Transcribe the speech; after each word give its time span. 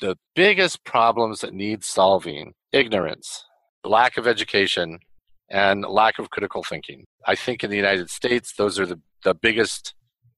the 0.00 0.16
biggest 0.34 0.84
problems 0.84 1.40
that 1.40 1.54
need 1.54 1.84
solving 1.84 2.54
ignorance, 2.72 3.44
lack 3.84 4.16
of 4.16 4.26
education, 4.26 4.98
and 5.50 5.82
lack 5.82 6.18
of 6.18 6.30
critical 6.30 6.62
thinking. 6.62 7.04
I 7.26 7.34
think 7.34 7.62
in 7.62 7.70
the 7.70 7.76
United 7.76 8.10
States, 8.10 8.54
those 8.56 8.78
are 8.78 8.86
the, 8.86 9.00
the 9.22 9.34
biggest 9.34 9.94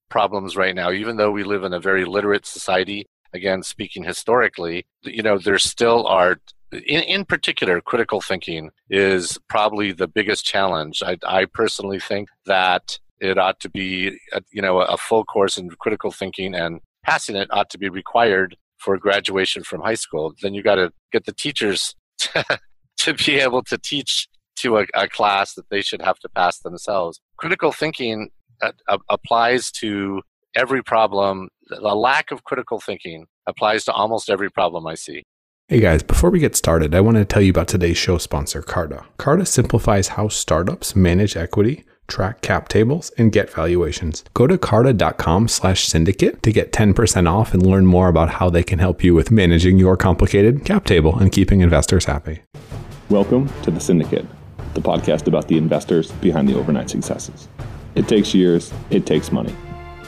problems 0.08 0.56
right 0.56 0.74
now, 0.74 0.90
even 0.90 1.16
though 1.16 1.30
we 1.30 1.44
live 1.44 1.64
in 1.64 1.72
a 1.72 1.80
very 1.80 2.04
literate 2.04 2.46
society. 2.46 3.06
Again, 3.32 3.62
speaking 3.62 4.04
historically, 4.04 4.86
you 5.02 5.22
know, 5.22 5.38
there 5.38 5.58
still 5.58 6.06
are 6.06 6.38
in, 6.72 7.02
in 7.02 7.24
particular, 7.24 7.80
critical 7.80 8.20
thinking 8.20 8.70
is 8.90 9.38
probably 9.48 9.92
the 9.92 10.08
biggest 10.08 10.44
challenge. 10.44 11.02
I, 11.02 11.16
I 11.26 11.46
personally 11.46 12.00
think 12.00 12.28
that 12.46 12.98
it 13.20 13.38
ought 13.38 13.60
to 13.60 13.70
be, 13.70 14.18
a, 14.32 14.42
you 14.52 14.62
know, 14.62 14.80
a 14.80 14.96
full 14.96 15.24
course 15.24 15.58
in 15.58 15.70
critical 15.70 16.10
thinking, 16.10 16.54
and 16.54 16.80
passing 17.04 17.36
it 17.36 17.48
ought 17.50 17.70
to 17.70 17.78
be 17.78 17.88
required 17.88 18.56
for 18.78 18.96
graduation 18.98 19.62
from 19.62 19.80
high 19.80 19.94
school. 19.94 20.34
Then 20.42 20.54
you 20.54 20.62
got 20.62 20.76
to 20.76 20.92
get 21.12 21.24
the 21.24 21.32
teachers 21.32 21.94
to, 22.18 22.44
to 22.98 23.14
be 23.14 23.38
able 23.38 23.62
to 23.64 23.78
teach 23.78 24.28
to 24.56 24.78
a, 24.78 24.86
a, 24.94 25.06
class 25.06 25.54
that 25.54 25.68
they 25.70 25.82
should 25.82 26.00
have 26.00 26.18
to 26.20 26.28
pass 26.30 26.60
themselves. 26.60 27.20
Critical 27.36 27.72
thinking 27.72 28.30
uh, 28.62 28.72
applies 29.10 29.70
to 29.70 30.22
every 30.54 30.82
problem. 30.82 31.48
The 31.68 31.94
lack 31.94 32.30
of 32.30 32.44
critical 32.44 32.80
thinking 32.80 33.26
applies 33.46 33.84
to 33.84 33.92
almost 33.92 34.30
every 34.30 34.50
problem 34.50 34.86
I 34.86 34.94
see. 34.94 35.24
Hey 35.68 35.80
guys, 35.80 36.02
before 36.02 36.30
we 36.30 36.38
get 36.38 36.54
started, 36.54 36.94
I 36.94 37.00
want 37.00 37.16
to 37.16 37.24
tell 37.24 37.42
you 37.42 37.50
about 37.50 37.66
today's 37.68 37.96
show 37.96 38.18
sponsor, 38.18 38.62
Carta. 38.62 39.04
Carta 39.18 39.44
simplifies 39.44 40.08
how 40.08 40.28
startups 40.28 40.94
manage 40.94 41.36
equity, 41.36 41.84
track 42.06 42.40
cap 42.40 42.68
tables, 42.68 43.10
and 43.18 43.32
get 43.32 43.50
valuations. 43.50 44.24
Go 44.34 44.46
to 44.46 44.58
carta.com 44.58 45.48
slash 45.48 45.86
syndicate 45.86 46.42
to 46.42 46.52
get 46.52 46.72
10% 46.72 47.30
off 47.30 47.54
and 47.54 47.64
learn 47.64 47.86
more 47.86 48.08
about 48.08 48.30
how 48.30 48.50
they 48.50 48.62
can 48.62 48.78
help 48.78 49.02
you 49.02 49.14
with 49.14 49.30
managing 49.30 49.78
your 49.78 49.96
complicated 49.96 50.64
cap 50.64 50.84
table 50.84 51.18
and 51.18 51.32
keeping 51.32 51.60
investors 51.60 52.04
happy. 52.04 52.42
Welcome 53.08 53.48
to 53.62 53.70
The 53.70 53.80
Syndicate, 53.80 54.26
the 54.74 54.80
podcast 54.80 55.26
about 55.26 55.48
the 55.48 55.56
investors 55.56 56.10
behind 56.12 56.48
the 56.48 56.58
overnight 56.58 56.90
successes. 56.90 57.48
It 57.94 58.08
takes 58.08 58.34
years, 58.34 58.72
it 58.90 59.06
takes 59.06 59.32
money. 59.32 59.54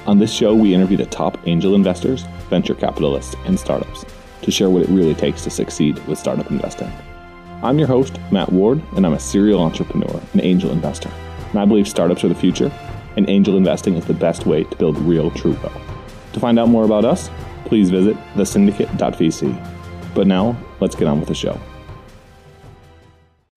On 0.06 0.18
this 0.18 0.32
show, 0.32 0.54
we 0.54 0.74
interview 0.74 0.96
the 0.96 1.06
top 1.06 1.38
angel 1.46 1.74
investors, 1.74 2.24
venture 2.48 2.74
capitalists, 2.74 3.36
and 3.44 3.58
startups 3.58 4.04
to 4.42 4.50
share 4.50 4.70
what 4.70 4.82
it 4.82 4.88
really 4.88 5.14
takes 5.14 5.44
to 5.44 5.50
succeed 5.50 5.98
with 6.06 6.18
startup 6.18 6.50
investing. 6.50 6.90
I'm 7.62 7.78
your 7.78 7.88
host, 7.88 8.18
Matt 8.30 8.52
Ward, 8.52 8.80
and 8.96 9.04
I'm 9.04 9.14
a 9.14 9.20
serial 9.20 9.60
entrepreneur 9.60 10.20
and 10.32 10.40
angel 10.40 10.70
investor. 10.70 11.10
And 11.50 11.60
I 11.60 11.64
believe 11.64 11.88
startups 11.88 12.24
are 12.24 12.28
the 12.28 12.34
future, 12.34 12.70
and 13.16 13.28
angel 13.28 13.56
investing 13.56 13.94
is 13.94 14.04
the 14.04 14.14
best 14.14 14.46
way 14.46 14.64
to 14.64 14.76
build 14.76 14.98
real 14.98 15.30
true 15.30 15.54
wealth. 15.54 15.80
To 16.34 16.40
find 16.40 16.58
out 16.58 16.68
more 16.68 16.84
about 16.84 17.04
us, 17.04 17.30
please 17.64 17.90
visit 17.90 18.16
thesyndicate.vc. 18.34 20.14
But 20.14 20.26
now, 20.26 20.56
let's 20.80 20.94
get 20.94 21.08
on 21.08 21.20
with 21.20 21.28
the 21.28 21.34
show. 21.34 21.58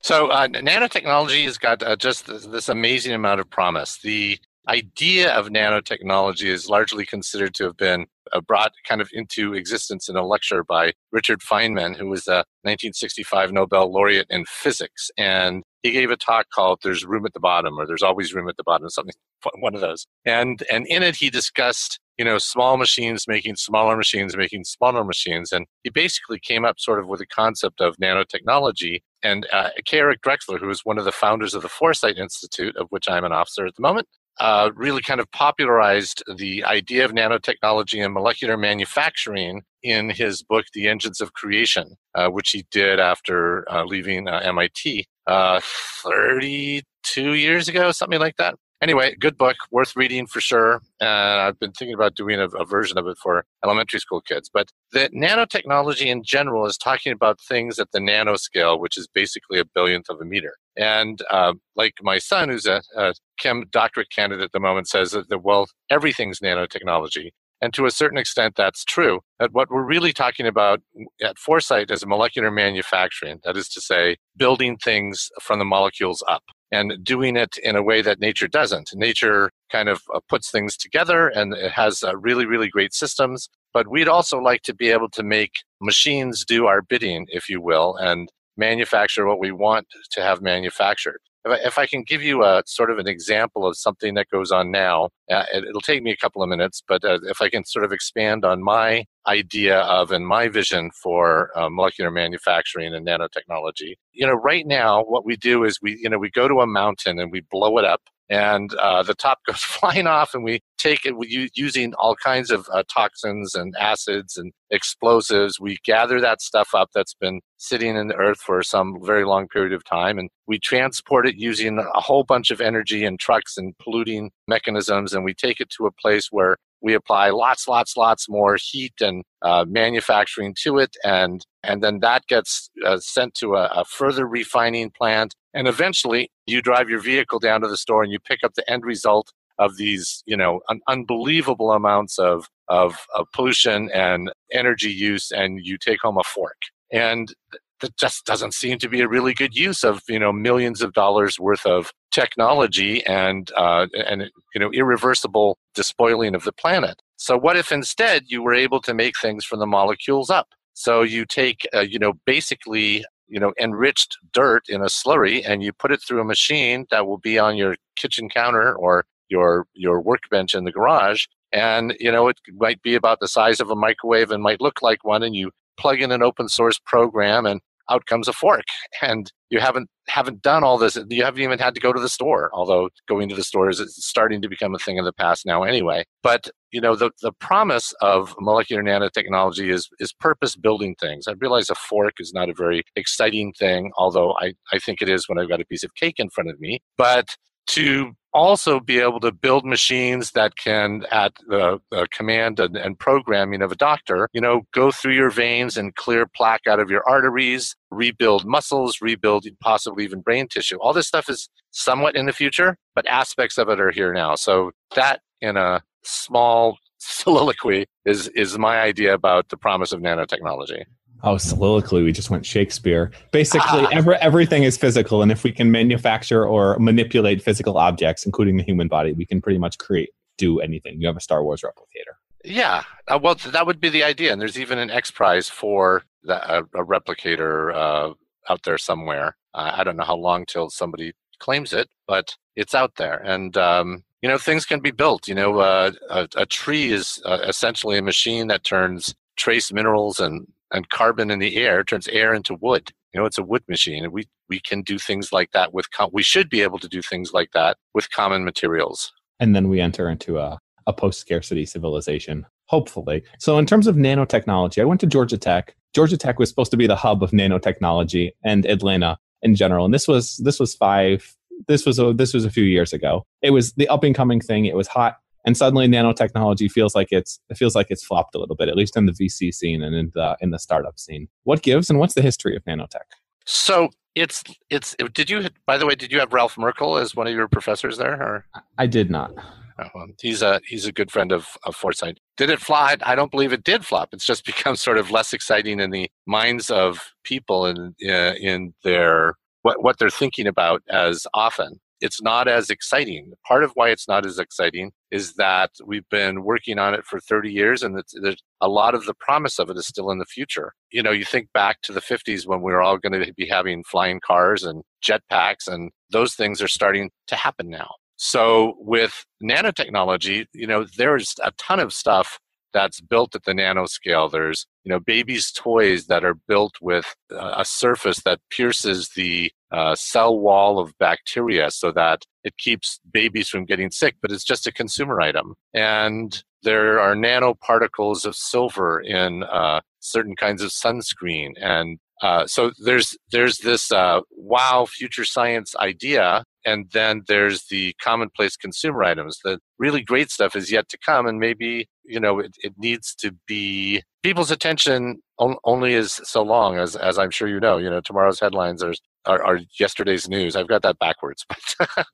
So, 0.03 0.28
uh, 0.28 0.47
nanotechnology 0.47 1.44
has 1.44 1.58
got 1.58 1.84
uh, 1.84 1.95
just 1.95 2.25
this, 2.25 2.69
amazing 2.69 3.14
amount 3.14 3.39
of 3.39 3.50
promise. 3.50 4.00
The 4.03 4.39
idea 4.67 5.34
of 5.34 5.47
nanotechnology 5.47 6.45
is 6.45 6.67
largely 6.67 7.06
considered 7.06 7.53
to 7.56 7.66
have 7.66 7.78
been 7.78 8.08
uh, 8.34 8.42
brought 8.42 8.73
kind 8.88 9.02
of 9.02 9.09
into 9.14 9.53
existence 9.53 10.09
in 10.09 10.16
a 10.16 10.25
lecture 10.25 10.64
by 10.64 10.94
Richard 11.12 11.42
Feynman, 11.42 11.95
who 11.95 12.08
was 12.08 12.28
a 12.28 12.45
1965 12.64 13.52
Nobel 13.52 13.92
laureate 13.92 14.28
in 14.30 14.45
physics. 14.45 15.12
And 15.17 15.64
he 15.84 15.92
gave 15.92 16.12
a 16.12 16.18
talk 16.18 16.48
called 16.54 16.80
"There's 16.84 17.06
Room 17.06 17.26
at 17.26 17.34
the 17.34 17.40
Bottom" 17.40 17.80
or 17.80 17.86
"There's 17.86 18.04
Always 18.04 18.34
Room 18.34 18.50
at 18.50 18.58
the 18.58 18.64
Bottom," 18.64 18.90
something 18.90 19.14
one 19.60 19.76
of 19.76 19.82
those. 19.82 20.06
And 20.26 20.64
and 20.72 20.86
in 20.88 21.04
it, 21.04 21.16
he 21.16 21.30
discussed 21.30 22.00
you 22.18 22.26
know 22.26 22.38
small 22.38 22.78
machines 22.78 23.28
making 23.28 23.56
smaller 23.56 23.98
machines 23.98 24.36
making 24.36 24.64
smaller 24.66 25.04
machines, 25.04 25.52
and 25.52 25.66
he 25.84 25.90
basically 25.90 26.40
came 26.40 26.66
up 26.66 26.80
sort 26.80 27.00
of 27.00 27.08
with 27.08 27.22
a 27.22 27.26
concept 27.26 27.82
of 27.82 27.98
nanotechnology. 27.98 29.02
And 29.24 29.48
uh, 29.54 29.70
K. 29.86 30.00
Eric 30.00 30.22
Drexler, 30.22 30.59
who 30.59 30.70
is 30.70 30.82
one 30.84 30.98
of 30.98 31.06
the 31.06 31.12
founders 31.12 31.54
of 31.54 31.62
the 31.62 31.70
Foresight 31.70 32.18
Institute, 32.18 32.76
of 32.76 32.88
which 32.90 33.08
I'm 33.08 33.24
an 33.24 33.32
officer 33.32 33.68
at 33.68 33.76
the 33.76 33.81
moment, 33.81 34.08
uh, 34.40 34.72
really 34.75 35.02
kind 35.02 35.19
of 35.19 35.31
popularized 35.31 36.24
the 36.36 36.63
idea 36.63 37.06
of 37.06 37.12
nanotechnology 37.12 38.03
and 38.03 38.13
molecular 38.13 38.58
manufacturing 38.58 39.62
in 39.84 40.09
his 40.09 40.44
book, 40.44 40.66
The 40.74 40.88
Engines 40.88 41.22
of 41.22 41.34
Creation, 41.34 41.96
uh, 42.16 42.30
which 42.30 42.52
he 42.52 42.66
did 42.72 43.00
after 43.00 43.69
uh, 43.72 43.84
leaving 43.84 44.28
uh, 44.28 44.42
MIT 44.44 45.06
uh, 45.31 45.62
32 46.03 47.34
years 47.34 47.68
ago, 47.68 47.92
something 47.92 48.19
like 48.19 48.38
that 48.38 48.56
anyway, 48.81 49.16
good 49.19 49.38
book, 49.38 49.56
worth 49.72 49.96
reading 49.96 50.25
for 50.25 50.42
sure. 50.42 50.81
And 51.00 51.09
I've 51.09 51.59
been 51.59 51.72
thinking 51.72 51.94
about 51.94 52.16
doing 52.16 52.40
a, 52.40 52.47
a, 52.47 52.66
version 52.66 52.97
of 52.97 53.08
it 53.08 53.18
for 53.18 53.46
elementary 53.64 54.00
school 54.00 54.22
kids. 54.22 54.50
But 54.52 54.69
the 54.92 55.09
nanotechnology 55.09 56.08
in 56.08 56.24
general 56.24 56.66
is 56.66 56.78
talking 56.78 57.14
about 57.14 57.40
things 57.40 57.80
at 57.80 57.92
the 57.92 58.00
nanoscale, 58.00 58.80
which 58.80 58.97
is 58.97 59.08
basically 59.08 59.59
a 59.59 59.66
billionth 59.66 60.09
of 60.09 60.19
a 60.19 60.25
meter. 60.25 60.56
And 60.78 61.22
uh, 61.30 61.53
like 61.75 61.94
my 62.02 62.18
son, 62.18 62.50
who's 62.50 62.66
a, 62.66 62.81
a 62.98 63.13
chem 63.40 63.66
doctorate 63.72 64.09
candidate 64.13 64.46
at 64.46 64.52
the 64.52 64.59
moment, 64.59 64.88
says 64.88 65.12
that, 65.12 65.44
well, 65.44 65.68
everything's 65.90 66.40
nanotechnology. 66.40 67.31
And 67.62 67.74
to 67.76 67.86
a 67.86 67.92
certain 67.92 68.18
extent, 68.18 68.56
that's 68.58 68.84
true. 68.84 69.20
But 69.38 69.54
what 69.54 69.70
we're 69.70 69.86
really 69.86 70.14
talking 70.14 70.48
about 70.48 70.82
at 71.22 71.38
Foresight 71.38 71.92
is 71.92 72.06
molecular 72.06 72.50
manufacturing. 72.50 73.40
That 73.44 73.56
is 73.56 73.70
to 73.70 73.82
say, 73.82 74.18
building 74.36 74.78
things 74.78 75.30
from 75.42 75.60
the 75.60 75.66
molecules 75.66 76.24
up 76.28 76.44
and 76.72 77.04
doing 77.04 77.36
it 77.36 77.58
in 77.62 77.76
a 77.76 77.84
way 77.84 78.02
that 78.02 78.20
nature 78.20 78.48
doesn't. 78.48 78.90
Nature 78.94 79.52
kind 79.72 79.90
of 79.90 80.02
uh, 80.14 80.20
puts 80.28 80.50
things 80.50 80.76
together 80.78 81.28
and 81.28 81.54
it 81.54 81.72
has 81.72 82.02
uh, 82.02 82.16
really, 82.18 82.46
really 82.46 82.70
great 82.70 82.94
systems. 82.94 83.50
But 83.74 83.90
we'd 83.90 84.08
also 84.08 84.40
like 84.40 84.64
to 84.64 84.74
be 84.74 84.90
able 84.90 85.10
to 85.10 85.24
make 85.24 85.52
machines 85.82 86.44
do 86.46 86.66
our 86.66 86.82
bidding, 86.82 87.28
if 87.30 87.50
you 87.50 87.62
will, 87.62 87.96
and 87.98 88.30
manufacture 88.58 89.26
what 89.26 89.40
we 89.40 89.52
want 89.52 89.88
to 90.12 90.22
have 90.22 90.42
manufactured. 90.42 91.20
If 91.46 91.52
I, 91.52 91.68
if 91.68 91.78
I 91.78 91.85
can 91.88 92.03
give 92.03 92.22
you 92.22 92.44
a 92.44 92.63
sort 92.66 92.91
of 92.91 93.00
an 93.00 93.07
example 93.07 93.66
of 93.66 93.75
something 93.78 94.13
that 94.16 94.29
goes 94.29 94.52
on 94.52 94.72
now, 94.72 95.09
uh, 95.29 95.46
it, 95.53 95.74
will 95.74 95.81
take 95.81 96.03
me 96.03 96.12
a 96.12 96.18
couple 96.18 96.44
of 96.44 96.50
minutes, 96.50 96.84
but 96.88 97.03
uh, 97.03 97.19
if 97.24 97.41
I 97.41 97.50
can 97.50 97.66
sort 97.66 97.85
of 97.85 97.91
expand 97.91 98.46
on 98.46 98.63
my 98.63 99.06
idea 99.28 99.80
of 99.81 100.12
and 100.12 100.28
my 100.28 100.47
vision 100.47 100.91
for 100.91 101.51
uh, 101.57 101.69
molecular 101.69 102.12
manufacturing 102.12 102.94
and 102.94 103.07
nanotechnology, 103.07 103.96
you 104.13 104.28
know, 104.28 104.34
right 104.34 104.66
now 104.68 105.03
what 105.03 105.25
we 105.25 105.35
do 105.35 105.63
is 105.63 105.80
we, 105.81 105.97
you 106.01 106.09
know, 106.09 106.18
we 106.18 106.30
go 106.30 106.47
to 106.47 106.62
a 106.62 106.68
mountain 106.68 107.19
and 107.19 107.31
we 107.31 107.41
blow 107.51 107.78
it 107.78 107.85
up 107.85 108.01
and 108.31 108.74
uh, 108.75 109.03
the 109.03 109.14
top 109.14 109.40
goes 109.47 109.62
flying 109.62 110.08
off 110.08 110.34
and 110.34 110.44
we 110.44 110.62
take 110.78 111.06
it 111.06 111.14
using 111.53 111.94
all 111.96 112.16
kinds 112.16 112.50
of 112.50 112.68
uh, 112.74 112.81
toxins 112.92 113.53
and 113.53 113.75
acids 113.80 114.38
and 114.38 114.52
explosives 114.72 115.59
we 115.59 115.78
gather 115.84 116.19
that 116.19 116.42
stuff 116.42 116.69
up 116.74 116.90
that's 116.96 117.14
been 117.14 117.42
sitting 117.58 117.96
in 117.96 118.08
the 118.08 118.16
earth 118.16 118.40
for 118.40 118.64
some 118.64 118.97
very 119.03 119.25
long 119.25 119.47
period 119.50 119.74
of 119.74 119.84
time 119.84 120.18
and 120.18 120.30
we 120.47 120.58
transport 120.58 121.28
it 121.28 121.36
using 121.36 121.78
a 121.78 122.00
whole 122.00 122.24
bunch 122.24 122.50
of 122.50 122.62
energy 122.62 123.06
and 123.06 123.19
trucks 123.19 123.58
and 123.58 123.78
polluting 123.78 124.31
mechanisms 124.48 125.13
and 125.13 125.24
we 125.24 125.34
take 125.34 125.59
it 125.59 125.69
to 125.69 125.86
a 125.86 125.92
place 125.92 126.30
where 126.31 126.56
we 126.81 126.94
apply 126.94 127.30
lots, 127.30 127.68
lots, 127.68 127.96
lots 127.96 128.28
more 128.30 128.58
heat 128.59 128.94
and 129.02 129.24
uh, 129.42 129.66
manufacturing 129.68 130.56
to 130.64 130.78
it, 130.78 130.96
and 131.03 131.46
and 131.64 131.84
then 131.84 132.00
that 132.00 132.25
gets 132.28 132.69
uh, 132.86 132.97
sent 133.00 133.36
to 133.36 133.56
a, 133.56 133.66
a, 133.75 133.86
further 133.86 134.28
refining 134.28 134.90
plant, 134.90 135.36
and 135.53 135.68
eventually 135.68 136.31
you 136.46 136.62
drive 136.62 136.90
your 136.90 137.00
vehicle 137.00 137.40
down 137.40 137.62
to 137.62 137.68
the 137.68 137.78
store 137.78 138.03
and 138.03 138.12
you 138.12 138.19
pick 138.19 138.40
up 138.44 138.53
the 138.56 138.69
end 138.69 138.84
result 138.84 139.31
of 139.59 139.78
these, 139.78 140.24
you 140.25 140.36
know, 140.36 140.62
un- 140.69 140.81
unbelievable 140.88 141.72
amounts 141.72 142.18
of, 142.18 142.47
of 142.68 143.06
of 143.16 143.28
pollution 143.34 143.90
and 143.92 144.31
energy 144.52 144.92
use, 144.92 145.31
and 145.31 145.59
you 145.63 145.78
take 145.78 146.02
home 146.02 146.18
a 146.18 146.24
fork, 146.24 146.58
and 146.92 147.34
that 147.81 147.97
just 147.97 148.25
doesn't 148.25 148.53
seem 148.53 148.78
to 148.80 148.90
be 148.90 149.02
a 149.02 149.08
really 149.08 149.34
good 149.34 149.56
use 149.56 149.84
of 149.84 150.02
you 150.08 150.19
know 150.19 150.31
millions 150.31 150.81
of 150.81 150.94
dollars 150.94 151.40
worth 151.40 151.66
of 151.66 151.92
technology 152.12 153.06
and 153.06 153.52
uh, 153.58 153.88
and 154.08 154.30
you 154.53 154.59
know 154.59 154.72
irreversible 154.72 155.58
despoiling 155.75 156.36
of 156.36 156.44
the 156.44 156.53
planet. 156.53 157.02
So 157.18 157.38
what 157.38 157.58
if 157.58 157.72
instead 157.72 158.24
you 158.28 158.42
were 158.42 158.53
able 158.53 158.81
to 158.81 158.94
make 158.94 159.14
things 159.22 159.46
from 159.46 159.59
the 159.59 159.68
molecules 159.68 160.30
up? 160.30 160.50
So 160.74 161.02
you 161.02 161.25
take 161.25 161.68
uh, 161.74 161.81
you 161.81 162.00
know 162.00 162.13
basically 162.25 163.04
you 163.28 163.39
know 163.39 163.54
enriched 163.60 164.18
dirt 164.33 164.63
in 164.69 164.81
a 164.81 164.86
slurry 164.86 165.44
and 165.45 165.63
you 165.63 165.74
put 165.74 165.92
it 165.92 166.01
through 166.01 166.22
a 166.22 166.25
machine 166.25 166.86
that 166.92 167.07
will 167.07 167.18
be 167.18 167.39
on 167.39 167.57
your 167.57 167.75
kitchen 167.95 168.30
counter 168.30 168.75
or 168.75 169.06
your 169.30 169.66
your 169.74 170.01
workbench 170.01 170.54
in 170.54 170.66
the 170.66 170.72
garage 170.72 171.25
and 171.54 171.95
you 172.00 172.12
know 172.12 172.28
it 172.28 172.38
might 172.54 172.81
be 172.81 172.95
about 172.95 173.19
the 173.19 173.28
size 173.28 173.60
of 173.60 173.69
a 173.69 173.75
microwave 173.75 174.31
and 174.31 174.44
might 174.44 174.62
look 174.62 174.81
like 174.81 175.04
one 175.04 175.24
and 175.24 175.36
you 175.36 175.51
plug 175.78 176.01
in 176.01 176.12
an 176.12 176.22
open 176.22 176.48
source 176.48 176.80
program 176.86 177.45
and 177.45 177.62
out 177.92 178.06
comes 178.06 178.28
a 178.28 178.34
fork 178.34 178.64
and 179.02 179.32
you 179.50 179.60
haven't 179.60 179.90
haven't 180.08 180.42
done 180.42 180.64
all 180.64 180.78
this 180.78 180.98
you 181.10 181.24
haven't 181.24 181.42
even 181.42 181.60
had 181.60 181.76
to 181.76 181.82
go 181.82 181.94
to 181.94 182.00
the 182.00 182.10
store 182.10 182.50
although 182.54 182.90
going 183.08 183.30
to 183.30 183.36
the 183.36 183.44
store 183.44 183.70
is 183.70 183.82
starting 183.96 184.42
to 184.42 184.50
become 184.50 184.74
a 184.74 184.80
thing 184.80 184.98
of 185.00 185.06
the 185.06 185.14
past 185.14 185.46
now 185.46 185.64
anyway. 185.64 186.04
But 186.24 186.50
you 186.72 186.82
know 186.82 186.96
the, 186.96 187.12
the 187.22 187.34
promise 187.34 187.94
of 188.02 188.34
molecular 188.40 188.84
nanotechnology 188.84 189.72
is 189.72 189.90
is 190.00 190.14
purpose 190.14 190.56
building 190.56 190.96
things. 191.00 191.28
I 191.28 191.34
realize 191.40 191.70
a 191.70 191.76
fork 191.76 192.14
is 192.20 192.34
not 192.34 192.50
a 192.50 192.54
very 192.54 192.84
exciting 192.96 193.54
thing 193.54 193.92
although 193.98 194.34
i, 194.40 194.54
I 194.72 194.80
think 194.80 195.02
it 195.02 195.10
is 195.10 195.28
when 195.28 195.38
i've 195.38 195.50
got 195.50 195.62
a 195.62 195.66
piece 195.66 195.84
of 195.84 195.96
cake 195.96 196.16
in 196.18 196.30
front 196.30 196.50
of 196.50 196.60
me 196.60 196.80
but 196.98 197.36
to 197.68 198.14
also 198.33 198.80
be 198.80 199.00
able 199.00 199.19
to 199.19 199.31
build 199.31 199.66
machines 199.66 200.31
that 200.31 200.56
can, 200.56 201.04
at 201.12 201.33
the, 201.48 201.80
the 201.92 202.07
command 202.12 202.60
and, 202.60 202.75
and, 202.75 202.98
programming 203.00 203.62
of 203.62 203.72
a 203.72 203.75
doctor, 203.75 204.30
you 204.33 204.42
know, 204.42 204.62
go 204.74 204.92
through 204.92 205.13
your 205.13 205.30
veins 205.30 205.78
and 205.78 205.95
clear 205.95 206.25
plaque 206.25 206.68
out 206.68 206.80
of 206.80 206.89
your 206.89 207.07
arteries, 207.07 207.75
rebuild 207.89 208.45
muscles, 208.45 209.00
rebuild 209.01 209.45
possibly 209.60 210.04
even 210.04 210.22
brain 210.22 210.48
tissue. 210.48 210.78
All 210.78 210.94
this 210.94 211.07
stuff 211.07 211.30
is 211.30 211.50
somewhat 211.72 212.16
in 212.16 212.25
the 212.25 212.33
future, 212.33 212.78
but 212.95 213.07
aspects 213.07 213.57
of 213.57 213.69
it 213.69 213.80
are 213.80 213.92
here 213.92 214.13
now. 214.13 214.36
So 214.36 214.72
that 214.95 215.22
in 215.42 215.57
a 215.57 215.81
small 216.04 216.78
soliloquy 217.04 217.86
is 218.06 218.28
is 218.30 218.57
my 218.60 218.80
idea 218.80 219.13
about 219.13 219.50
the 219.50 219.57
promise 219.57 219.92
of 219.92 220.01
nanotechnology. 220.01 220.83
Oh, 221.23 221.38
soliloquy. 221.38 222.03
We 222.03 222.12
just 222.12 222.29
went 222.29 222.45
Shakespeare. 222.45 223.12
Basically, 223.31 223.85
ah. 223.85 223.89
every, 223.91 224.15
everything 224.15 224.63
is 224.63 224.77
physical. 224.77 225.21
And 225.21 225.31
if 225.31 225.44
we 225.44 225.51
can 225.51 225.71
manufacture 225.71 226.45
or 226.45 226.77
manipulate 226.79 227.44
physical 227.44 227.77
objects, 227.77 228.25
including 228.25 228.57
the 228.57 228.63
human 228.63 228.88
body, 228.88 229.13
we 229.13 229.25
can 229.25 229.41
pretty 229.41 229.59
much 229.59 229.77
create, 229.77 230.09
do 230.38 230.59
anything. 230.59 231.00
You 231.00 231.07
have 231.07 231.18
a 231.18 231.21
Star 231.21 231.44
Wars 231.44 231.62
replicator. 231.62 232.15
Yeah. 232.44 232.83
Uh, 233.07 233.19
well, 233.21 233.35
that 233.35 233.65
would 233.68 233.79
be 233.79 233.89
the 233.89 234.03
idea. 234.03 234.31
And 234.31 234.41
there's 234.41 234.59
even 234.59 234.79
an 234.79 234.89
X 234.89 235.12
Prize 235.12 235.47
for 235.47 236.03
the, 236.23 236.57
a, 236.57 236.63
a, 236.73 236.85
replicator 236.85 237.73
uh, 237.75 238.13
out 238.50 238.63
there 238.63 238.77
somewhere. 238.77 239.38
Uh, 239.53 239.71
I 239.75 239.83
don't 239.83 239.97
know 239.97 240.03
how 240.03 240.15
long 240.15 240.45
till 240.45 240.69
somebody 240.69 241.13
claims 241.39 241.73
it, 241.73 241.89
but 242.07 242.35
it's 242.56 242.73
out 242.73 242.95
there. 242.95 243.18
And, 243.18 243.56
um, 243.57 244.03
you 244.21 244.29
know, 244.29 244.38
things 244.38 244.65
can 244.65 244.79
be 244.79 244.91
built. 244.91 245.27
You 245.27 245.35
know, 245.35 245.59
uh, 245.59 245.91
a, 246.09 246.27
a, 246.35 246.45
tree 246.45 246.91
is 246.91 247.21
uh, 247.25 247.39
essentially 247.47 247.97
a 247.97 248.03
machine 248.03 248.47
that 248.47 248.63
turns 248.63 249.13
trace 249.35 249.71
minerals 249.71 250.19
and 250.19 250.47
and 250.71 250.89
carbon 250.89 251.31
in 251.31 251.39
the 251.39 251.57
air 251.57 251.83
turns 251.83 252.07
air 252.07 252.33
into 252.33 252.56
wood. 252.56 252.91
You 253.13 253.19
know, 253.19 253.25
it's 253.25 253.38
a 253.38 253.44
wood 253.44 253.63
machine. 253.68 254.12
We 254.12 254.27
we 254.50 254.59
can 254.59 254.81
do 254.81 254.97
things 254.97 255.31
like 255.31 255.51
that 255.51 255.73
with. 255.73 255.91
Com- 255.91 256.12
we 256.13 256.23
should 256.23 256.50
be 256.50 256.62
able 256.62 256.79
to 256.79 256.88
do 256.88 257.01
things 257.01 257.33
like 257.33 257.51
that 257.53 257.77
with 257.94 258.09
common 258.12 258.45
materials. 258.45 259.12
And 259.39 259.56
then 259.56 259.69
we 259.69 259.81
enter 259.81 260.09
into 260.09 260.38
a 260.39 260.59
a 260.88 260.94
post 260.94 261.19
scarcity 261.19 261.65
civilization, 261.65 262.45
hopefully. 262.68 263.23
So, 263.39 263.57
in 263.57 263.65
terms 263.65 263.88
of 263.88 263.95
nanotechnology, 263.95 264.81
I 264.81 264.85
went 264.85 265.01
to 265.01 265.07
Georgia 265.07 265.38
Tech. 265.38 265.75
Georgia 265.94 266.18
Tech 266.18 266.39
was 266.39 266.50
supposed 266.50 266.71
to 266.71 266.77
be 266.77 266.88
the 266.88 266.95
hub 266.95 267.21
of 267.21 267.31
nanotechnology 267.31 268.31
and 268.44 268.65
Atlanta 268.65 269.18
in 269.41 269.56
general. 269.56 269.85
And 269.85 269.94
this 269.94 270.07
was 270.07 270.38
this 270.38 270.59
was 270.59 270.75
five. 270.75 271.35
This 271.68 271.85
was 271.85 272.00
a, 272.00 272.13
this 272.13 272.33
was 272.33 272.45
a 272.45 272.50
few 272.50 272.63
years 272.63 272.91
ago. 272.91 273.23
It 273.41 273.51
was 273.51 273.73
the 273.73 273.88
up 273.88 274.03
and 274.03 274.15
coming 274.15 274.41
thing. 274.41 274.65
It 274.65 274.75
was 274.75 274.88
hot 274.88 275.18
and 275.46 275.58
suddenly 275.58 275.88
nanotechnology 275.88 276.72
feels 276.72 276.96
like 276.96 277.08
it's 277.12 277.40
it 277.50 277.58
feels 277.58 277.76
like 277.76 277.88
it's 277.90 278.04
flopped 278.04 278.36
a 278.36 278.40
little 278.40 278.56
bit, 278.56 278.70
at 278.70 278.76
least 278.76 278.98
in 278.98 279.06
the 279.06 279.12
VC 279.12 279.54
scene 279.54 279.82
and 279.82 279.96
in 279.96 280.12
the 280.14 280.38
in 280.42 280.52
the 280.52 280.60
startup 280.60 281.00
scene. 281.00 281.28
What 281.44 281.62
gives, 281.64 281.90
and 281.90 282.00
what's 282.00 282.14
the 282.14 282.22
history 282.22 282.56
of 282.56 282.64
nanotech? 282.66 283.10
So 283.46 283.90
it's 284.16 284.44
it's. 284.70 284.96
Did 285.14 285.30
you 285.30 285.48
by 285.66 285.78
the 285.78 285.86
way? 285.86 285.96
Did 285.96 286.12
you 286.12 286.20
have 286.20 286.34
Ralph 286.34 286.58
Merkle 286.58 286.98
as 286.98 287.16
one 287.16 287.28
of 287.28 287.34
your 287.34 287.48
professors 287.48 287.98
there? 287.98 288.14
Or 288.14 288.46
I 288.78 288.88
did 288.88 289.10
not. 289.10 289.34
Oh, 289.80 290.06
he's 290.22 290.42
a 290.42 290.62
he's 290.66 290.86
a 290.86 290.92
good 290.92 291.12
friend 291.12 291.32
of, 291.32 291.48
of 291.66 291.76
Foresight. 291.76 292.20
Did 292.38 292.50
it 292.50 292.60
fly? 292.60 292.98
I 293.02 293.16
don't 293.16 293.32
believe 293.32 293.52
it 293.52 293.64
did 293.64 293.86
flop. 293.86 294.10
It's 294.14 294.26
just 294.26 294.46
become 294.46 294.76
sort 294.76 294.98
of 294.98 295.12
less 295.12 295.34
exciting 295.34 295.80
in 295.80 295.90
the 295.90 296.10
minds 296.28 296.70
of 296.70 297.14
people 297.24 297.66
in 297.66 297.96
uh, 298.08 298.34
in 298.40 298.74
their 298.84 299.36
what 299.64 299.84
what 299.84 299.98
they're 299.98 300.10
thinking 300.10 300.46
about 300.48 300.84
as 300.90 301.26
often 301.34 301.80
it's 302.02 302.22
not 302.22 302.48
as 302.48 302.70
exciting. 302.70 303.34
Part 303.48 303.64
of 303.64 303.72
why 303.76 303.90
it's 303.90 304.08
not 304.08 304.26
as 304.26 304.40
exciting 304.40 304.92
is 305.12 305.34
that 305.34 305.72
we've 305.86 306.08
been 306.10 306.44
working 306.44 306.80
on 306.80 306.94
it 306.94 307.06
for 307.06 307.19
30 307.19 307.52
years 307.52 307.84
and 307.84 308.02
there's 308.22 308.42
a 308.62 308.69
lot 308.69 308.96
of 308.96 309.06
the 309.06 309.13
promise 309.13 309.60
of 309.60 309.69
it 309.69 309.78
is 309.78 309.86
still 309.86 310.10
in 310.10 310.19
the 310.19 310.25
future. 310.25 310.74
You 310.92 311.04
know, 311.04 311.12
you 311.12 311.25
think 311.25 311.50
back 311.54 311.81
to 311.84 311.92
the 311.92 312.02
50s 312.02 312.48
when 312.48 312.62
we 312.62 312.72
were 312.72 312.81
all 312.81 312.98
going 312.98 313.22
to 313.22 313.34
be 313.34 313.48
having 313.48 313.84
flying 313.84 314.22
cars 314.22 314.63
and 314.63 314.84
jetpacks 315.04 315.68
and 315.68 315.92
those 316.10 316.34
things 316.34 316.62
are 316.62 316.68
starting 316.68 317.12
to 317.28 317.36
happen 317.36 317.69
now. 317.69 317.96
So 318.16 318.75
with 318.78 319.25
nanotechnology, 319.44 320.46
you 320.54 320.68
know, 320.68 320.86
there's 320.98 321.36
a 321.44 321.52
ton 321.57 321.80
of 321.80 321.92
stuff 321.92 322.40
that's 322.73 323.01
built 323.01 323.35
at 323.35 323.44
the 323.44 323.53
nanoscale. 323.53 324.31
There's, 324.31 324.65
you 324.83 324.89
know, 324.91 325.00
babies' 325.00 325.51
toys 325.51 326.07
that 326.07 326.23
are 326.23 326.33
built 326.33 326.75
with 326.81 327.15
a 327.29 327.65
surface 327.65 328.21
that 328.21 328.39
pierces 328.50 329.09
the 329.15 329.51
uh, 329.71 329.95
cell 329.95 330.38
wall 330.38 330.79
of 330.79 330.97
bacteria 330.97 331.71
so 331.71 331.91
that 331.91 332.25
it 332.44 332.57
keeps 332.57 333.00
babies 333.12 333.50
from 333.50 333.65
getting 333.65 333.91
sick, 333.91 334.15
but 334.21 334.31
it's 334.31 334.44
just 334.44 334.68
a 334.68 334.71
consumer 334.71 335.21
item. 335.21 335.56
And 335.73 336.44
there 336.63 337.00
are 337.00 337.15
nanoparticles 337.15 338.25
of 338.25 338.35
silver 338.35 339.00
in 339.00 339.44
uh, 339.44 339.81
certain 340.00 340.35
kinds 340.35 340.62
of 340.62 340.69
sunscreen 340.71 341.51
and 341.59 342.00
uh, 342.21 342.45
so 342.45 342.71
there's 342.83 343.18
there's 343.31 343.57
this 343.59 343.91
uh, 343.91 344.21
wow 344.31 344.85
future 344.85 345.25
science 345.25 345.75
idea, 345.77 346.44
and 346.66 346.90
then 346.94 347.24
there's 347.28 347.66
the 347.68 347.94
commonplace 348.02 348.56
consumer 348.56 349.04
items. 349.04 349.40
The 349.44 349.60
really 349.80 350.02
great 350.02 350.30
stuff 350.30 350.56
is 350.56 350.72
yet 350.72 350.90
to 350.90 350.98
come, 351.06 351.25
and 351.28 351.40
maybe 351.40 351.88
you 352.04 352.19
know 352.19 352.40
it, 352.40 352.52
it 352.62 352.74
needs 352.78 353.16
to 353.16 353.36
be 353.48 354.04
people's 354.24 354.52
attention 354.52 355.22
on, 355.40 355.56
only 355.63 355.94
is 355.94 356.22
so 356.24 356.42
long 356.42 356.78
as 356.78 356.96
as 356.96 357.18
I'm 357.18 357.31
sure 357.31 357.48
you 357.48 357.60
know. 357.60 357.78
You 357.78 357.90
know 357.90 358.02
tomorrow's 358.02 358.40
headlines 358.40 358.84
are 358.84 358.94
are, 359.25 359.44
are 359.44 359.60
yesterday's 359.80 360.28
news. 360.28 360.56
I've 360.56 360.68
got 360.68 360.81
that 360.84 361.00
backwards, 361.00 361.46
but 361.80 362.08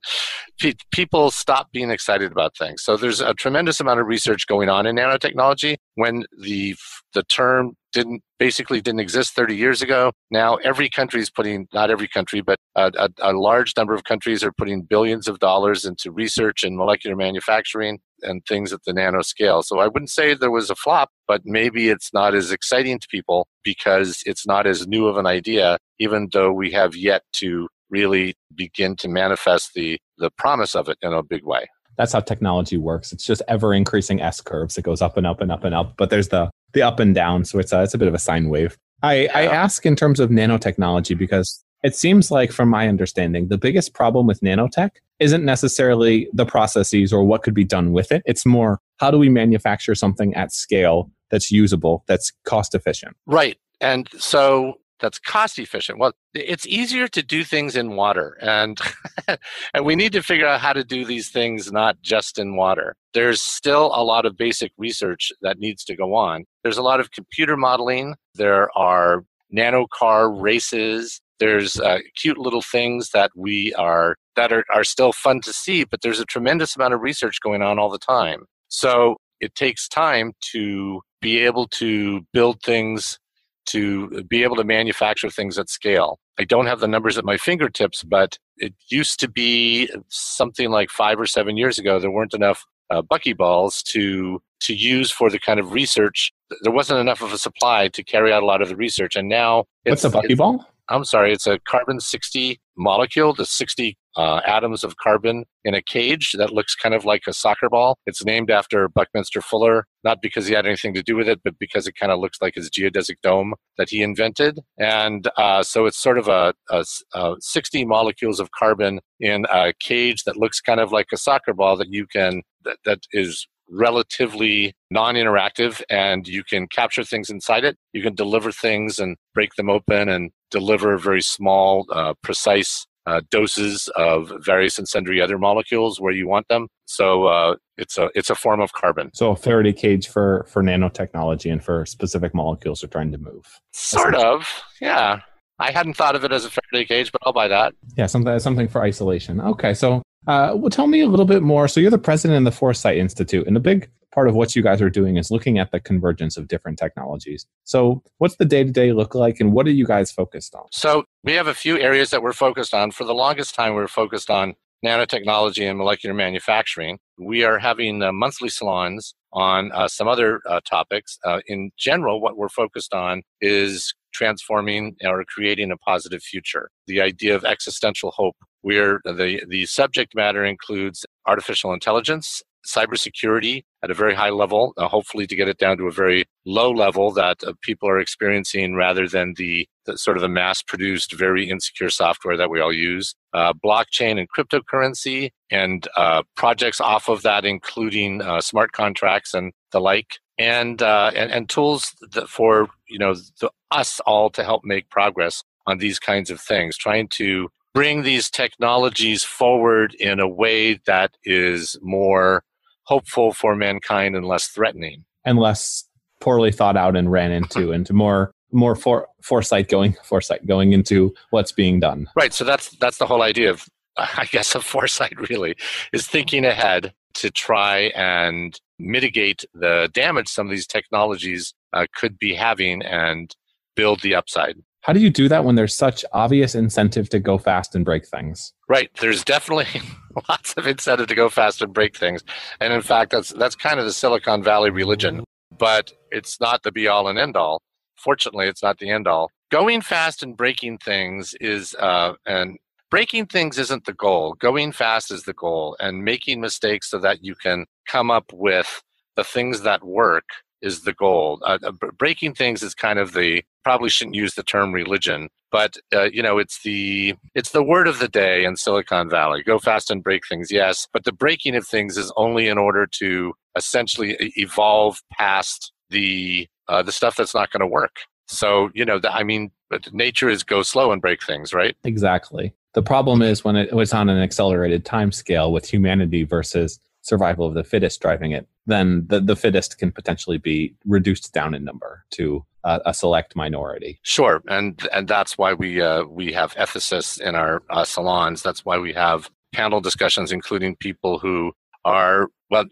people 0.91 1.31
stop 1.31 1.71
being 1.71 1.89
excited 1.89 2.31
about 2.31 2.55
things. 2.57 2.83
So 2.83 2.97
there's 2.97 3.21
a 3.21 3.33
tremendous 3.33 3.79
amount 3.79 3.99
of 3.99 4.07
research 4.07 4.47
going 4.47 4.69
on 4.69 4.85
in 4.85 4.95
nanotechnology. 4.95 5.77
When 5.95 6.25
the 6.41 6.75
the 7.13 7.23
term 7.23 7.75
didn't 7.97 8.21
basically 8.37 8.79
didn't 8.79 8.99
exist 8.99 9.33
30 9.33 9.55
years 9.55 9.81
ago. 9.81 10.11
Now 10.29 10.57
every 10.57 10.87
country 10.87 11.19
is 11.19 11.31
putting, 11.31 11.67
not 11.73 11.89
every 11.89 12.07
country, 12.07 12.41
but 12.41 12.57
a, 12.75 12.91
a, 12.95 13.09
a, 13.31 13.33
large 13.33 13.73
number 13.75 13.95
of 13.95 14.03
countries 14.03 14.43
are 14.43 14.51
putting 14.51 14.83
billions 14.83 15.27
of 15.27 15.39
dollars 15.39 15.83
into 15.83 16.11
research 16.11 16.63
and 16.63 16.77
molecular 16.77 17.15
manufacturing 17.15 17.97
and 18.21 18.43
things 18.47 18.71
at 18.71 18.81
the 18.85 18.93
nanoscale. 18.93 19.63
So 19.63 19.79
I 19.79 19.87
wouldn't 19.87 20.11
say 20.11 20.35
there 20.35 20.51
was 20.51 20.69
a 20.69 20.75
flop, 20.75 21.09
but 21.27 21.41
maybe 21.43 21.89
it's 21.89 22.13
not 22.13 22.35
as 22.35 22.51
exciting 22.51 22.99
to 22.99 23.07
people 23.09 23.47
because 23.63 24.21
it's 24.27 24.45
not 24.45 24.67
as 24.67 24.87
new 24.87 25.07
of 25.07 25.17
an 25.17 25.25
idea, 25.25 25.79
even 25.97 26.29
though 26.31 26.51
we 26.51 26.69
have 26.73 26.95
yet 26.95 27.23
to 27.37 27.67
really 27.89 28.35
begin 28.55 28.95
to 28.97 29.07
manifest 29.07 29.71
the, 29.73 29.97
the 30.19 30.29
promise 30.37 30.75
of 30.75 30.87
it 30.87 30.97
in 31.01 31.13
a 31.13 31.23
big 31.23 31.43
way 31.43 31.65
that's 31.97 32.13
how 32.13 32.19
technology 32.19 32.77
works. 32.77 33.11
It's 33.11 33.25
just 33.25 33.41
ever 33.47 33.73
increasing 33.73 34.21
S 34.21 34.41
curves. 34.41 34.77
It 34.77 34.83
goes 34.83 35.01
up 35.01 35.17
and 35.17 35.27
up 35.27 35.41
and 35.41 35.51
up 35.51 35.63
and 35.63 35.75
up. 35.75 35.95
But 35.97 36.09
there's 36.09 36.29
the 36.29 36.49
the 36.73 36.81
up 36.81 36.99
and 36.99 37.15
down. 37.15 37.45
So 37.45 37.59
it's 37.59 37.71
a, 37.71 37.83
it's 37.83 37.93
a 37.93 37.97
bit 37.97 38.07
of 38.07 38.13
a 38.13 38.19
sine 38.19 38.49
wave. 38.49 38.77
I, 39.03 39.21
yeah. 39.21 39.37
I 39.37 39.41
ask 39.43 39.85
in 39.85 39.95
terms 39.95 40.19
of 40.19 40.29
nanotechnology 40.29 41.17
because 41.17 41.63
it 41.83 41.95
seems 41.95 42.31
like, 42.31 42.51
from 42.51 42.69
my 42.69 42.87
understanding, 42.87 43.47
the 43.47 43.57
biggest 43.57 43.93
problem 43.93 44.25
with 44.25 44.41
nanotech 44.41 44.91
isn't 45.19 45.45
necessarily 45.45 46.27
the 46.33 46.45
processes 46.45 47.13
or 47.13 47.23
what 47.23 47.43
could 47.43 47.53
be 47.53 47.63
done 47.63 47.93
with 47.93 48.11
it. 48.11 48.23
It's 48.25 48.45
more 48.45 48.79
how 48.97 49.11
do 49.11 49.17
we 49.17 49.29
manufacture 49.29 49.95
something 49.95 50.33
at 50.33 50.51
scale 50.51 51.11
that's 51.29 51.51
usable, 51.51 52.03
that's 52.07 52.31
cost 52.45 52.73
efficient. 52.73 53.15
Right. 53.25 53.57
And 53.79 54.09
so 54.17 54.79
that's 54.99 55.19
cost 55.19 55.59
efficient. 55.59 55.99
Well, 55.99 56.13
it's 56.33 56.65
easier 56.65 57.07
to 57.09 57.21
do 57.23 57.43
things 57.43 57.75
in 57.75 57.95
water, 57.95 58.37
and 58.41 58.79
and 59.73 59.85
we 59.85 59.95
need 59.95 60.13
to 60.13 60.23
figure 60.23 60.47
out 60.47 60.61
how 60.61 60.73
to 60.73 60.83
do 60.83 61.05
these 61.05 61.29
things 61.29 61.71
not 61.71 62.01
just 62.01 62.39
in 62.39 62.55
water. 62.55 62.95
There's 63.13 63.41
still 63.41 63.91
a 63.93 64.03
lot 64.03 64.25
of 64.25 64.37
basic 64.37 64.71
research 64.77 65.31
that 65.41 65.59
needs 65.59 65.83
to 65.85 65.95
go 65.95 66.15
on. 66.15 66.45
There's 66.63 66.77
a 66.77 66.83
lot 66.83 66.99
of 66.99 67.11
computer 67.11 67.57
modeling. 67.57 68.15
There 68.35 68.69
are 68.77 69.23
nano 69.49 69.87
car 69.91 70.31
races. 70.31 71.21
There's 71.39 71.79
uh, 71.79 71.99
cute 72.15 72.37
little 72.37 72.63
things 72.63 73.11
that 73.11 73.31
we 73.35 73.73
are 73.75 74.15
that 74.35 74.51
are, 74.51 74.65
are 74.73 74.83
still 74.83 75.13
fun 75.13 75.41
to 75.41 75.53
see, 75.53 75.83
but 75.83 76.01
there's 76.01 76.19
a 76.19 76.25
tremendous 76.25 76.75
amount 76.75 76.93
of 76.93 77.01
research 77.01 77.39
going 77.43 77.61
on 77.61 77.79
all 77.79 77.89
the 77.89 77.99
time. 77.99 78.45
So 78.69 79.17
it 79.39 79.55
takes 79.55 79.87
time 79.87 80.33
to 80.51 81.01
be 81.21 81.39
able 81.39 81.67
to 81.67 82.21
build 82.33 82.61
things 82.61 83.19
to 83.67 84.23
be 84.23 84.43
able 84.43 84.55
to 84.55 84.63
manufacture 84.63 85.29
things 85.29 85.57
at 85.57 85.69
scale. 85.69 86.19
I 86.39 86.43
don't 86.43 86.67
have 86.67 86.79
the 86.79 86.87
numbers 86.87 87.17
at 87.17 87.25
my 87.25 87.37
fingertips, 87.37 88.03
but 88.03 88.37
it 88.57 88.73
used 88.89 89.19
to 89.21 89.27
be 89.27 89.89
something 90.09 90.69
like 90.69 90.89
five 90.89 91.19
or 91.19 91.25
seven 91.25 91.57
years 91.57 91.77
ago, 91.77 91.99
there 91.99 92.11
weren't 92.11 92.33
enough 92.33 92.65
uh, 92.89 93.01
buckyballs 93.01 93.83
to 93.83 94.41
to 94.59 94.73
use 94.73 95.11
for 95.11 95.29
the 95.29 95.39
kind 95.39 95.59
of 95.59 95.71
research. 95.71 96.31
There 96.61 96.71
wasn't 96.71 96.99
enough 96.99 97.21
of 97.21 97.31
a 97.31 97.37
supply 97.37 97.89
to 97.89 98.03
carry 98.03 98.33
out 98.33 98.41
a 98.41 98.45
lot 98.45 98.61
of 98.61 98.69
the 98.69 98.75
research, 98.75 99.15
and 99.15 99.29
now 99.29 99.65
what's 99.83 100.03
a 100.03 100.09
buckyball? 100.09 100.65
I'm 100.89 101.03
sorry, 101.03 101.33
it's 101.33 101.47
a 101.47 101.59
carbon 101.67 101.99
60 101.99 102.59
molecule, 102.77 103.33
the 103.33 103.45
60 103.45 103.97
uh, 104.15 104.41
atoms 104.45 104.83
of 104.83 104.97
carbon 104.97 105.45
in 105.65 105.75
a 105.75 105.81
cage 105.81 106.31
that 106.37 106.53
looks 106.53 106.75
kind 106.75 106.95
of 106.95 107.05
like 107.05 107.23
a 107.27 107.33
soccer 107.33 107.69
ball. 107.69 107.97
It's 108.05 108.23
named 108.23 108.49
after 108.49 108.87
Buckminster 108.87 109.41
Fuller, 109.41 109.85
not 110.03 110.21
because 110.21 110.47
he 110.47 110.53
had 110.53 110.65
anything 110.65 110.93
to 110.93 111.03
do 111.03 111.15
with 111.15 111.27
it, 111.27 111.41
but 111.43 111.59
because 111.59 111.87
it 111.87 111.95
kind 111.99 112.11
of 112.11 112.19
looks 112.19 112.37
like 112.41 112.55
his 112.55 112.69
geodesic 112.69 113.17
dome 113.21 113.53
that 113.77 113.89
he 113.89 114.01
invented. 114.01 114.59
And 114.79 115.27
uh, 115.37 115.61
so 115.63 115.85
it's 115.85 116.01
sort 116.01 116.17
of 116.17 116.27
a, 116.29 116.53
a, 116.69 116.85
a 117.13 117.35
60 117.39 117.85
molecules 117.85 118.39
of 118.39 118.51
carbon 118.51 119.01
in 119.19 119.45
a 119.51 119.73
cage 119.79 120.23
that 120.23 120.37
looks 120.37 120.61
kind 120.61 120.79
of 120.79 120.91
like 120.91 121.07
a 121.13 121.17
soccer 121.17 121.53
ball 121.53 121.75
that 121.77 121.89
you 121.89 122.07
can, 122.07 122.43
that, 122.63 122.77
that 122.85 122.99
is 123.11 123.47
relatively 123.69 124.73
non-interactive 124.89 125.81
and 125.89 126.27
you 126.27 126.43
can 126.43 126.67
capture 126.67 127.03
things 127.03 127.29
inside 127.29 127.63
it 127.63 127.77
you 127.93 128.01
can 128.01 128.15
deliver 128.15 128.51
things 128.51 128.99
and 128.99 129.17
break 129.33 129.53
them 129.55 129.69
open 129.69 130.07
and 130.09 130.31
deliver 130.51 130.97
very 130.97 131.21
small 131.21 131.85
uh, 131.91 132.13
precise 132.23 132.85
uh, 133.07 133.21
doses 133.31 133.89
of 133.95 134.31
various 134.39 134.77
and 134.77 134.87
sundry 134.87 135.21
other 135.21 135.37
molecules 135.37 135.99
where 135.99 136.11
you 136.11 136.27
want 136.27 136.45
them. 136.49 136.67
So 136.85 137.25
uh, 137.25 137.55
it's 137.77 137.97
a 137.97 138.09
it's 138.13 138.29
a 138.29 138.35
form 138.35 138.59
of 138.59 138.73
carbon. 138.73 139.11
So 139.13 139.31
a 139.31 139.35
Faraday 139.35 139.71
cage 139.71 140.09
for 140.09 140.45
for 140.49 140.61
nanotechnology 140.61 141.51
and 141.51 141.63
for 141.63 141.85
specific 141.85 142.35
molecules 142.35 142.81
you're 142.81 142.89
trying 142.89 143.13
to 143.13 143.17
move. 143.17 143.45
Sort 143.71 144.13
of, 144.13 144.47
yeah. 144.81 145.21
I 145.59 145.71
hadn't 145.71 145.95
thought 145.95 146.15
of 146.15 146.23
it 146.23 146.31
as 146.31 146.45
a 146.45 146.51
Faraday 146.51 146.85
cage, 146.85 147.11
but 147.11 147.21
I'll 147.25 147.33
buy 147.33 147.47
that. 147.47 147.73
Yeah, 147.95 148.05
something 148.05 148.37
something 148.39 148.67
for 148.67 148.83
isolation. 148.83 149.39
Okay, 149.39 149.73
so 149.73 150.03
uh, 150.27 150.53
well, 150.55 150.69
tell 150.69 150.87
me 150.87 151.01
a 151.01 151.07
little 151.07 151.25
bit 151.25 151.41
more. 151.41 151.67
So 151.67 151.79
you're 151.79 151.91
the 151.91 151.97
president 151.97 152.45
of 152.45 152.53
the 152.53 152.57
Foresight 152.57 152.97
Institute, 152.97 153.47
and 153.47 153.57
a 153.57 153.61
big 153.61 153.89
part 154.13 154.27
of 154.27 154.35
what 154.35 154.55
you 154.55 154.63
guys 154.63 154.81
are 154.81 154.89
doing 154.89 155.17
is 155.17 155.29
looking 155.29 155.59
at 155.59 155.71
the 155.71 155.79
convergence 155.79 156.37
of 156.37 156.47
different 156.47 156.79
technologies. 156.79 157.45
So 157.65 158.01
what's 158.17 158.37
the 158.37 158.45
day 158.45 158.63
to 158.63 158.71
day 158.71 158.91
look 158.91 159.15
like, 159.15 159.39
and 159.39 159.53
what 159.53 159.67
are 159.67 159.71
you 159.71 159.85
guys 159.85 160.11
focused 160.11 160.55
on? 160.55 160.65
So 160.71 161.05
we 161.23 161.33
have 161.33 161.47
a 161.47 161.53
few 161.53 161.79
areas 161.79 162.09
that 162.09 162.21
we're 162.21 162.33
focused 162.33 162.73
on. 162.73 162.91
For 162.91 163.03
the 163.03 163.13
longest 163.13 163.55
time, 163.55 163.73
we 163.73 163.81
were 163.81 163.87
focused 163.87 164.29
on 164.29 164.55
nanotechnology 164.85 165.67
and 165.67 165.77
molecular 165.77 166.13
manufacturing. 166.13 166.99
We 167.17 167.43
are 167.43 167.59
having 167.59 168.03
uh, 168.03 168.11
monthly 168.11 168.49
salons 168.49 169.15
on 169.33 169.71
uh, 169.71 169.87
some 169.87 170.07
other 170.07 170.41
uh, 170.45 170.61
topics. 170.67 171.17
Uh, 171.23 171.41
in 171.47 171.71
general, 171.77 172.21
what 172.21 172.37
we're 172.37 172.49
focused 172.49 172.93
on 172.93 173.23
is 173.41 173.93
transforming 174.17 174.95
or 175.03 175.23
creating 175.25 175.71
a 175.71 175.77
positive 175.77 176.21
future. 176.21 176.69
The 176.87 177.01
idea 177.01 177.35
of 177.35 177.45
existential 177.45 178.11
hope 178.11 178.37
where 178.61 178.99
the, 179.05 179.43
the 179.47 179.65
subject 179.65 180.15
matter 180.15 180.43
includes 180.43 181.05
artificial 181.25 181.71
intelligence, 181.73 182.41
cybersecurity 182.67 183.63
at 183.83 183.91
a 183.91 183.93
very 183.93 184.13
high 184.13 184.29
level, 184.29 184.73
uh, 184.77 184.87
hopefully 184.87 185.25
to 185.27 185.35
get 185.35 185.47
it 185.47 185.57
down 185.57 185.77
to 185.77 185.87
a 185.87 185.91
very 185.91 186.25
low 186.45 186.69
level 186.69 187.11
that 187.11 187.37
uh, 187.43 187.53
people 187.61 187.87
are 187.87 187.99
experiencing 187.99 188.75
rather 188.75 189.07
than 189.07 189.33
the, 189.37 189.67
the, 189.85 189.97
sort 189.97 190.17
of 190.17 190.21
the 190.21 190.29
mass 190.29 190.61
produced, 190.61 191.13
very 191.13 191.49
insecure 191.49 191.89
software 191.89 192.35
that 192.35 192.49
we 192.49 192.59
all 192.59 192.73
use. 192.73 193.15
Uh, 193.33 193.53
blockchain 193.53 194.19
and 194.19 194.27
cryptocurrency 194.35 195.29
and 195.49 195.87
uh, 195.95 196.21
projects 196.35 196.81
off 196.81 197.07
of 197.07 197.21
that, 197.21 197.45
including 197.45 198.21
uh, 198.21 198.41
smart 198.41 198.71
contracts 198.71 199.33
and 199.33 199.53
the 199.71 199.79
like. 199.79 200.17
And, 200.39 200.83
uh, 200.83 201.11
and, 201.15 201.31
and 201.31 201.49
tools 201.49 201.95
for 202.27 202.67
you 202.87 202.99
know 202.99 203.15
the, 203.41 203.49
us 203.71 203.99
all 204.01 204.29
to 204.31 204.43
help 204.43 204.63
make 204.63 204.89
progress 204.89 205.43
on 205.65 205.77
these 205.77 205.99
kinds 205.99 206.31
of 206.31 206.39
things, 206.39 206.77
trying 206.77 207.07
to 207.09 207.49
bring 207.73 208.03
these 208.03 208.29
technologies 208.29 209.23
forward 209.23 209.93
in 209.99 210.19
a 210.19 210.27
way 210.27 210.79
that 210.85 211.11
is 211.23 211.77
more 211.81 212.43
hopeful 212.83 213.33
for 213.33 213.55
mankind 213.55 214.15
and 214.15 214.25
less 214.25 214.47
threatening. 214.47 215.05
And 215.25 215.37
less 215.37 215.83
poorly 216.21 216.51
thought 216.51 216.77
out 216.77 216.95
and 216.95 217.11
ran 217.11 217.31
into 217.31 217.71
into 217.77 217.93
more 217.93 218.31
more 218.51 218.75
for, 218.75 219.07
foresight 219.21 219.67
going 219.67 219.95
foresight 220.03 220.47
going 220.47 220.71
into 220.71 221.13
what's 221.31 221.51
being 221.51 221.79
done. 221.79 222.07
Right 222.15 222.33
so 222.33 222.43
that's 222.43 222.69
that's 222.77 222.97
the 222.97 223.05
whole 223.05 223.21
idea 223.21 223.49
of 223.49 223.65
i 223.97 224.25
guess 224.31 224.55
of 224.55 224.63
foresight 224.63 225.29
really 225.29 225.55
is 225.91 226.07
thinking 226.07 226.45
ahead 226.45 226.93
to 227.15 227.29
try 227.29 227.91
and 227.95 228.59
mitigate 228.79 229.43
the 229.53 229.89
damage 229.93 230.27
some 230.27 230.47
of 230.47 230.51
these 230.51 230.67
technologies 230.67 231.53
uh, 231.73 231.85
could 231.95 232.17
be 232.19 232.33
having 232.33 232.81
and 232.83 233.35
build 233.77 234.01
the 234.01 234.13
upside 234.13 234.57
how 234.87 234.93
do 234.93 235.01
you 235.01 235.09
do 235.09 235.27
that 235.27 235.43
when 235.43 235.55
there's 235.55 235.75
such 235.75 236.05
obvious 236.13 236.55
incentive 236.55 237.09
to 237.09 237.19
go 237.19 237.37
fast 237.37 237.75
and 237.75 237.83
break 237.83 238.07
things? 238.07 238.53
Right. 238.69 238.89
There's 239.01 239.21
definitely 239.21 239.81
lots 240.29 240.53
of 240.53 240.65
incentive 240.65 241.07
to 241.07 241.15
go 241.15 241.27
fast 241.27 241.61
and 241.61 241.73
break 241.73 241.97
things. 241.97 242.23
And 242.61 242.71
in 242.71 242.81
fact, 242.81 243.11
that's 243.11 243.33
that's 243.33 243.53
kind 243.53 243.81
of 243.81 243.85
the 243.85 243.91
Silicon 243.91 244.41
Valley 244.43 244.69
religion, 244.69 245.25
but 245.57 245.91
it's 246.09 246.39
not 246.39 246.63
the 246.63 246.71
be 246.71 246.87
all 246.87 247.09
and 247.09 247.19
end 247.19 247.35
all. 247.35 247.61
Fortunately, 247.97 248.47
it's 248.47 248.63
not 248.63 248.79
the 248.79 248.89
end 248.89 249.09
all. 249.09 249.29
Going 249.51 249.81
fast 249.81 250.23
and 250.23 250.37
breaking 250.37 250.77
things 250.77 251.35
is 251.41 251.75
uh, 251.75 252.13
and 252.25 252.57
breaking 252.89 253.25
things 253.25 253.57
isn't 253.57 253.83
the 253.83 253.93
goal. 253.93 254.35
Going 254.35 254.71
fast 254.71 255.11
is 255.11 255.23
the 255.23 255.33
goal, 255.33 255.75
and 255.81 256.05
making 256.05 256.39
mistakes 256.39 256.89
so 256.89 256.97
that 256.99 257.25
you 257.25 257.35
can 257.35 257.65
come 257.89 258.09
up 258.09 258.31
with 258.31 258.81
the 259.17 259.25
things 259.25 259.63
that 259.63 259.83
work 259.83 260.29
is 260.61 260.83
the 260.83 260.93
goal. 260.93 261.41
Uh, 261.43 261.57
uh 261.61 261.71
breaking 261.97 262.35
things 262.35 262.63
is 262.63 262.73
kind 262.73 262.99
of 262.99 263.11
the 263.11 263.43
probably 263.67 263.89
shouldn't 263.89 264.15
use 264.15 264.35
the 264.35 264.43
term 264.43 264.71
religion, 264.71 265.27
but 265.51 265.75
uh, 265.93 266.03
you 266.03 266.23
know 266.23 266.37
it's 266.37 266.61
the 266.63 267.13
it's 267.35 267.51
the 267.51 267.61
word 267.61 267.85
of 267.85 267.99
the 267.99 268.07
day 268.07 268.45
in 268.45 268.55
Silicon 268.55 269.09
Valley. 269.09 269.43
Go 269.43 269.59
fast 269.59 269.91
and 269.91 270.01
break 270.01 270.25
things, 270.25 270.49
yes, 270.49 270.87
but 270.93 271.03
the 271.03 271.11
breaking 271.11 271.53
of 271.53 271.67
things 271.67 271.97
is 271.97 272.09
only 272.15 272.47
in 272.47 272.57
order 272.57 272.87
to 272.99 273.33
essentially 273.57 274.15
evolve 274.37 275.01
past 275.11 275.73
the 275.89 276.47
uh, 276.69 276.81
the 276.81 276.93
stuff 276.93 277.17
that's 277.17 277.35
not 277.35 277.51
going 277.51 277.59
to 277.59 277.67
work. 277.67 277.97
So 278.29 278.69
you 278.73 278.85
know, 278.85 278.99
the, 278.99 279.13
I 279.13 279.23
mean, 279.23 279.51
nature 279.91 280.29
is 280.29 280.43
go 280.43 280.63
slow 280.63 280.93
and 280.93 281.01
break 281.01 281.21
things, 281.21 281.53
right? 281.53 281.75
Exactly. 281.83 282.53
The 282.73 282.81
problem 282.81 283.21
is 283.21 283.43
when 283.43 283.57
it 283.57 283.73
was 283.73 283.91
on 283.91 284.07
an 284.07 284.21
accelerated 284.21 284.85
time 284.85 285.11
scale 285.11 285.51
with 285.51 285.69
humanity 285.69 286.23
versus 286.23 286.79
survival 287.01 287.45
of 287.45 287.53
the 287.53 287.65
fittest 287.65 287.99
driving 288.01 288.31
it, 288.31 288.47
then 288.65 289.05
the, 289.07 289.19
the 289.19 289.35
fittest 289.35 289.77
can 289.77 289.91
potentially 289.91 290.37
be 290.37 290.73
reduced 290.85 291.33
down 291.33 291.53
in 291.53 291.65
number 291.65 292.05
to 292.11 292.45
a, 292.67 292.81
a 292.87 292.93
select 292.93 293.35
minority. 293.35 293.99
Sure, 294.03 294.43
and 294.47 294.87
and 294.93 295.07
that's 295.07 295.37
why 295.37 295.53
we 295.53 295.81
uh, 295.81 296.03
we 296.03 296.31
have 296.33 296.53
ethicists 296.55 297.19
in 297.19 297.33
our 297.35 297.63
uh, 297.69 297.83
salons. 297.83 298.43
That's 298.43 298.65
why 298.65 298.77
we 298.77 298.93
have 298.93 299.29
panel 299.53 299.81
discussions, 299.81 300.31
including 300.31 300.75
people 300.75 301.17
who 301.17 301.53
are 301.85 302.27
well 302.51 302.65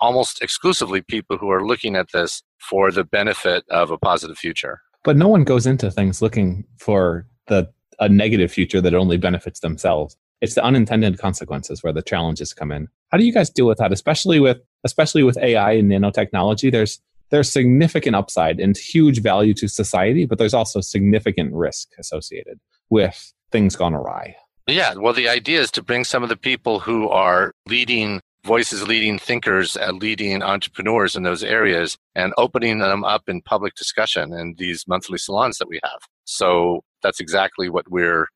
almost 0.00 0.42
exclusively 0.42 1.02
people 1.02 1.38
who 1.38 1.50
are 1.50 1.64
looking 1.64 1.96
at 1.96 2.12
this 2.12 2.42
for 2.58 2.90
the 2.90 3.04
benefit 3.04 3.64
of 3.70 3.90
a 3.90 3.98
positive 3.98 4.36
future. 4.36 4.80
But 5.04 5.16
no 5.16 5.28
one 5.28 5.44
goes 5.44 5.66
into 5.66 5.90
things 5.90 6.20
looking 6.20 6.64
for 6.78 7.26
the 7.46 7.70
a 7.98 8.08
negative 8.08 8.52
future 8.52 8.80
that 8.80 8.94
only 8.94 9.16
benefits 9.16 9.60
themselves 9.60 10.16
it's 10.42 10.54
the 10.54 10.62
unintended 10.62 11.18
consequences 11.18 11.82
where 11.82 11.92
the 11.92 12.02
challenges 12.02 12.52
come 12.52 12.70
in 12.70 12.88
how 13.10 13.18
do 13.18 13.24
you 13.24 13.32
guys 13.32 13.48
deal 13.50 13.66
with 13.66 13.78
that 13.78 13.92
especially 13.92 14.38
with 14.38 14.58
especially 14.84 15.22
with 15.22 15.38
ai 15.38 15.72
and 15.72 15.90
nanotechnology 15.90 16.70
there's 16.70 17.00
there's 17.30 17.50
significant 17.50 18.16
upside 18.16 18.60
and 18.60 18.76
huge 18.76 19.22
value 19.22 19.54
to 19.54 19.68
society 19.68 20.26
but 20.26 20.38
there's 20.38 20.54
also 20.54 20.80
significant 20.80 21.52
risk 21.52 21.88
associated 21.98 22.58
with 22.90 23.32
things 23.50 23.76
gone 23.76 23.94
awry 23.94 24.34
yeah 24.66 24.94
well 24.94 25.12
the 25.12 25.28
idea 25.28 25.60
is 25.60 25.70
to 25.70 25.82
bring 25.82 26.04
some 26.04 26.22
of 26.22 26.28
the 26.28 26.36
people 26.36 26.80
who 26.80 27.08
are 27.08 27.52
leading 27.66 28.20
voices 28.44 28.86
leading 28.86 29.18
thinkers 29.18 29.76
uh, 29.76 29.90
leading 29.92 30.42
entrepreneurs 30.42 31.16
in 31.16 31.24
those 31.24 31.42
areas 31.42 31.96
and 32.14 32.32
opening 32.36 32.78
them 32.78 33.04
up 33.04 33.28
in 33.28 33.42
public 33.42 33.74
discussion 33.74 34.32
in 34.32 34.54
these 34.58 34.84
monthly 34.86 35.18
salons 35.18 35.58
that 35.58 35.68
we 35.68 35.80
have 35.82 35.98
so 36.24 36.82
that's 37.02 37.20
exactly 37.20 37.68
what 37.68 37.90
we're 37.90 38.26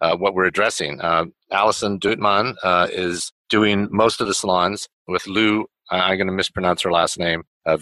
uh, 0.00 0.16
what 0.16 0.34
we're 0.34 0.46
addressing. 0.46 1.00
Uh, 1.00 1.26
Allison 1.50 1.98
Duettmann 1.98 2.54
uh, 2.62 2.88
is 2.90 3.32
doing 3.48 3.88
most 3.90 4.20
of 4.20 4.26
the 4.26 4.34
salons 4.34 4.88
with 5.06 5.26
Lou. 5.26 5.66
I'm 5.90 6.16
going 6.16 6.28
to 6.28 6.32
mispronounce 6.32 6.82
her 6.82 6.92
last 6.92 7.18
name, 7.18 7.42
uh, 7.66 7.76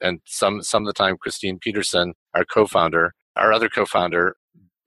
and 0.00 0.20
some 0.24 0.62
some 0.62 0.82
of 0.82 0.86
the 0.86 0.92
time 0.92 1.16
Christine 1.18 1.58
Peterson, 1.58 2.14
our 2.34 2.44
co-founder, 2.44 3.12
our 3.36 3.52
other 3.52 3.68
co-founder, 3.68 4.36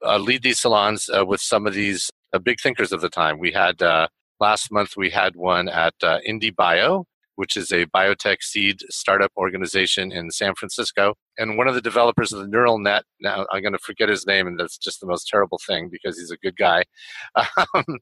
uh, 0.04 0.18
lead 0.18 0.42
these 0.42 0.60
salons 0.60 1.08
uh, 1.08 1.24
with 1.24 1.40
some 1.40 1.66
of 1.66 1.74
these 1.74 2.10
big 2.42 2.60
thinkers 2.60 2.92
of 2.92 3.00
the 3.00 3.10
time. 3.10 3.38
We 3.38 3.52
had 3.52 3.80
last 4.40 4.72
month 4.72 4.96
we 4.96 5.10
had 5.10 5.36
one 5.36 5.68
at 5.68 5.94
IndieBio, 6.02 7.04
which 7.36 7.56
is 7.56 7.72
a 7.72 7.86
biotech 7.86 8.42
seed 8.42 8.80
startup 8.90 9.32
organization 9.36 10.12
in 10.12 10.30
San 10.30 10.54
Francisco. 10.54 11.14
And 11.38 11.56
one 11.56 11.68
of 11.68 11.74
the 11.74 11.80
developers 11.80 12.32
of 12.32 12.40
the 12.40 12.48
neural 12.48 12.78
net, 12.78 13.04
now 13.20 13.46
I'm 13.52 13.62
going 13.62 13.72
to 13.72 13.78
forget 13.78 14.08
his 14.08 14.26
name, 14.26 14.46
and 14.46 14.58
that's 14.58 14.78
just 14.78 15.00
the 15.00 15.06
most 15.06 15.28
terrible 15.28 15.58
thing 15.66 15.88
because 15.90 16.18
he's 16.18 16.30
a 16.30 16.36
good 16.36 16.56
guy. 16.56 16.84
Um, 17.74 17.98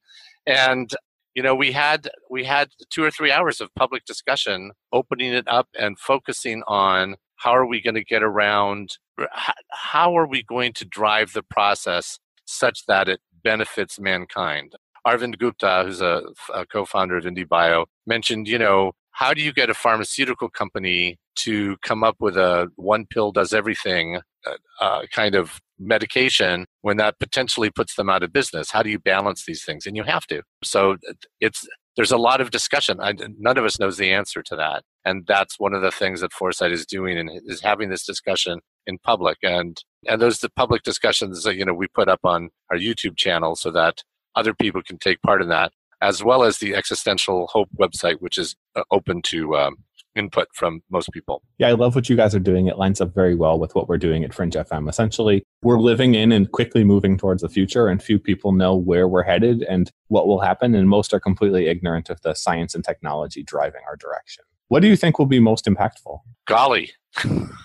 and 0.47 0.90
you 1.35 1.43
know 1.43 1.55
we 1.55 1.73
had 1.73 2.09
we 2.31 2.45
had 2.45 2.71
two 2.91 3.03
or 3.03 3.11
three 3.11 3.31
hours 3.31 3.61
of 3.61 3.75
public 3.75 4.05
discussion 4.05 4.73
opening 4.93 5.33
it 5.33 5.47
up 5.49 5.69
and 5.79 5.99
focusing 5.99 6.63
on 6.67 7.17
how 7.37 7.53
are 7.53 7.67
we 7.67 7.81
going 7.81 7.95
to 7.95 8.05
get 8.05 8.23
around 8.23 8.99
how 9.71 10.17
are 10.17 10.27
we 10.27 10.43
going 10.43 10.73
to 10.73 10.85
drive 10.85 11.33
the 11.33 11.43
process 11.43 12.19
such 12.47 12.87
that 12.87 13.09
it 13.09 13.21
benefits 13.45 13.99
mankind? 14.01 14.75
Arvind 15.07 15.39
gupta 15.39 15.83
who's 15.85 16.03
a, 16.03 16.23
a 16.55 16.67
co-founder 16.67 17.17
of 17.17 17.25
indiebio 17.25 17.87
mentioned 18.07 18.47
you 18.49 18.59
know 18.59 18.93
how 19.13 19.33
do 19.33 19.41
you 19.41 19.53
get 19.53 19.71
a 19.71 19.75
pharmaceutical 19.75 20.49
company 20.49 21.19
to 21.37 21.77
come 21.83 22.05
up 22.05 22.17
with 22.21 22.37
a 22.37 22.69
one 22.77 23.07
pill 23.07 23.33
does 23.33 23.55
everything 23.55 24.21
uh, 24.47 24.57
uh, 24.81 25.03
kind 25.11 25.35
of 25.35 25.61
medication 25.81 26.67
when 26.83 26.99
that 26.99 27.19
potentially 27.19 27.71
puts 27.71 27.95
them 27.95 28.11
out 28.11 28.23
of 28.23 28.33
business. 28.33 28.71
How 28.71 28.83
do 28.83 28.91
you 28.91 28.99
balance 28.99 29.45
these 29.47 29.65
things? 29.65 29.87
And 29.87 29.97
you 29.97 30.05
have 30.05 30.27
to. 30.29 30.43
So 30.63 30.97
it's 31.41 31.67
there's 31.97 32.13
a 32.13 32.17
lot 32.17 32.41
of 32.41 32.51
discussion. 32.51 33.01
I, 33.01 33.15
none 33.39 33.59
of 33.59 33.65
us 33.65 33.81
knows 33.81 33.97
the 33.97 34.13
answer 34.13 34.43
to 34.45 34.57
that. 34.57 34.85
And 35.05 35.27
that's 35.27 35.59
one 35.59 35.75
of 35.75 35.83
the 35.83 35.91
things 35.91 36.21
that 36.21 36.33
foresight 36.33 36.73
is 36.73 36.87
doing 36.87 37.19
and 37.19 37.31
is 37.47 37.63
having 37.63 37.91
this 37.91 38.07
discussion 38.07 38.61
in 38.87 38.99
public. 38.99 39.39
And 39.43 39.77
and 40.07 40.21
those 40.21 40.39
the 40.39 40.51
public 40.51 40.83
discussions 40.83 41.43
that 41.43 41.57
you 41.57 41.65
know 41.65 41.75
we 41.75 41.89
put 41.89 42.09
up 42.09 42.21
on 42.25 42.51
our 42.71 42.77
youtube 42.79 43.17
channel 43.17 43.55
so 43.57 43.71
that 43.71 44.03
other 44.35 44.55
people 44.55 44.83
can 44.83 44.97
take 44.97 45.21
part 45.23 45.43
in 45.43 45.49
that 45.49 45.73
as 46.03 46.25
well 46.25 46.43
as 46.43 46.59
the 46.59 46.75
Existential 46.75 47.47
Hope 47.49 47.69
website, 47.79 48.21
which 48.21 48.39
is 48.39 48.57
uh, 48.75 48.83
open 48.91 49.23
to 49.23 49.57
um, 49.57 49.77
input 50.17 50.49
from 50.55 50.83
most 50.90 51.11
people. 51.12 51.43
Yeah, 51.59 51.69
I 51.69 51.73
love 51.73 51.95
what 51.95 52.09
you 52.09 52.17
guys 52.17 52.35
are 52.35 52.40
doing. 52.40 52.67
It 52.67 52.79
lines 52.79 53.00
up 53.00 53.14
very 53.14 53.35
well 53.35 53.59
with 53.59 53.75
what 53.75 53.88
we're 53.88 53.99
doing 53.99 54.25
at 54.25 54.35
Fringe 54.35 54.52
FM. 54.52 54.88
Essentially, 54.88 55.43
we're 55.62 55.79
living 55.79 56.14
in 56.14 56.33
and 56.33 56.50
quickly 56.50 56.85
moving 56.85 57.17
towards 57.17 57.43
the 57.43 57.49
future, 57.49 57.88
and 57.88 58.02
few 58.02 58.19
people 58.19 58.52
know 58.52 58.75
where 58.75 59.09
we're 59.09 59.23
headed 59.23 59.62
and 59.62 59.90
what 60.09 60.26
will 60.26 60.40
happen, 60.40 60.75
and 60.75 60.88
most 60.88 61.14
are 61.14 61.21
completely 61.21 61.69
ignorant 61.69 62.11
of 62.11 62.21
the 62.23 62.35
science 62.35 62.75
and 62.75 62.85
technology 62.85 63.43
driving 63.43 63.83
our 63.87 63.97
direction. 63.97 64.45
What 64.69 64.81
do 64.81 64.88
you 64.88 64.97
think 64.97 65.19
will 65.19 65.26
be 65.26 65.40
most 65.40 65.64
impactful? 65.67 66.21
Golly, 66.47 66.93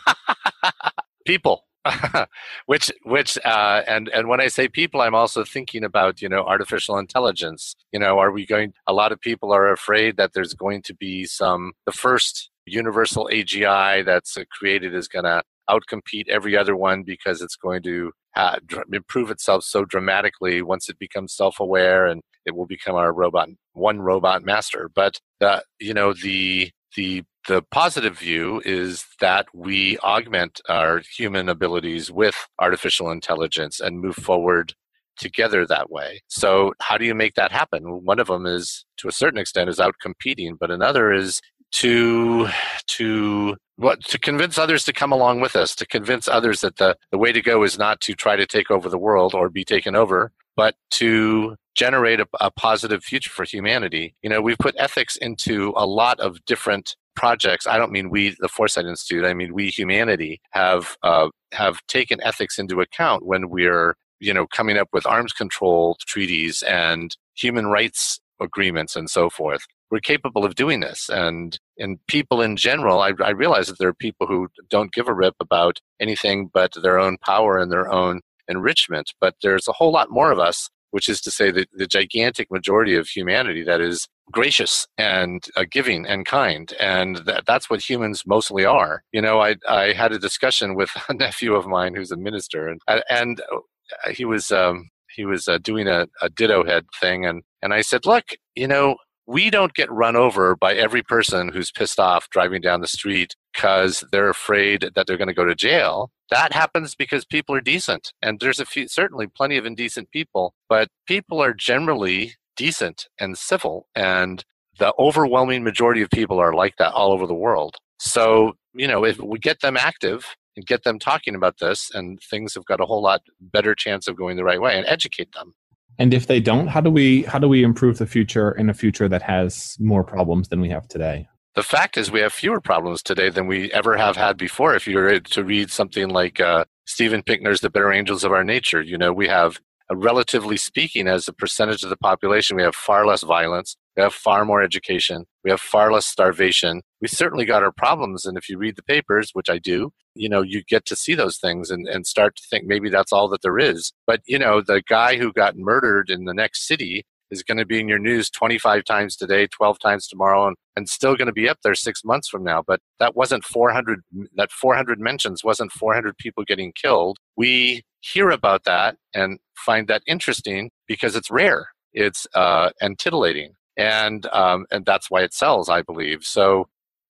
people. 1.26 1.66
which 2.66 2.92
which 3.04 3.38
uh, 3.46 3.82
and 3.88 4.10
and 4.10 4.28
when 4.28 4.42
I 4.42 4.48
say 4.48 4.68
people, 4.68 5.02
I'm 5.02 5.16
also 5.16 5.44
thinking 5.44 5.84
about 5.84 6.22
you 6.22 6.30
know 6.30 6.44
artificial 6.44 6.98
intelligence. 6.98 7.76
You 7.92 8.00
know, 8.00 8.20
are 8.20 8.32
we 8.32 8.46
going? 8.46 8.74
A 8.88 8.94
lot 8.94 9.12
of 9.12 9.22
people 9.22 9.52
are 9.52 9.72
afraid 9.72 10.18
that 10.18 10.34
there's 10.34 10.54
going 10.54 10.82
to 10.84 10.94
be 10.96 11.26
some 11.26 11.74
the 11.86 11.92
first 11.92 12.50
universal 12.66 13.30
AGI 13.32 14.04
that's 14.04 14.38
uh, 14.38 14.44
created 14.52 14.96
is 14.96 15.08
going 15.08 15.26
to 15.26 15.44
outcompete 15.70 16.28
every 16.30 16.58
other 16.58 16.76
one 16.76 17.04
because 17.04 17.42
it's 17.42 17.56
going 17.56 17.84
to 17.84 18.12
uh, 18.36 18.60
improve 18.92 19.32
itself 19.32 19.64
so 19.64 19.86
dramatically 19.86 20.62
once 20.62 20.90
it 20.90 21.00
becomes 21.00 21.34
self-aware 21.34 22.06
and 22.06 22.22
it 22.46 22.56
will 22.56 22.66
become 22.66 22.96
our 22.96 23.14
robot 23.14 23.50
one 23.74 24.00
robot 24.00 24.44
master. 24.44 24.90
But 24.94 25.20
the 25.40 25.64
you 25.80 25.94
know 25.94 26.14
the 26.14 26.72
the 26.96 27.24
the 27.48 27.62
positive 27.62 28.18
view 28.18 28.62
is 28.66 29.06
that 29.22 29.48
we 29.54 29.98
augment 30.00 30.62
our 30.68 31.02
human 31.16 31.50
abilities 31.50 32.12
with 32.12 32.36
artificial 32.60 33.12
intelligence 33.12 33.80
and 33.80 34.00
move 34.00 34.16
forward 34.16 34.74
together 35.18 35.66
that 35.66 35.90
way. 35.90 36.22
So 36.28 36.74
how 36.82 36.98
do 36.98 37.06
you 37.06 37.16
make 37.16 37.36
that 37.36 37.52
happen? 37.52 38.04
One 38.04 38.20
of 38.20 38.28
them 38.28 38.46
is 38.46 38.86
to 38.98 39.08
a 39.08 39.14
certain 39.14 39.40
extent 39.40 39.70
is 39.70 39.80
out 39.80 39.96
competing, 40.02 40.56
but 40.60 40.72
another 40.72 41.14
is 41.14 41.42
to 41.74 42.48
to 42.88 43.58
what 43.78 44.02
to 44.06 44.20
convince 44.20 44.58
others 44.58 44.86
to 44.86 44.94
come 44.94 45.12
along 45.12 45.42
with 45.42 45.56
us, 45.56 45.76
to 45.76 45.86
convince 45.86 46.28
others 46.28 46.62
that 46.62 46.78
the, 46.78 46.96
the 47.12 47.18
way 47.18 47.32
to 47.32 47.42
go 47.42 47.64
is 47.64 47.78
not 47.78 48.00
to 48.02 48.14
try 48.14 48.36
to 48.36 48.46
take 48.46 48.72
over 48.72 48.90
the 48.90 48.98
world 48.98 49.34
or 49.34 49.50
be 49.50 49.66
taken 49.66 49.96
over, 49.96 50.32
but 50.56 50.76
to 50.92 51.56
generate 51.76 52.22
a, 52.22 52.28
a 52.40 52.50
positive 52.52 53.04
future 53.04 53.30
for 53.30 53.44
humanity. 53.44 54.16
You 54.22 54.30
know, 54.30 54.42
we've 54.42 54.58
put 54.58 54.76
ethics 54.78 55.18
into 55.18 55.74
a 55.76 55.86
lot 55.86 56.20
of 56.22 56.44
different 56.46 56.96
projects. 57.16 57.68
I 57.68 57.78
don't 57.78 57.92
mean 57.92 58.10
we, 58.10 58.36
the 58.40 58.48
Foresight 58.48 58.86
Institute. 58.86 59.26
I 59.26 59.34
mean 59.34 59.54
we, 59.54 59.68
humanity, 59.70 60.42
have 60.52 60.98
uh, 61.04 61.30
have 61.52 61.80
taken 61.88 62.22
ethics 62.22 62.60
into 62.60 62.82
account 62.82 63.26
when 63.26 63.50
we're 63.50 63.96
you 64.20 64.34
know 64.34 64.48
coming 64.48 64.78
up 64.78 64.90
with 64.94 65.06
arms 65.06 65.34
control 65.34 65.98
treaties 66.08 66.64
and 66.64 67.16
human 67.36 67.68
rights 67.68 68.20
agreements 68.42 68.96
and 68.96 69.10
so 69.10 69.30
forth. 69.30 69.62
We're 69.92 70.00
capable 70.00 70.46
of 70.46 70.56
doing 70.56 70.80
this, 70.80 71.10
and 71.10 71.58
and 71.78 72.00
people 72.08 72.42
in 72.42 72.56
general, 72.58 73.02
I, 73.02 73.14
I 73.24 73.32
realize 73.32 73.68
that 73.68 73.78
there 73.80 73.90
are 73.90 73.94
people 73.94 74.28
who 74.28 74.48
don't 74.70 74.94
give 74.94 75.08
a 75.08 75.14
rip 75.14 75.36
about 75.40 75.80
anything 76.00 76.50
but 76.54 76.74
their 76.82 77.00
own 77.00 77.18
power 77.20 77.58
and 77.58 77.72
their 77.72 77.92
own 77.92 78.22
enrichment. 78.48 79.14
But 79.22 79.36
there's 79.42 79.68
a 79.68 79.74
whole 79.74 79.92
lot 79.92 80.12
more 80.12 80.32
of 80.32 80.40
us 80.40 80.70
which 80.96 81.10
is 81.10 81.20
to 81.20 81.30
say 81.30 81.52
that 81.52 81.68
the 81.74 81.86
gigantic 81.86 82.50
majority 82.50 82.96
of 82.96 83.06
humanity 83.06 83.64
that 83.64 83.82
is 83.82 84.08
gracious 84.32 84.88
and 84.98 85.44
uh, 85.58 85.66
giving 85.70 86.08
and 86.08 86.26
kind 86.26 86.74
and 86.80 87.18
that, 87.26 87.44
that's 87.46 87.70
what 87.70 87.82
humans 87.82 88.24
mostly 88.26 88.64
are. 88.64 89.04
You 89.12 89.22
know 89.22 89.42
i 89.42 89.58
i 89.68 89.92
had 89.92 90.14
a 90.14 90.26
discussion 90.28 90.74
with 90.74 90.92
a 91.10 91.14
nephew 91.14 91.54
of 91.54 91.68
mine 91.68 91.96
who's 91.96 92.12
a 92.12 92.18
minister 92.30 92.70
and 92.70 92.80
and 93.10 93.42
uh, 93.52 94.12
he 94.12 94.24
was 94.24 94.52
um 94.52 94.90
he 95.18 95.26
was 95.26 95.50
uh, 95.50 95.58
doing 95.58 95.88
a, 95.90 96.08
a 96.22 96.30
ditto 96.30 96.64
head 96.64 96.86
thing 97.02 97.26
and 97.26 97.44
and 97.62 97.74
i 97.74 97.82
said 97.82 98.06
look 98.06 98.28
you 98.56 98.68
know 98.68 98.96
we 99.28 99.50
don't 99.50 99.74
get 99.74 99.92
run 99.92 100.16
over 100.16 100.56
by 100.56 100.74
every 100.76 101.04
person 101.04 101.50
who's 101.50 101.72
pissed 101.72 102.00
off 102.00 102.30
driving 102.30 102.62
down 102.62 102.82
the 102.82 102.88
street 102.88 103.36
because 103.56 104.04
they're 104.12 104.30
afraid 104.30 104.92
that 104.96 105.08
they're 105.08 105.18
going 105.18 105.30
to 105.30 105.34
go 105.34 105.46
to 105.46 105.56
jail. 105.56 106.12
That 106.30 106.54
happens 106.54 106.96
because 106.96 107.24
people 107.24 107.56
are 107.56 107.62
decent. 107.62 108.12
And 108.22 108.40
there's 108.40 108.60
a 108.60 108.66
few, 108.66 108.88
certainly 108.88 109.28
plenty 109.28 109.58
of 109.58 109.66
indecent 109.66 110.12
people, 110.12 110.54
but 110.68 110.90
people 111.08 111.42
are 111.42 111.54
generally 111.54 112.34
decent 112.58 113.08
and 113.20 113.38
civil. 113.38 113.88
And 113.96 114.44
the 114.78 114.94
overwhelming 115.00 115.64
majority 115.64 116.02
of 116.02 116.10
people 116.10 116.40
are 116.40 116.54
like 116.54 116.76
that 116.78 116.94
all 116.94 117.12
over 117.12 117.26
the 117.26 117.34
world. 117.34 117.78
So, 117.98 118.54
you 118.74 118.88
know, 118.88 119.06
if 119.06 119.20
we 119.20 119.40
get 119.40 119.62
them 119.62 119.78
active 119.78 120.36
and 120.58 120.66
get 120.66 120.84
them 120.84 121.00
talking 121.00 121.36
about 121.36 121.60
this, 121.60 121.90
and 121.94 122.20
things 122.30 122.56
have 122.56 122.66
got 122.66 122.82
a 122.82 122.86
whole 122.86 123.02
lot 123.02 123.22
better 123.40 123.76
chance 123.76 124.08
of 124.08 124.18
going 124.18 124.38
the 124.38 124.44
right 124.44 124.62
way 124.62 124.78
and 124.78 124.86
educate 124.88 125.32
them. 125.34 125.54
And 125.98 126.14
if 126.14 126.28
they 126.28 126.42
don't, 126.42 126.68
how 126.68 126.82
do 126.82 126.90
we 126.90 127.24
how 127.24 127.40
do 127.40 127.48
we 127.48 127.64
improve 127.64 128.00
the 128.00 128.06
future 128.06 128.52
in 128.52 128.70
a 128.70 128.74
future 128.74 129.08
that 129.08 129.22
has 129.22 129.78
more 129.80 130.04
problems 130.04 130.50
than 130.50 130.60
we 130.60 130.70
have 130.70 130.88
today? 130.90 131.28
The 131.56 131.64
fact 131.64 131.98
is, 131.98 132.12
we 132.12 132.20
have 132.20 132.34
fewer 132.34 132.60
problems 132.60 133.02
today 133.02 133.30
than 133.30 133.48
we 133.48 133.72
ever 133.72 133.96
have 133.98 134.18
had 134.18 134.38
before. 134.38 134.76
If 134.76 134.88
you 134.88 134.98
were 134.98 135.20
to 135.20 135.44
read 135.44 135.72
something 135.72 136.10
like 136.10 136.42
uh, 136.42 136.66
Steven 136.86 137.24
Pinker's 137.24 137.62
"The 137.62 137.70
Better 137.70 137.94
Angels 137.94 138.24
of 138.26 138.34
Our 138.34 138.44
Nature," 138.44 138.82
you 138.82 138.98
know 138.98 139.14
we 139.14 139.28
have, 139.30 139.60
relatively 139.90 140.58
speaking, 140.58 141.08
as 141.08 141.28
a 141.28 141.34
percentage 141.34 141.84
of 141.84 141.90
the 141.90 141.98
population, 141.98 142.58
we 142.58 142.64
have 142.64 142.76
far 142.76 143.06
less 143.06 143.24
violence, 143.24 143.78
we 143.96 144.04
have 144.04 144.14
far 144.14 144.44
more 144.44 144.62
education. 144.62 145.26
We 145.44 145.52
have 145.52 145.62
far 145.62 145.92
less 145.92 146.06
starvation. 146.06 146.82
We 147.02 147.08
certainly 147.08 147.46
got 147.46 147.64
our 147.64 147.72
problems. 147.72 148.26
And 148.26 148.38
if 148.38 148.50
you 148.50 148.58
read 148.58 148.76
the 148.76 148.84
papers, 148.84 149.30
which 149.34 149.50
I 149.50 149.58
do, 149.58 149.92
you 150.16 150.28
know, 150.28 150.42
you 150.42 150.64
get 150.68 150.86
to 150.88 150.96
see 150.96 151.16
those 151.16 151.38
things 151.38 151.72
and, 151.72 151.88
and 151.88 152.06
start 152.06 152.36
to 152.36 152.44
think 152.50 152.66
maybe 152.66 152.90
that's 152.90 153.14
all 153.14 153.30
that 153.30 153.42
there 153.42 153.58
is. 153.58 153.94
But, 154.06 154.22
you 154.26 154.38
know, 154.38 154.62
the 154.62 154.84
guy 154.88 155.18
who 155.18 155.32
got 155.32 155.58
murdered 155.58 156.10
in 156.10 156.26
the 156.26 156.34
next 156.34 156.68
city 156.68 157.06
is 157.36 157.44
going 157.44 157.58
to 157.58 157.66
be 157.66 157.80
in 157.80 157.88
your 157.88 158.00
news 158.00 158.30
25 158.30 158.84
times 158.84 159.16
today, 159.16 159.48
12 159.48 159.80
times 159.80 160.08
tomorrow, 160.08 160.48
and, 160.48 160.56
and 160.76 160.90
still 160.90 161.16
going 161.16 161.28
to 161.28 161.34
be 161.34 161.48
up 161.48 161.60
there 161.64 161.76
six 161.76 162.04
months 162.04 162.28
from 162.28 162.44
now. 162.44 162.64
But 162.66 162.80
that 163.00 163.16
wasn't 163.16 163.44
400, 163.44 164.02
that 164.36 164.52
400 164.52 165.00
mentions 165.00 165.44
wasn't 165.44 165.72
400 165.72 166.18
people 166.18 166.44
getting 166.44 166.74
killed. 166.74 167.18
We 167.38 167.84
hear 168.00 168.30
about 168.30 168.64
that 168.64 168.98
and 169.14 169.40
find 169.56 169.88
that 169.88 170.04
interesting 170.08 170.72
because 170.88 171.16
it's 171.16 171.30
rare. 171.30 171.70
It's 171.94 172.28
uh, 172.34 172.72
and 172.82 173.00
titillating 173.00 173.54
and 173.78 174.26
um, 174.28 174.66
and 174.72 174.86
that's 174.86 175.10
why 175.12 175.22
it 175.22 175.34
sells, 175.34 175.70
I 175.70 175.82
believe. 175.82 176.24
So 176.24 176.68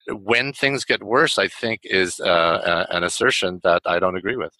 when 0.09 0.53
things 0.53 0.85
get 0.85 1.03
worse, 1.03 1.37
I 1.37 1.47
think 1.47 1.81
is 1.83 2.19
uh, 2.19 2.85
an 2.89 3.03
assertion 3.03 3.59
that 3.63 3.81
I 3.85 3.99
don't 3.99 4.17
agree 4.17 4.35
with. 4.35 4.53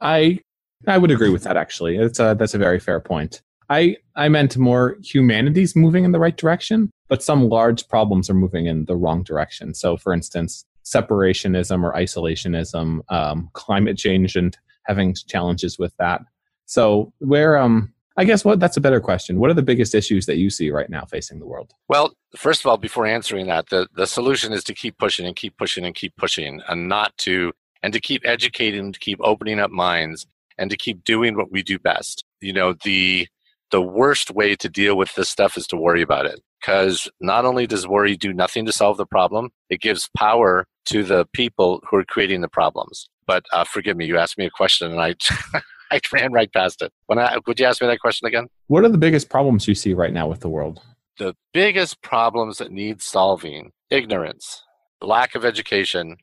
I 0.00 0.40
I 0.86 0.98
would 0.98 1.10
agree 1.10 1.30
with 1.30 1.44
that. 1.44 1.56
Actually, 1.56 1.96
it's 1.96 2.20
a, 2.20 2.34
that's 2.38 2.54
a 2.54 2.58
very 2.58 2.80
fair 2.80 3.00
point. 3.00 3.42
I 3.68 3.96
I 4.16 4.28
meant 4.28 4.56
more 4.56 4.96
humanity's 5.02 5.74
moving 5.74 6.04
in 6.04 6.12
the 6.12 6.18
right 6.18 6.36
direction, 6.36 6.90
but 7.08 7.22
some 7.22 7.48
large 7.48 7.88
problems 7.88 8.28
are 8.30 8.34
moving 8.34 8.66
in 8.66 8.84
the 8.84 8.96
wrong 8.96 9.22
direction. 9.22 9.74
So, 9.74 9.96
for 9.96 10.12
instance, 10.12 10.64
separationism 10.84 11.82
or 11.82 11.92
isolationism, 11.94 13.00
um, 13.10 13.50
climate 13.52 13.96
change, 13.96 14.36
and 14.36 14.56
having 14.84 15.14
challenges 15.14 15.78
with 15.78 15.96
that. 15.98 16.22
So, 16.66 17.12
where 17.18 17.56
um 17.56 17.94
I 18.16 18.24
guess 18.24 18.44
what 18.44 18.60
that's 18.60 18.76
a 18.76 18.80
better 18.80 19.00
question. 19.00 19.40
What 19.40 19.50
are 19.50 19.54
the 19.54 19.62
biggest 19.62 19.94
issues 19.94 20.26
that 20.26 20.36
you 20.36 20.48
see 20.48 20.70
right 20.70 20.88
now 20.88 21.04
facing 21.04 21.40
the 21.40 21.46
world? 21.46 21.72
Well, 21.88 22.12
first 22.36 22.60
of 22.60 22.66
all, 22.66 22.76
before 22.76 23.06
answering 23.06 23.48
that, 23.48 23.70
the, 23.70 23.88
the 23.94 24.06
solution 24.06 24.52
is 24.52 24.62
to 24.64 24.74
keep 24.74 24.98
pushing 24.98 25.26
and 25.26 25.34
keep 25.34 25.56
pushing 25.56 25.84
and 25.84 25.94
keep 25.94 26.14
pushing 26.16 26.60
and 26.68 26.88
not 26.88 27.16
to 27.18 27.52
and 27.82 27.92
to 27.92 28.00
keep 28.00 28.22
educating, 28.24 28.92
to 28.92 28.98
keep 29.00 29.18
opening 29.20 29.58
up 29.58 29.70
minds 29.70 30.26
and 30.56 30.70
to 30.70 30.76
keep 30.76 31.04
doing 31.04 31.36
what 31.36 31.50
we 31.50 31.62
do 31.62 31.78
best. 31.78 32.24
You 32.40 32.52
know, 32.52 32.74
the 32.84 33.26
the 33.70 33.82
worst 33.82 34.30
way 34.30 34.54
to 34.56 34.68
deal 34.68 34.96
with 34.96 35.14
this 35.14 35.28
stuff 35.28 35.56
is 35.56 35.66
to 35.68 35.76
worry 35.76 36.02
about 36.02 36.26
it. 36.26 36.40
Because 36.60 37.08
not 37.20 37.44
only 37.44 37.66
does 37.66 37.86
worry 37.86 38.16
do 38.16 38.32
nothing 38.32 38.64
to 38.66 38.72
solve 38.72 38.96
the 38.96 39.06
problem, 39.06 39.50
it 39.68 39.80
gives 39.80 40.08
power 40.16 40.66
to 40.86 41.02
the 41.02 41.26
people 41.32 41.82
who 41.88 41.98
are 41.98 42.04
creating 42.04 42.40
the 42.40 42.48
problems. 42.48 43.08
But 43.26 43.44
uh, 43.52 43.64
forgive 43.64 43.96
me, 43.96 44.06
you 44.06 44.18
asked 44.18 44.38
me 44.38 44.46
a 44.46 44.50
question 44.50 44.90
and 44.90 45.00
I 45.00 45.14
I 45.90 46.00
ran 46.12 46.32
right 46.32 46.52
past 46.52 46.82
it. 46.82 46.92
When 47.06 47.18
I, 47.18 47.38
would 47.46 47.60
you 47.60 47.66
ask 47.66 47.80
me 47.80 47.86
that 47.86 48.00
question 48.00 48.26
again? 48.26 48.48
What 48.66 48.84
are 48.84 48.88
the 48.88 48.98
biggest 48.98 49.28
problems 49.28 49.68
you 49.68 49.74
see 49.74 49.94
right 49.94 50.12
now 50.12 50.26
with 50.26 50.40
the 50.40 50.48
world? 50.48 50.80
The 51.18 51.34
biggest 51.52 52.02
problems 52.02 52.58
that 52.58 52.72
need 52.72 53.00
solving 53.00 53.70
ignorance, 53.90 54.62
lack 55.00 55.34
of 55.34 55.44
education, 55.44 56.16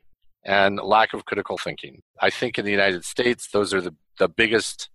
and 0.44 0.78
lack 0.78 1.14
of 1.14 1.26
critical 1.26 1.58
thinking. 1.58 2.02
I 2.20 2.30
think 2.30 2.58
in 2.58 2.66
the 2.66 2.72
United 2.72 3.06
States, 3.06 3.50
those 3.54 3.74
are 3.74 3.82
the, 3.82 3.96
the 4.18 4.28
biggest 4.28 4.90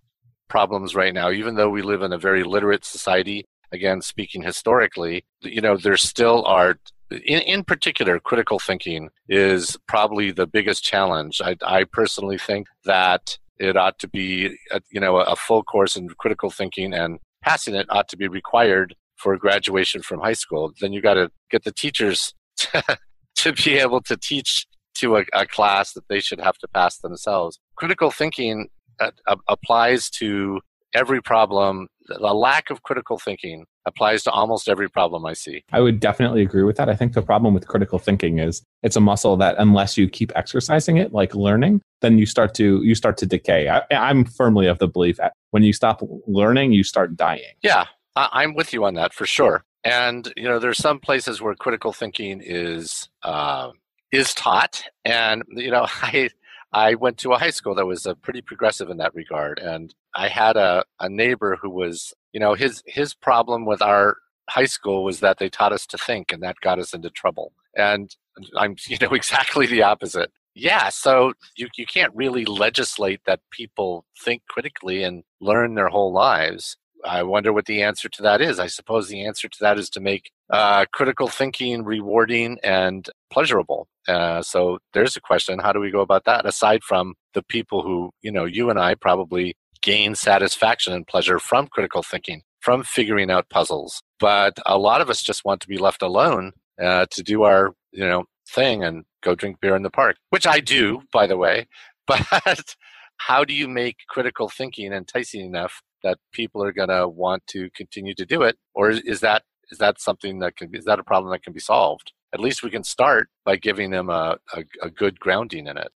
problems 0.47 0.95
right 0.95 1.13
now, 1.13 1.31
even 1.31 1.55
though 1.55 1.69
we 1.69 1.81
live 1.81 2.01
in 2.01 2.13
a 2.13 2.17
very 2.17 2.43
literate 2.43 2.85
society. 2.85 3.45
Again, 3.71 4.01
speaking 4.01 4.43
historically, 4.43 5.25
you 5.41 5.59
know, 5.59 5.75
there 5.75 5.97
still 5.97 6.45
are 6.45 6.77
in, 7.11 7.39
in 7.41 7.63
particular, 7.63 8.19
critical 8.19 8.59
thinking 8.59 9.09
is 9.29 9.77
probably 9.87 10.31
the 10.31 10.47
biggest 10.47 10.83
challenge. 10.83 11.41
I, 11.41 11.55
I 11.65 11.83
personally 11.85 12.37
think 12.37 12.67
that 12.85 13.37
it 13.59 13.77
ought 13.77 13.99
to 13.99 14.07
be 14.07 14.57
a, 14.71 14.81
you 14.91 14.99
know 14.99 15.17
a 15.17 15.35
full 15.35 15.63
course 15.63 15.95
in 15.95 16.09
critical 16.09 16.49
thinking 16.49 16.93
and 16.93 17.19
passing 17.43 17.75
it 17.75 17.87
ought 17.89 18.07
to 18.09 18.17
be 18.17 18.27
required 18.27 18.95
for 19.15 19.37
graduation 19.37 20.01
from 20.01 20.19
high 20.19 20.33
school 20.33 20.71
then 20.79 20.93
you 20.93 21.01
got 21.01 21.15
to 21.15 21.31
get 21.49 21.63
the 21.63 21.71
teachers 21.71 22.33
to, 22.57 22.83
to 23.35 23.53
be 23.53 23.77
able 23.77 24.01
to 24.01 24.17
teach 24.17 24.67
to 24.95 25.17
a, 25.17 25.23
a, 25.33 25.45
class 25.45 25.93
that 25.93 26.07
they 26.07 26.19
should 26.19 26.39
have 26.39 26.57
to 26.57 26.67
pass 26.67 26.97
themselves 26.99 27.59
critical 27.75 28.11
thinking 28.11 28.67
uh, 28.99 29.35
applies 29.47 30.09
to 30.11 30.61
every 30.93 31.21
problem. 31.21 31.87
The 32.07 32.33
lack 32.33 32.69
of 32.69 32.83
critical 32.83 33.17
thinking 33.17 33.65
applies 33.85 34.23
to 34.23 34.31
almost 34.31 34.69
every 34.69 34.89
problem 34.89 35.25
I 35.25 35.33
see. 35.33 35.63
I 35.71 35.81
would 35.81 35.99
definitely 35.99 36.41
agree 36.41 36.63
with 36.63 36.77
that. 36.77 36.89
I 36.89 36.95
think 36.95 37.13
the 37.13 37.21
problem 37.21 37.53
with 37.53 37.67
critical 37.67 37.99
thinking 37.99 38.39
is 38.39 38.61
it's 38.83 38.95
a 38.95 39.01
muscle 39.01 39.35
that 39.37 39.55
unless 39.57 39.97
you 39.97 40.09
keep 40.09 40.31
exercising 40.35 40.97
it, 40.97 41.13
like 41.13 41.35
learning, 41.35 41.81
then 42.01 42.17
you 42.17 42.25
start 42.25 42.53
to 42.55 42.81
you 42.83 42.95
start 42.95 43.17
to 43.17 43.25
decay. 43.25 43.69
I, 43.69 43.81
I'm 43.91 44.25
firmly 44.25 44.67
of 44.67 44.79
the 44.79 44.87
belief 44.87 45.17
that 45.17 45.33
when 45.51 45.63
you 45.63 45.73
stop 45.73 46.01
learning, 46.27 46.71
you 46.73 46.83
start 46.83 47.15
dying. 47.15 47.53
Yeah, 47.61 47.85
I'm 48.15 48.55
with 48.55 48.73
you 48.73 48.85
on 48.85 48.95
that 48.95 49.13
for 49.13 49.25
sure. 49.25 49.63
And 49.83 50.31
you 50.35 50.43
know, 50.43 50.59
there's 50.59 50.77
some 50.77 50.99
places 50.99 51.41
where 51.41 51.55
critical 51.55 51.93
thinking 51.93 52.41
is 52.43 53.09
uh, 53.23 53.71
is 54.11 54.33
taught, 54.33 54.83
and 55.05 55.43
you 55.49 55.71
know, 55.71 55.87
I 56.01 56.29
I 56.73 56.95
went 56.95 57.17
to 57.19 57.31
a 57.31 57.39
high 57.39 57.51
school 57.51 57.75
that 57.75 57.85
was 57.85 58.05
uh, 58.05 58.13
pretty 58.15 58.41
progressive 58.41 58.89
in 58.89 58.97
that 58.97 59.15
regard, 59.15 59.59
and 59.59 59.93
I 60.15 60.27
had 60.27 60.57
a, 60.57 60.83
a 60.99 61.09
neighbor 61.09 61.57
who 61.61 61.69
was, 61.69 62.13
you 62.33 62.39
know, 62.39 62.53
his 62.55 62.83
his 62.85 63.13
problem 63.13 63.65
with 63.65 63.81
our 63.81 64.17
high 64.49 64.65
school 64.65 65.03
was 65.03 65.19
that 65.19 65.37
they 65.37 65.49
taught 65.49 65.73
us 65.73 65.85
to 65.87 65.97
think, 65.97 66.31
and 66.31 66.43
that 66.43 66.59
got 66.61 66.79
us 66.79 66.93
into 66.93 67.09
trouble. 67.09 67.53
And 67.75 68.15
I'm, 68.57 68.75
you 68.87 68.97
know, 69.01 69.13
exactly 69.13 69.67
the 69.67 69.83
opposite. 69.83 70.31
Yeah, 70.55 70.89
so 70.89 71.33
you 71.55 71.67
you 71.77 71.85
can't 71.85 72.15
really 72.15 72.43
legislate 72.45 73.21
that 73.25 73.41
people 73.51 74.05
think 74.19 74.41
critically 74.49 75.03
and 75.03 75.23
learn 75.39 75.75
their 75.75 75.89
whole 75.89 76.11
lives. 76.11 76.77
I 77.07 77.23
wonder 77.23 77.53
what 77.53 77.65
the 77.65 77.81
answer 77.81 78.09
to 78.09 78.21
that 78.23 78.41
is. 78.41 78.59
I 78.59 78.67
suppose 78.67 79.07
the 79.07 79.25
answer 79.25 79.47
to 79.47 79.57
that 79.61 79.79
is 79.79 79.89
to 79.91 79.99
make 79.99 80.31
uh, 80.49 80.85
critical 80.91 81.27
thinking 81.27 81.83
rewarding 81.83 82.57
and 82.63 83.09
pleasurable. 83.31 83.87
Uh, 84.07 84.41
so 84.41 84.79
there's 84.93 85.15
a 85.15 85.21
question: 85.21 85.59
How 85.59 85.71
do 85.71 85.79
we 85.79 85.91
go 85.91 86.01
about 86.01 86.25
that? 86.25 86.45
Aside 86.45 86.83
from 86.83 87.15
the 87.33 87.43
people 87.43 87.81
who, 87.81 88.11
you 88.21 88.31
know, 88.31 88.45
you 88.45 88.69
and 88.69 88.79
I 88.79 88.95
probably 88.95 89.55
gain 89.81 90.15
satisfaction 90.15 90.93
and 90.93 91.07
pleasure 91.07 91.39
from 91.39 91.67
critical 91.67 92.03
thinking, 92.03 92.41
from 92.59 92.83
figuring 92.83 93.31
out 93.31 93.49
puzzles, 93.49 94.01
but 94.19 94.57
a 94.65 94.77
lot 94.77 95.01
of 95.01 95.09
us 95.09 95.21
just 95.21 95.45
want 95.45 95.61
to 95.61 95.67
be 95.67 95.77
left 95.77 96.01
alone 96.01 96.51
uh, 96.81 97.05
to 97.11 97.23
do 97.23 97.43
our, 97.43 97.73
you 97.91 98.05
know, 98.05 98.25
thing 98.49 98.83
and 98.83 99.05
go 99.23 99.35
drink 99.35 99.59
beer 99.61 99.75
in 99.75 99.83
the 99.83 99.89
park, 99.89 100.17
which 100.29 100.47
I 100.47 100.59
do, 100.59 101.01
by 101.11 101.27
the 101.27 101.37
way. 101.37 101.67
But 102.07 102.75
how 103.17 103.43
do 103.43 103.53
you 103.53 103.67
make 103.67 103.97
critical 104.07 104.47
thinking 104.47 104.93
enticing 104.93 105.45
enough 105.45 105.81
that 106.03 106.17
people 106.31 106.63
are 106.63 106.71
going 106.71 106.89
to 106.89 107.07
want 107.07 107.45
to 107.47 107.69
continue 107.75 108.13
to 108.15 108.25
do 108.25 108.43
it 108.43 108.57
or 108.73 108.89
is 108.89 109.19
that 109.21 109.43
is 109.71 109.79
that 109.79 109.99
something 109.99 110.39
that 110.39 110.55
can 110.55 110.69
be 110.69 110.77
is 110.77 110.85
that 110.85 110.99
a 110.99 111.03
problem 111.03 111.31
that 111.31 111.43
can 111.43 111.53
be 111.53 111.59
solved? 111.59 112.13
At 112.33 112.39
least 112.39 112.63
we 112.63 112.69
can 112.69 112.83
start 112.83 113.29
by 113.45 113.55
giving 113.55 113.91
them 113.91 114.09
a, 114.09 114.37
a, 114.53 114.63
a 114.81 114.89
good 114.89 115.19
grounding 115.19 115.67
in 115.67 115.77
it 115.77 115.91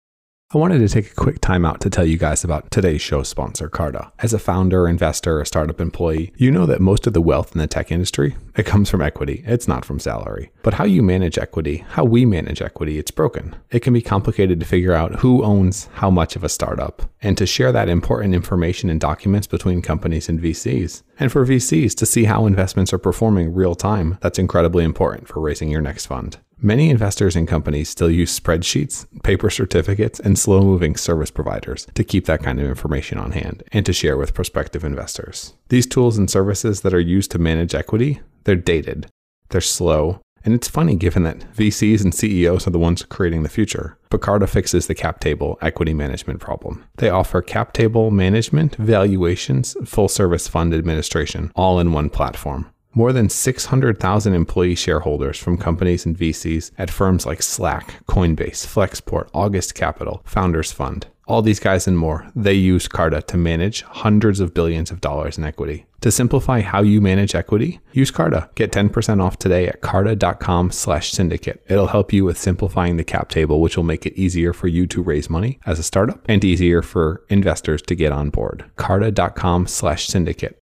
I 0.54 0.58
wanted 0.58 0.80
to 0.80 0.90
take 0.90 1.10
a 1.10 1.16
quick 1.16 1.40
time 1.40 1.64
out 1.64 1.80
to 1.80 1.90
tell 1.90 2.04
you 2.04 2.18
guys 2.18 2.44
about 2.44 2.70
today's 2.72 3.02
show 3.02 3.24
sponsor, 3.24 3.70
Carta. 3.70 4.12
As 4.20 4.34
a 4.34 4.40
founder, 4.40 4.86
investor, 4.86 5.40
or 5.40 5.46
startup 5.46 5.80
employee, 5.80 6.34
you 6.36 6.52
know 6.52 6.66
that 6.66 6.82
most 6.82 7.08
of 7.08 7.14
the 7.14 7.22
wealth 7.22 7.54
in 7.54 7.60
the 7.60 7.68
tech 7.68 7.90
industry, 7.90 8.36
it 8.58 8.66
comes 8.66 8.90
from 8.90 9.02
equity. 9.02 9.46
It's 9.48 9.70
not 9.70 9.86
from 9.86 9.98
salary. 9.98 10.52
But 10.62 10.74
how 10.74 10.84
you 10.84 11.04
manage 11.04 11.38
equity, 11.38 11.86
how 11.92 12.04
we 12.04 12.26
manage 12.26 12.62
equity, 12.62 12.98
it's 12.98 13.12
broken. 13.12 13.56
It 13.70 13.80
can 13.80 13.94
be 13.94 14.02
complicated 14.02 14.60
to 14.60 14.66
figure 14.66 14.92
out 14.92 15.22
who 15.22 15.42
owns 15.42 15.86
how 15.94 16.10
much 16.10 16.36
of 16.36 16.44
a 16.44 16.50
startup 16.50 17.02
and 17.22 17.38
to 17.38 17.46
share 17.46 17.72
that 17.72 17.88
important 17.88 18.36
information 18.36 18.90
and 18.90 19.00
documents 19.00 19.48
between 19.48 19.82
companies 19.82 20.28
and 20.28 20.42
VCs. 20.42 21.02
And 21.18 21.32
for 21.32 21.46
VCs 21.46 21.96
to 21.96 22.06
see 22.06 22.26
how 22.26 22.46
investments 22.46 22.92
are 22.92 22.98
performing 22.98 23.54
real 23.54 23.74
time, 23.74 24.18
that's 24.20 24.38
incredibly 24.38 24.84
important 24.84 25.30
for 25.30 25.40
raising 25.40 25.70
your 25.70 25.82
next 25.82 26.08
fund. 26.08 26.40
Many 26.64 26.92
investors 26.92 27.36
and 27.36 27.48
companies 27.48 27.90
still 27.90 28.12
use 28.12 28.40
spreadsheets, 28.40 29.08
paper 29.24 29.50
certificates, 29.50 30.20
and 30.20 30.38
slow 30.38 30.62
moving 30.62 30.96
service 30.96 31.32
providers 31.32 31.88
to 31.96 32.04
keep 32.04 32.26
that 32.26 32.44
kind 32.44 32.60
of 32.60 32.68
information 32.68 33.18
on 33.18 33.32
hand 33.32 33.64
and 33.72 33.84
to 33.84 33.92
share 33.92 34.16
with 34.16 34.36
prospective 34.36 34.84
investors. 34.84 35.56
These 35.70 35.88
tools 35.88 36.20
and 36.20 36.30
services 36.30 36.82
that 36.82 36.94
are 36.94 37.00
used 37.00 37.32
to 37.32 37.40
manage 37.40 37.74
equity, 37.74 38.22
they're 38.44 38.56
dated, 38.56 39.08
they're 39.50 39.60
slow, 39.60 40.22
and 40.46 40.54
it's 40.54 40.68
funny 40.68 40.96
given 40.96 41.24
that 41.24 41.52
VCs 41.56 42.04
and 42.04 42.14
CEOs 42.14 42.68
are 42.68 42.72
the 42.72 42.78
ones 42.78 43.02
creating 43.06 43.42
the 43.42 43.50
future. 43.50 43.98
Picarda 44.12 44.46
fixes 44.46 44.86
the 44.86 44.94
cap 44.94 45.20
table 45.20 45.58
equity 45.64 45.96
management 45.96 46.42
problem. 46.42 46.84
They 46.98 47.10
offer 47.10 47.42
cap 47.42 47.74
table 47.74 48.12
management, 48.12 48.76
valuations, 48.76 49.76
full 49.86 50.08
service 50.08 50.48
fund 50.48 50.76
administration, 50.76 51.52
all 51.56 51.80
in 51.80 51.92
one 51.92 52.12
platform. 52.12 52.70
More 52.94 53.14
than 53.14 53.30
600,000 53.30 54.34
employee 54.34 54.76
shareholders 54.76 55.38
from 55.38 55.58
companies 55.58 56.06
and 56.06 56.18
VCs 56.18 56.72
at 56.78 56.92
firms 56.92 57.26
like 57.26 57.42
Slack, 57.42 58.04
Coinbase, 58.06 58.68
Flexport, 58.68 59.30
August 59.34 59.76
Capital, 59.76 60.22
Founders 60.26 60.74
Fund. 60.74 61.08
All 61.26 61.42
these 61.42 61.62
guys 61.62 61.88
and 61.88 61.98
more, 61.98 62.30
they 62.36 62.54
use 62.54 62.90
Carta 62.90 63.22
to 63.22 63.38
manage 63.38 63.84
hundreds 63.84 64.42
of 64.42 64.54
billions 64.54 64.92
of 64.92 65.00
dollars 65.00 65.38
in 65.38 65.46
equity. 65.46 65.86
To 66.02 66.12
simplify 66.12 66.60
how 66.60 66.82
you 66.82 67.00
manage 67.00 67.34
equity, 67.34 67.80
use 67.94 68.12
Carta. 68.12 68.50
Get 68.56 68.74
10% 68.74 69.24
off 69.24 69.40
today 69.40 69.68
at 69.68 69.80
carta.com 69.80 70.72
slash 70.72 71.12
syndicate. 71.12 71.64
It'll 71.70 71.88
help 71.88 72.12
you 72.12 72.26
with 72.26 72.38
simplifying 72.38 72.98
the 72.98 73.06
cap 73.06 73.30
table, 73.30 73.62
which 73.62 73.78
will 73.78 73.86
make 73.86 74.06
it 74.06 74.20
easier 74.20 74.52
for 74.52 74.68
you 74.68 74.86
to 74.88 75.02
raise 75.02 75.30
money 75.30 75.60
as 75.66 75.80
a 75.80 75.84
startup 75.84 76.26
and 76.28 76.44
easier 76.44 76.82
for 76.82 77.24
investors 77.30 77.82
to 77.84 77.96
get 77.96 78.12
on 78.12 78.32
board. 78.32 78.66
carta.com 78.76 79.68
slash 79.68 80.08
syndicate 80.08 80.61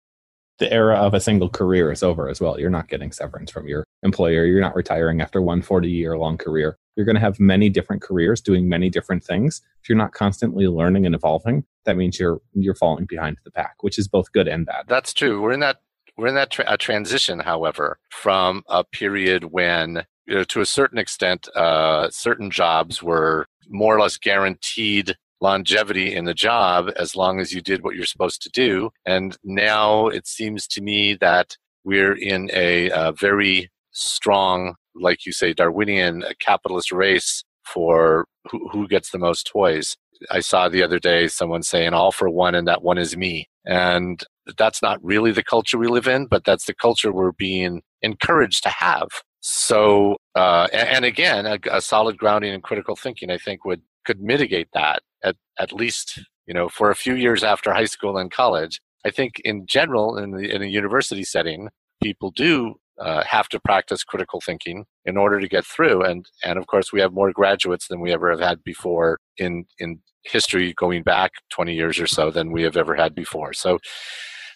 the 0.60 0.72
era 0.72 0.96
of 0.96 1.14
a 1.14 1.20
single 1.20 1.50
career 1.50 1.92
is 1.92 2.04
over 2.04 2.30
as 2.30 2.40
well. 2.40 2.60
You're 2.60 2.70
not 2.70 2.88
getting 2.88 3.12
severance 3.12 3.52
from 3.52 3.68
your 3.68 3.86
employer. 4.04 4.46
You're 4.46 4.62
not 4.62 4.76
retiring 4.76 5.22
after 5.22 5.42
one 5.42 5.62
40 5.62 5.90
year 5.90 6.18
long 6.18 6.38
career. 6.38 6.78
You're 6.96 7.06
going 7.06 7.16
to 7.16 7.22
have 7.22 7.40
many 7.40 7.70
different 7.70 8.04
careers 8.04 8.40
doing 8.40 8.70
many 8.70 8.90
different 8.90 9.24
things. 9.24 9.62
If 9.82 9.90
you're 9.90 9.98
not 9.98 10.14
constantly 10.14 10.68
learning 10.68 11.06
and 11.06 11.16
evolving, 11.16 11.66
that 11.86 11.98
means 11.98 12.20
you're 12.20 12.40
you're 12.54 12.76
falling 12.76 13.06
behind 13.06 13.38
the 13.44 13.52
pack, 13.52 13.82
which 13.82 13.98
is 13.98 14.08
both 14.08 14.32
good 14.32 14.48
and 14.48 14.66
bad. 14.66 14.86
That's 14.88 15.14
true. 15.14 15.42
We're 15.42 15.54
in 15.54 15.60
that 15.62 15.78
we're 16.18 16.28
in 16.28 16.36
that 16.36 16.52
tra- 16.52 16.66
a 16.68 16.78
transition, 16.78 17.40
however, 17.40 17.98
from 18.12 18.64
a 18.68 18.84
period 18.84 19.46
when 19.46 20.06
you 20.28 20.36
know, 20.36 20.44
to 20.44 20.62
a 20.62 20.66
certain 20.66 20.98
extent, 20.98 21.48
uh, 21.56 22.10
certain 22.12 22.52
jobs 22.52 23.02
were 23.02 23.48
more 23.70 23.96
or 23.96 24.02
less 24.02 24.18
guaranteed 24.18 25.16
longevity 25.44 26.16
in 26.16 26.24
the 26.24 26.34
job 26.34 26.90
as 26.96 27.16
long 27.16 27.40
as 27.40 27.54
you 27.54 27.62
did 27.62 27.84
what 27.84 27.96
you're 27.96 28.06
supposed 28.06 28.42
to 28.42 28.50
do. 28.50 28.90
And 29.06 29.38
now 29.44 30.08
it 30.08 30.26
seems 30.26 30.66
to 30.68 30.82
me 30.82 31.16
that 31.16 31.58
we're 31.84 32.16
in 32.16 32.50
a, 32.54 32.90
a 32.92 33.12
very 33.12 33.70
strong, 33.92 34.76
like 34.96 35.26
you 35.26 35.34
say, 35.34 35.54
Darwinian 35.54 36.24
capitalist 36.40 36.92
race 36.94 37.44
for 37.66 38.26
who, 38.50 38.70
who 38.70 38.88
gets 38.88 39.12
the 39.12 39.20
most 39.20 39.46
toys. 39.46 39.98
I 40.32 40.40
saw 40.40 40.70
the 40.70 40.82
other 40.82 41.00
day 41.00 41.28
someone 41.28 41.64
saying 41.64 41.94
all 41.94 42.14
for 42.14 42.30
one 42.30 42.56
and 42.56 42.68
that 42.68 42.82
one 42.82 42.98
is 42.98 43.18
me. 43.18 43.50
And 43.66 44.24
that's 44.58 44.82
not 44.82 45.04
really 45.04 45.32
the 45.32 45.44
culture 45.44 45.78
we 45.78 45.88
live 45.88 46.08
in, 46.08 46.28
but 46.28 46.46
that's 46.46 46.66
the 46.66 46.74
culture 46.74 47.12
we're 47.12 47.34
being 47.34 47.82
encouraged 48.02 48.64
to 48.64 48.70
have. 48.70 49.10
So, 49.42 50.16
uh, 50.36 50.68
and, 50.72 50.88
and, 50.90 51.06
again, 51.06 51.46
a, 51.46 51.60
a, 51.70 51.82
solid 51.82 52.18
grounding 52.18 52.54
in 52.54 52.62
critical 52.62 52.96
thinking, 52.96 53.30
I 53.30 53.38
think, 53.38 53.66
would 53.66 53.82
could 54.06 54.22
mitigate 54.22 54.70
that 54.74 55.02
at, 55.24 55.36
at 55.60 55.74
least 55.74 56.20
you 56.46 56.54
know 56.54 56.70
for 56.70 56.90
a 56.90 56.96
few 56.96 57.16
years 57.16 57.44
after 57.44 57.74
high 57.74 57.86
school 57.86 58.18
and 58.18 58.32
college. 58.32 58.80
I 59.06 59.10
think 59.10 59.42
in 59.44 59.66
general 59.68 60.18
in, 60.18 60.32
the, 60.32 60.50
in 60.50 60.62
a 60.62 60.68
university 60.68 61.26
setting 61.26 61.70
people 62.02 62.32
do 62.32 62.76
uh, 63.00 63.24
have 63.24 63.50
to 63.50 63.60
practice 63.60 64.04
critical 64.04 64.40
thinking 64.40 64.86
in 65.06 65.18
order 65.18 65.40
to 65.40 65.48
get 65.48 65.66
through. 65.66 66.04
And 66.04 66.26
and 66.44 66.58
of 66.58 66.68
course 66.68 66.94
we 66.94 67.02
have 67.02 67.14
more 67.14 67.32
graduates 67.32 67.88
than 67.88 68.00
we 68.00 68.12
ever 68.12 68.30
have 68.30 68.40
had 68.40 68.64
before 68.64 69.20
in 69.38 69.66
in 69.80 70.00
history 70.24 70.74
going 70.78 71.04
back 71.04 71.32
20 71.50 71.74
years 71.74 72.00
or 72.00 72.08
so 72.08 72.32
than 72.32 72.52
we 72.52 72.64
have 72.64 72.78
ever 72.78 72.96
had 72.96 73.14
before. 73.14 73.52
So 73.52 73.80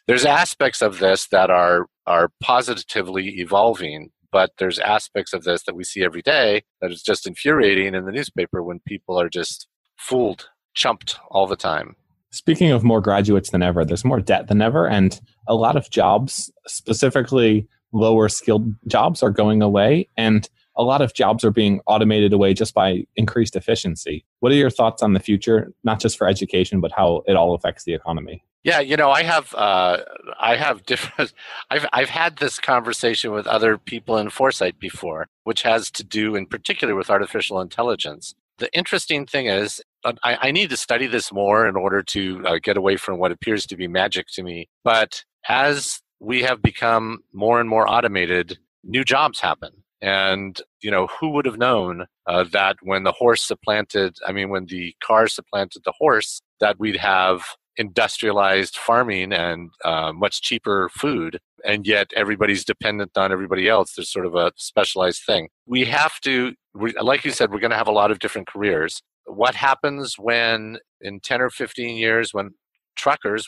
there's 0.07 0.25
aspects 0.25 0.81
of 0.81 0.99
this 0.99 1.27
that 1.27 1.49
are 1.49 1.87
are 2.05 2.29
positively 2.41 3.39
evolving 3.39 4.09
but 4.37 4.51
there's 4.59 4.77
aspects 4.77 5.33
of 5.33 5.45
this 5.45 5.63
that 5.63 5.75
we 5.75 5.83
see 5.83 6.03
every 6.03 6.21
day 6.21 6.61
that 6.79 6.91
is 6.91 7.01
just 7.01 7.25
infuriating 7.25 7.95
in 7.95 8.05
the 8.05 8.11
newspaper 8.11 8.61
when 8.61 8.79
people 8.85 9.19
are 9.19 9.29
just 9.29 9.67
fooled 9.97 10.47
chumped 10.75 11.17
all 11.31 11.47
the 11.47 11.55
time. 11.55 11.95
Speaking 12.29 12.69
of 12.69 12.83
more 12.83 13.01
graduates 13.01 13.49
than 13.49 13.63
ever, 13.63 13.83
there's 13.83 14.05
more 14.05 14.19
debt 14.19 14.47
than 14.47 14.61
ever, 14.61 14.87
and 14.87 15.19
a 15.47 15.55
lot 15.55 15.75
of 15.75 15.89
jobs, 15.89 16.51
specifically 16.67 17.67
lower 17.93 18.29
skilled 18.29 18.75
jobs, 18.87 19.23
are 19.23 19.31
going 19.31 19.63
away, 19.63 20.07
and 20.17 20.47
a 20.77 20.83
lot 20.83 21.01
of 21.01 21.13
jobs 21.13 21.43
are 21.43 21.51
being 21.51 21.81
automated 21.87 22.33
away 22.33 22.53
just 22.53 22.73
by 22.73 23.05
increased 23.15 23.55
efficiency. 23.55 24.25
What 24.39 24.51
are 24.51 24.55
your 24.55 24.69
thoughts 24.69 25.01
on 25.01 25.13
the 25.13 25.19
future, 25.19 25.73
not 25.83 25.99
just 25.99 26.17
for 26.17 26.27
education, 26.27 26.79
but 26.79 26.91
how 26.91 27.23
it 27.27 27.35
all 27.35 27.53
affects 27.53 27.83
the 27.83 27.93
economy? 27.93 28.43
Yeah, 28.63 28.79
you 28.79 28.97
know, 28.97 29.11
I 29.11 29.23
have 29.23 29.53
uh, 29.55 29.99
I 30.39 30.55
have 30.55 30.85
different. 30.85 31.33
I've 31.69 31.85
I've 31.93 32.09
had 32.09 32.37
this 32.37 32.59
conversation 32.59 33.31
with 33.31 33.47
other 33.47 33.77
people 33.77 34.17
in 34.17 34.29
Foresight 34.29 34.79
before, 34.79 35.27
which 35.43 35.61
has 35.61 35.89
to 35.91 36.03
do 36.03 36.35
in 36.35 36.45
particular 36.45 36.95
with 36.95 37.09
artificial 37.09 37.61
intelligence. 37.61 38.35
The 38.57 38.73
interesting 38.73 39.25
thing 39.25 39.45
is, 39.45 39.81
uh, 40.03 40.13
I, 40.23 40.37
I 40.41 40.51
need 40.51 40.69
to 40.71 40.77
study 40.77 41.07
this 41.07 41.31
more 41.31 41.67
in 41.67 41.75
order 41.75 42.01
to 42.03 42.43
uh, 42.45 42.59
get 42.61 42.75
away 42.75 42.97
from 42.97 43.19
what 43.19 43.31
appears 43.31 43.65
to 43.67 43.77
be 43.77 43.87
magic 43.87 44.27
to 44.33 44.43
me. 44.43 44.67
But 44.83 45.23
as 45.47 46.01
we 46.19 46.41
have 46.41 46.61
become 46.61 47.19
more 47.31 47.59
and 47.59 47.69
more 47.69 47.89
automated, 47.89 48.57
new 48.83 49.03
jobs 49.03 49.39
happen. 49.39 49.83
And, 50.01 50.59
you 50.81 50.91
know, 50.91 51.07
who 51.07 51.29
would 51.29 51.45
have 51.45 51.57
known 51.57 52.05
uh, 52.27 52.45
that 52.51 52.77
when 52.81 53.03
the 53.03 53.11
horse 53.11 53.41
supplanted, 53.41 54.17
I 54.27 54.31
mean, 54.31 54.49
when 54.49 54.65
the 54.65 54.95
car 55.03 55.27
supplanted 55.27 55.83
the 55.85 55.93
horse, 55.97 56.41
that 56.59 56.79
we'd 56.79 56.97
have 56.97 57.43
industrialized 57.77 58.75
farming 58.75 59.31
and 59.31 59.69
uh, 59.85 60.11
much 60.11 60.41
cheaper 60.41 60.89
food, 60.89 61.39
and 61.63 61.87
yet 61.87 62.11
everybody's 62.15 62.65
dependent 62.65 63.17
on 63.17 63.31
everybody 63.31 63.69
else. 63.69 63.93
There's 63.93 64.11
sort 64.11 64.25
of 64.25 64.35
a 64.35 64.51
specialized 64.55 65.21
thing. 65.25 65.49
We 65.65 65.85
have 65.85 66.19
to, 66.21 66.53
like 66.73 67.23
you 67.23 67.31
said, 67.31 67.51
we're 67.51 67.59
going 67.59 67.71
to 67.71 67.77
have 67.77 67.87
a 67.87 67.91
lot 67.91 68.11
of 68.11 68.19
different 68.19 68.47
careers. 68.47 69.01
What 69.25 69.55
happens 69.55 70.15
when, 70.17 70.79
in 71.01 71.19
10 71.19 71.41
or 71.41 71.49
15 71.49 71.97
years, 71.97 72.33
when 72.33 72.51
truckers, 72.97 73.47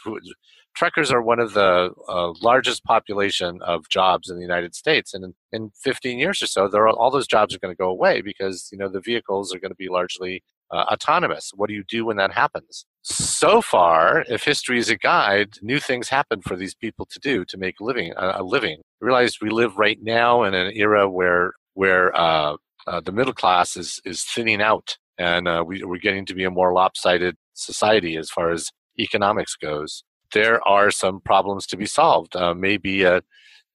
truckers 0.76 1.12
are 1.12 1.22
one 1.22 1.40
of 1.40 1.54
the 1.54 1.92
uh, 2.08 2.32
largest 2.42 2.84
population 2.84 3.60
of 3.62 3.90
jobs 3.90 4.30
in 4.30 4.38
the 4.38 4.42
United 4.42 4.76
States, 4.76 5.14
and 5.14 5.24
in, 5.24 5.34
in 5.52 5.72
15 5.84 6.20
years 6.20 6.42
or 6.42 6.48
so, 6.48 6.68
there 6.68 6.88
are, 6.88 6.90
all 6.90 7.12
those 7.12 7.28
jobs 7.28 7.54
are 7.54 7.60
going 7.60 7.74
to 7.74 7.78
go 7.78 7.90
away 7.90 8.22
because 8.22 8.70
you 8.72 8.78
know 8.78 8.90
the 8.90 9.02
vehicles 9.02 9.54
are 9.54 9.60
going 9.60 9.72
to 9.72 9.76
be 9.76 9.90
largely 9.90 10.44
uh, 10.72 10.86
autonomous. 10.92 11.52
What 11.56 11.68
do 11.68 11.74
you 11.74 11.84
do 11.88 12.06
when 12.06 12.18
that 12.18 12.34
happens? 12.34 12.86
So 13.02 13.62
far, 13.62 14.24
if 14.28 14.44
history 14.44 14.78
is 14.78 14.90
a 14.90 14.98
guide, 14.98 15.56
new 15.62 15.80
things 15.80 16.10
happen 16.10 16.42
for 16.42 16.56
these 16.56 16.76
people 16.76 17.08
to 17.12 17.20
do 17.20 17.46
to 17.46 17.58
make 17.58 17.76
living 17.80 18.14
a 18.18 18.44
living. 18.44 18.78
I 19.02 19.06
Realize 19.06 19.38
we 19.42 19.50
live 19.50 19.78
right 19.78 19.98
now 20.02 20.44
in 20.44 20.54
an 20.54 20.72
era 20.76 21.10
where 21.10 21.54
where 21.74 22.16
uh, 22.16 22.58
uh, 22.88 23.02
the 23.02 23.12
middle 23.12 23.34
class 23.34 23.76
is 23.76 24.00
is 24.06 24.24
thinning 24.24 24.62
out, 24.62 24.98
and 25.18 25.48
uh, 25.48 25.64
we, 25.66 25.84
we're 25.84 25.98
getting 25.98 26.26
to 26.28 26.36
be 26.36 26.44
a 26.44 26.52
more 26.52 26.74
lopsided 26.74 27.36
society 27.54 28.16
as 28.16 28.30
far 28.30 28.52
as 28.52 28.72
economics 29.00 29.56
goes. 29.56 30.04
There 30.34 30.66
are 30.68 30.92
some 30.92 31.22
problems 31.22 31.66
to 31.68 31.78
be 31.78 31.86
solved. 31.86 32.36
Uh, 32.36 32.54
maybe 32.54 33.04
a 33.04 33.22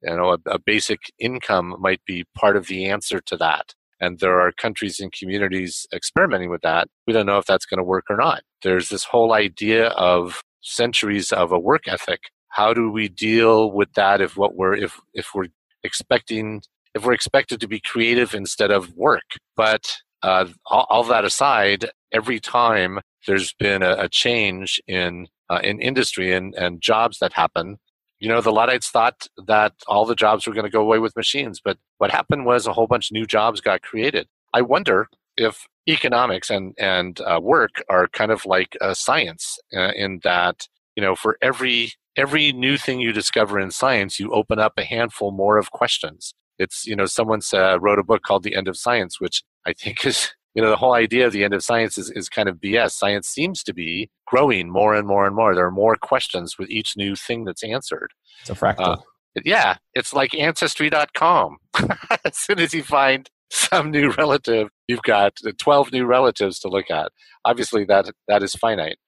you 0.03 0.17
know 0.17 0.33
a, 0.33 0.39
a 0.47 0.59
basic 0.59 1.01
income 1.19 1.77
might 1.79 2.05
be 2.07 2.25
part 2.37 2.57
of 2.57 2.67
the 2.67 2.87
answer 2.87 3.21
to 3.21 3.37
that 3.39 3.75
and 4.01 4.19
there 4.19 4.41
are 4.41 4.53
countries 4.53 5.01
and 5.01 5.13
communities 5.13 5.87
experimenting 5.93 6.51
with 6.51 6.63
that. 6.63 6.89
We 7.07 7.13
don't 7.13 7.27
know 7.27 7.39
if 7.39 7.47
that's 7.47 7.67
going 7.67 7.79
to 7.79 7.85
work 7.85 8.05
or 8.11 8.17
not. 8.17 8.43
There's 8.63 8.89
this 8.89 9.05
whole 9.05 9.33
idea 9.33 9.89
of 9.89 10.43
centuries 10.63 11.33
of 11.33 11.53
a 11.53 11.59
work 11.59 11.87
ethic. 11.87 12.21
How 12.49 12.75
do 12.75 12.91
we 12.91 13.09
deal 13.09 13.71
with 13.73 13.93
that 13.95 14.21
if 14.21 14.37
what 14.37 14.57
we're 14.57 14.75
if 14.75 15.01
if 15.13 15.29
we're 15.35 15.49
expecting 15.83 16.63
if 16.95 17.05
we're 17.05 17.13
expected 17.13 17.61
to 17.61 17.69
be 17.69 17.81
creative 17.81 18.35
instead 18.35 18.71
of 18.71 18.95
work? 18.95 19.25
But 19.57 19.97
uh, 20.23 20.47
all, 20.67 20.87
all, 20.89 21.05
that 21.05 21.25
aside, 21.25 21.91
every 22.15 22.41
time 22.41 23.01
there's 23.27 23.53
been 23.55 23.83
a, 23.83 23.97
a 23.99 24.09
change 24.09 24.81
in 24.87 25.27
uh, 25.51 25.61
in 25.63 25.81
industry 25.81 26.33
and, 26.33 26.55
and 26.55 26.81
jobs 26.81 27.19
that 27.19 27.35
happen, 27.35 27.77
you 28.19 28.29
know, 28.29 28.41
the 28.41 28.53
Luddites 28.53 28.89
thought 28.89 29.27
that 29.47 29.75
all 29.87 30.07
the 30.07 30.15
jobs 30.15 30.47
were 30.47 30.55
going 30.55 30.65
to 30.65 30.71
go 30.71 30.81
away 30.81 30.99
with 30.99 31.17
machines, 31.17 31.61
but 31.63 31.77
what 31.99 32.11
happened 32.11 32.47
was 32.47 32.67
a 32.67 32.73
whole 32.73 32.87
bunch 32.87 33.11
of 33.11 33.15
new 33.15 33.27
jobs 33.27 33.61
got 33.61 33.83
created. 33.83 34.27
I 34.55 34.63
wonder 34.63 35.09
if 35.37 35.67
economics 35.89 36.49
and 36.49 36.75
and 36.79 37.21
uh, 37.21 37.41
work 37.43 37.83
are 37.91 38.09
kind 38.09 38.31
of 38.31 38.47
like 38.47 38.77
a 38.81 38.95
science 38.95 39.59
uh, 39.77 39.93
in 39.95 40.21
that 40.23 40.69
you 40.97 41.03
know 41.03 41.15
for 41.15 41.37
every 41.43 41.93
every 42.17 42.53
new 42.53 42.77
thing 42.79 43.01
you 43.01 43.13
discover 43.13 43.59
in 43.59 43.71
science, 43.71 44.21
you 44.21 44.33
open 44.33 44.59
up 44.59 44.75
a 44.79 44.85
handful 44.85 45.33
more 45.33 45.59
of 45.59 45.73
questions. 45.73 46.33
It's 46.59 46.87
you 46.87 46.97
know 46.97 47.07
someone 47.07 47.41
uh, 47.53 47.79
wrote 47.81 47.99
a 47.99 48.05
book 48.05 48.23
called 48.23 48.45
The 48.45 48.55
End 48.55 48.69
of 48.69 48.77
Science, 48.77 49.21
which 49.21 49.43
I 49.67 49.73
think 49.73 50.07
is 50.07 50.33
you 50.55 50.63
know 50.63 50.71
the 50.71 50.77
whole 50.77 50.95
idea 50.95 51.27
of 51.27 51.33
the 51.33 51.45
end 51.45 51.53
of 51.55 51.63
science 51.63 51.99
is, 51.99 52.11
is 52.11 52.29
kind 52.29 52.49
of 52.49 52.57
bs 52.57 52.93
science 52.93 53.29
seems 53.29 53.63
to 53.63 53.75
be 53.75 54.09
growing 54.27 54.71
more 54.71 54.95
and 54.95 55.07
more 55.07 55.27
and 55.27 55.37
more. 55.37 55.55
There 55.55 55.67
are 55.67 55.71
more 55.71 55.97
questions 55.97 56.59
with 56.59 56.71
each 56.71 56.97
new 56.97 57.15
thing 57.15 57.45
that's 57.45 57.63
answered. 57.63 58.11
It's 58.41 58.51
a 58.51 58.55
fractal. 58.55 58.99
Uh, 58.99 59.41
yeah 59.45 59.77
it's 59.95 60.13
like 60.13 60.33
ancestry.com 60.35 61.57
as 62.25 62.37
soon 62.37 62.61
as 62.61 62.73
you 62.73 62.85
find 62.85 63.29
some 63.51 63.91
new 63.91 64.13
relative 64.13 64.69
you've 64.87 65.03
got 65.03 65.33
12 65.59 65.93
new 65.93 66.05
relatives 66.05 66.59
to 66.61 66.69
look 66.69 66.91
at. 66.91 67.11
Obviously 67.45 67.85
that 67.85 68.11
that 68.29 68.43
is 68.43 68.55
finite. 68.55 68.99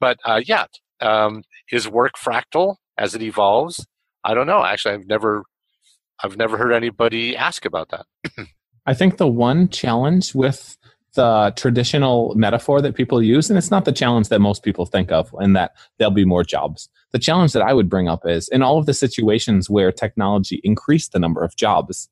But 0.00 0.18
uh, 0.24 0.42
yeah 0.44 0.66
um, 1.00 1.42
is 1.70 1.88
work 1.88 2.12
fractal 2.16 2.76
as 2.98 3.14
it 3.14 3.22
evolves? 3.22 3.86
I 4.24 4.34
don't 4.34 4.46
know. 4.46 4.64
Actually 4.64 4.94
i've 4.94 5.06
never 5.06 5.44
i've 6.22 6.36
never 6.36 6.56
heard 6.56 6.72
anybody 6.72 7.36
ask 7.36 7.64
about 7.64 7.90
that. 7.90 8.06
I 8.86 8.94
think 8.94 9.16
the 9.16 9.26
one 9.26 9.68
challenge 9.68 10.34
with 10.34 10.76
the 11.16 11.52
traditional 11.56 12.32
metaphor 12.36 12.80
that 12.80 12.94
people 12.94 13.22
use, 13.22 13.50
and 13.50 13.58
it's 13.58 13.70
not 13.70 13.84
the 13.84 13.92
challenge 13.92 14.28
that 14.28 14.38
most 14.38 14.62
people 14.62 14.86
think 14.86 15.10
of, 15.10 15.34
and 15.40 15.56
that 15.56 15.72
there'll 15.98 16.12
be 16.12 16.24
more 16.24 16.44
jobs. 16.44 16.88
The 17.12 17.18
challenge 17.18 17.52
that 17.52 17.62
I 17.62 17.72
would 17.72 17.90
bring 17.90 18.08
up 18.08 18.24
is 18.24 18.48
in 18.48 18.62
all 18.62 18.78
of 18.78 18.86
the 18.86 18.94
situations 18.94 19.68
where 19.68 19.90
technology 19.90 20.60
increased 20.62 21.12
the 21.12 21.18
number 21.18 21.42
of 21.42 21.56
jobs, 21.56 22.08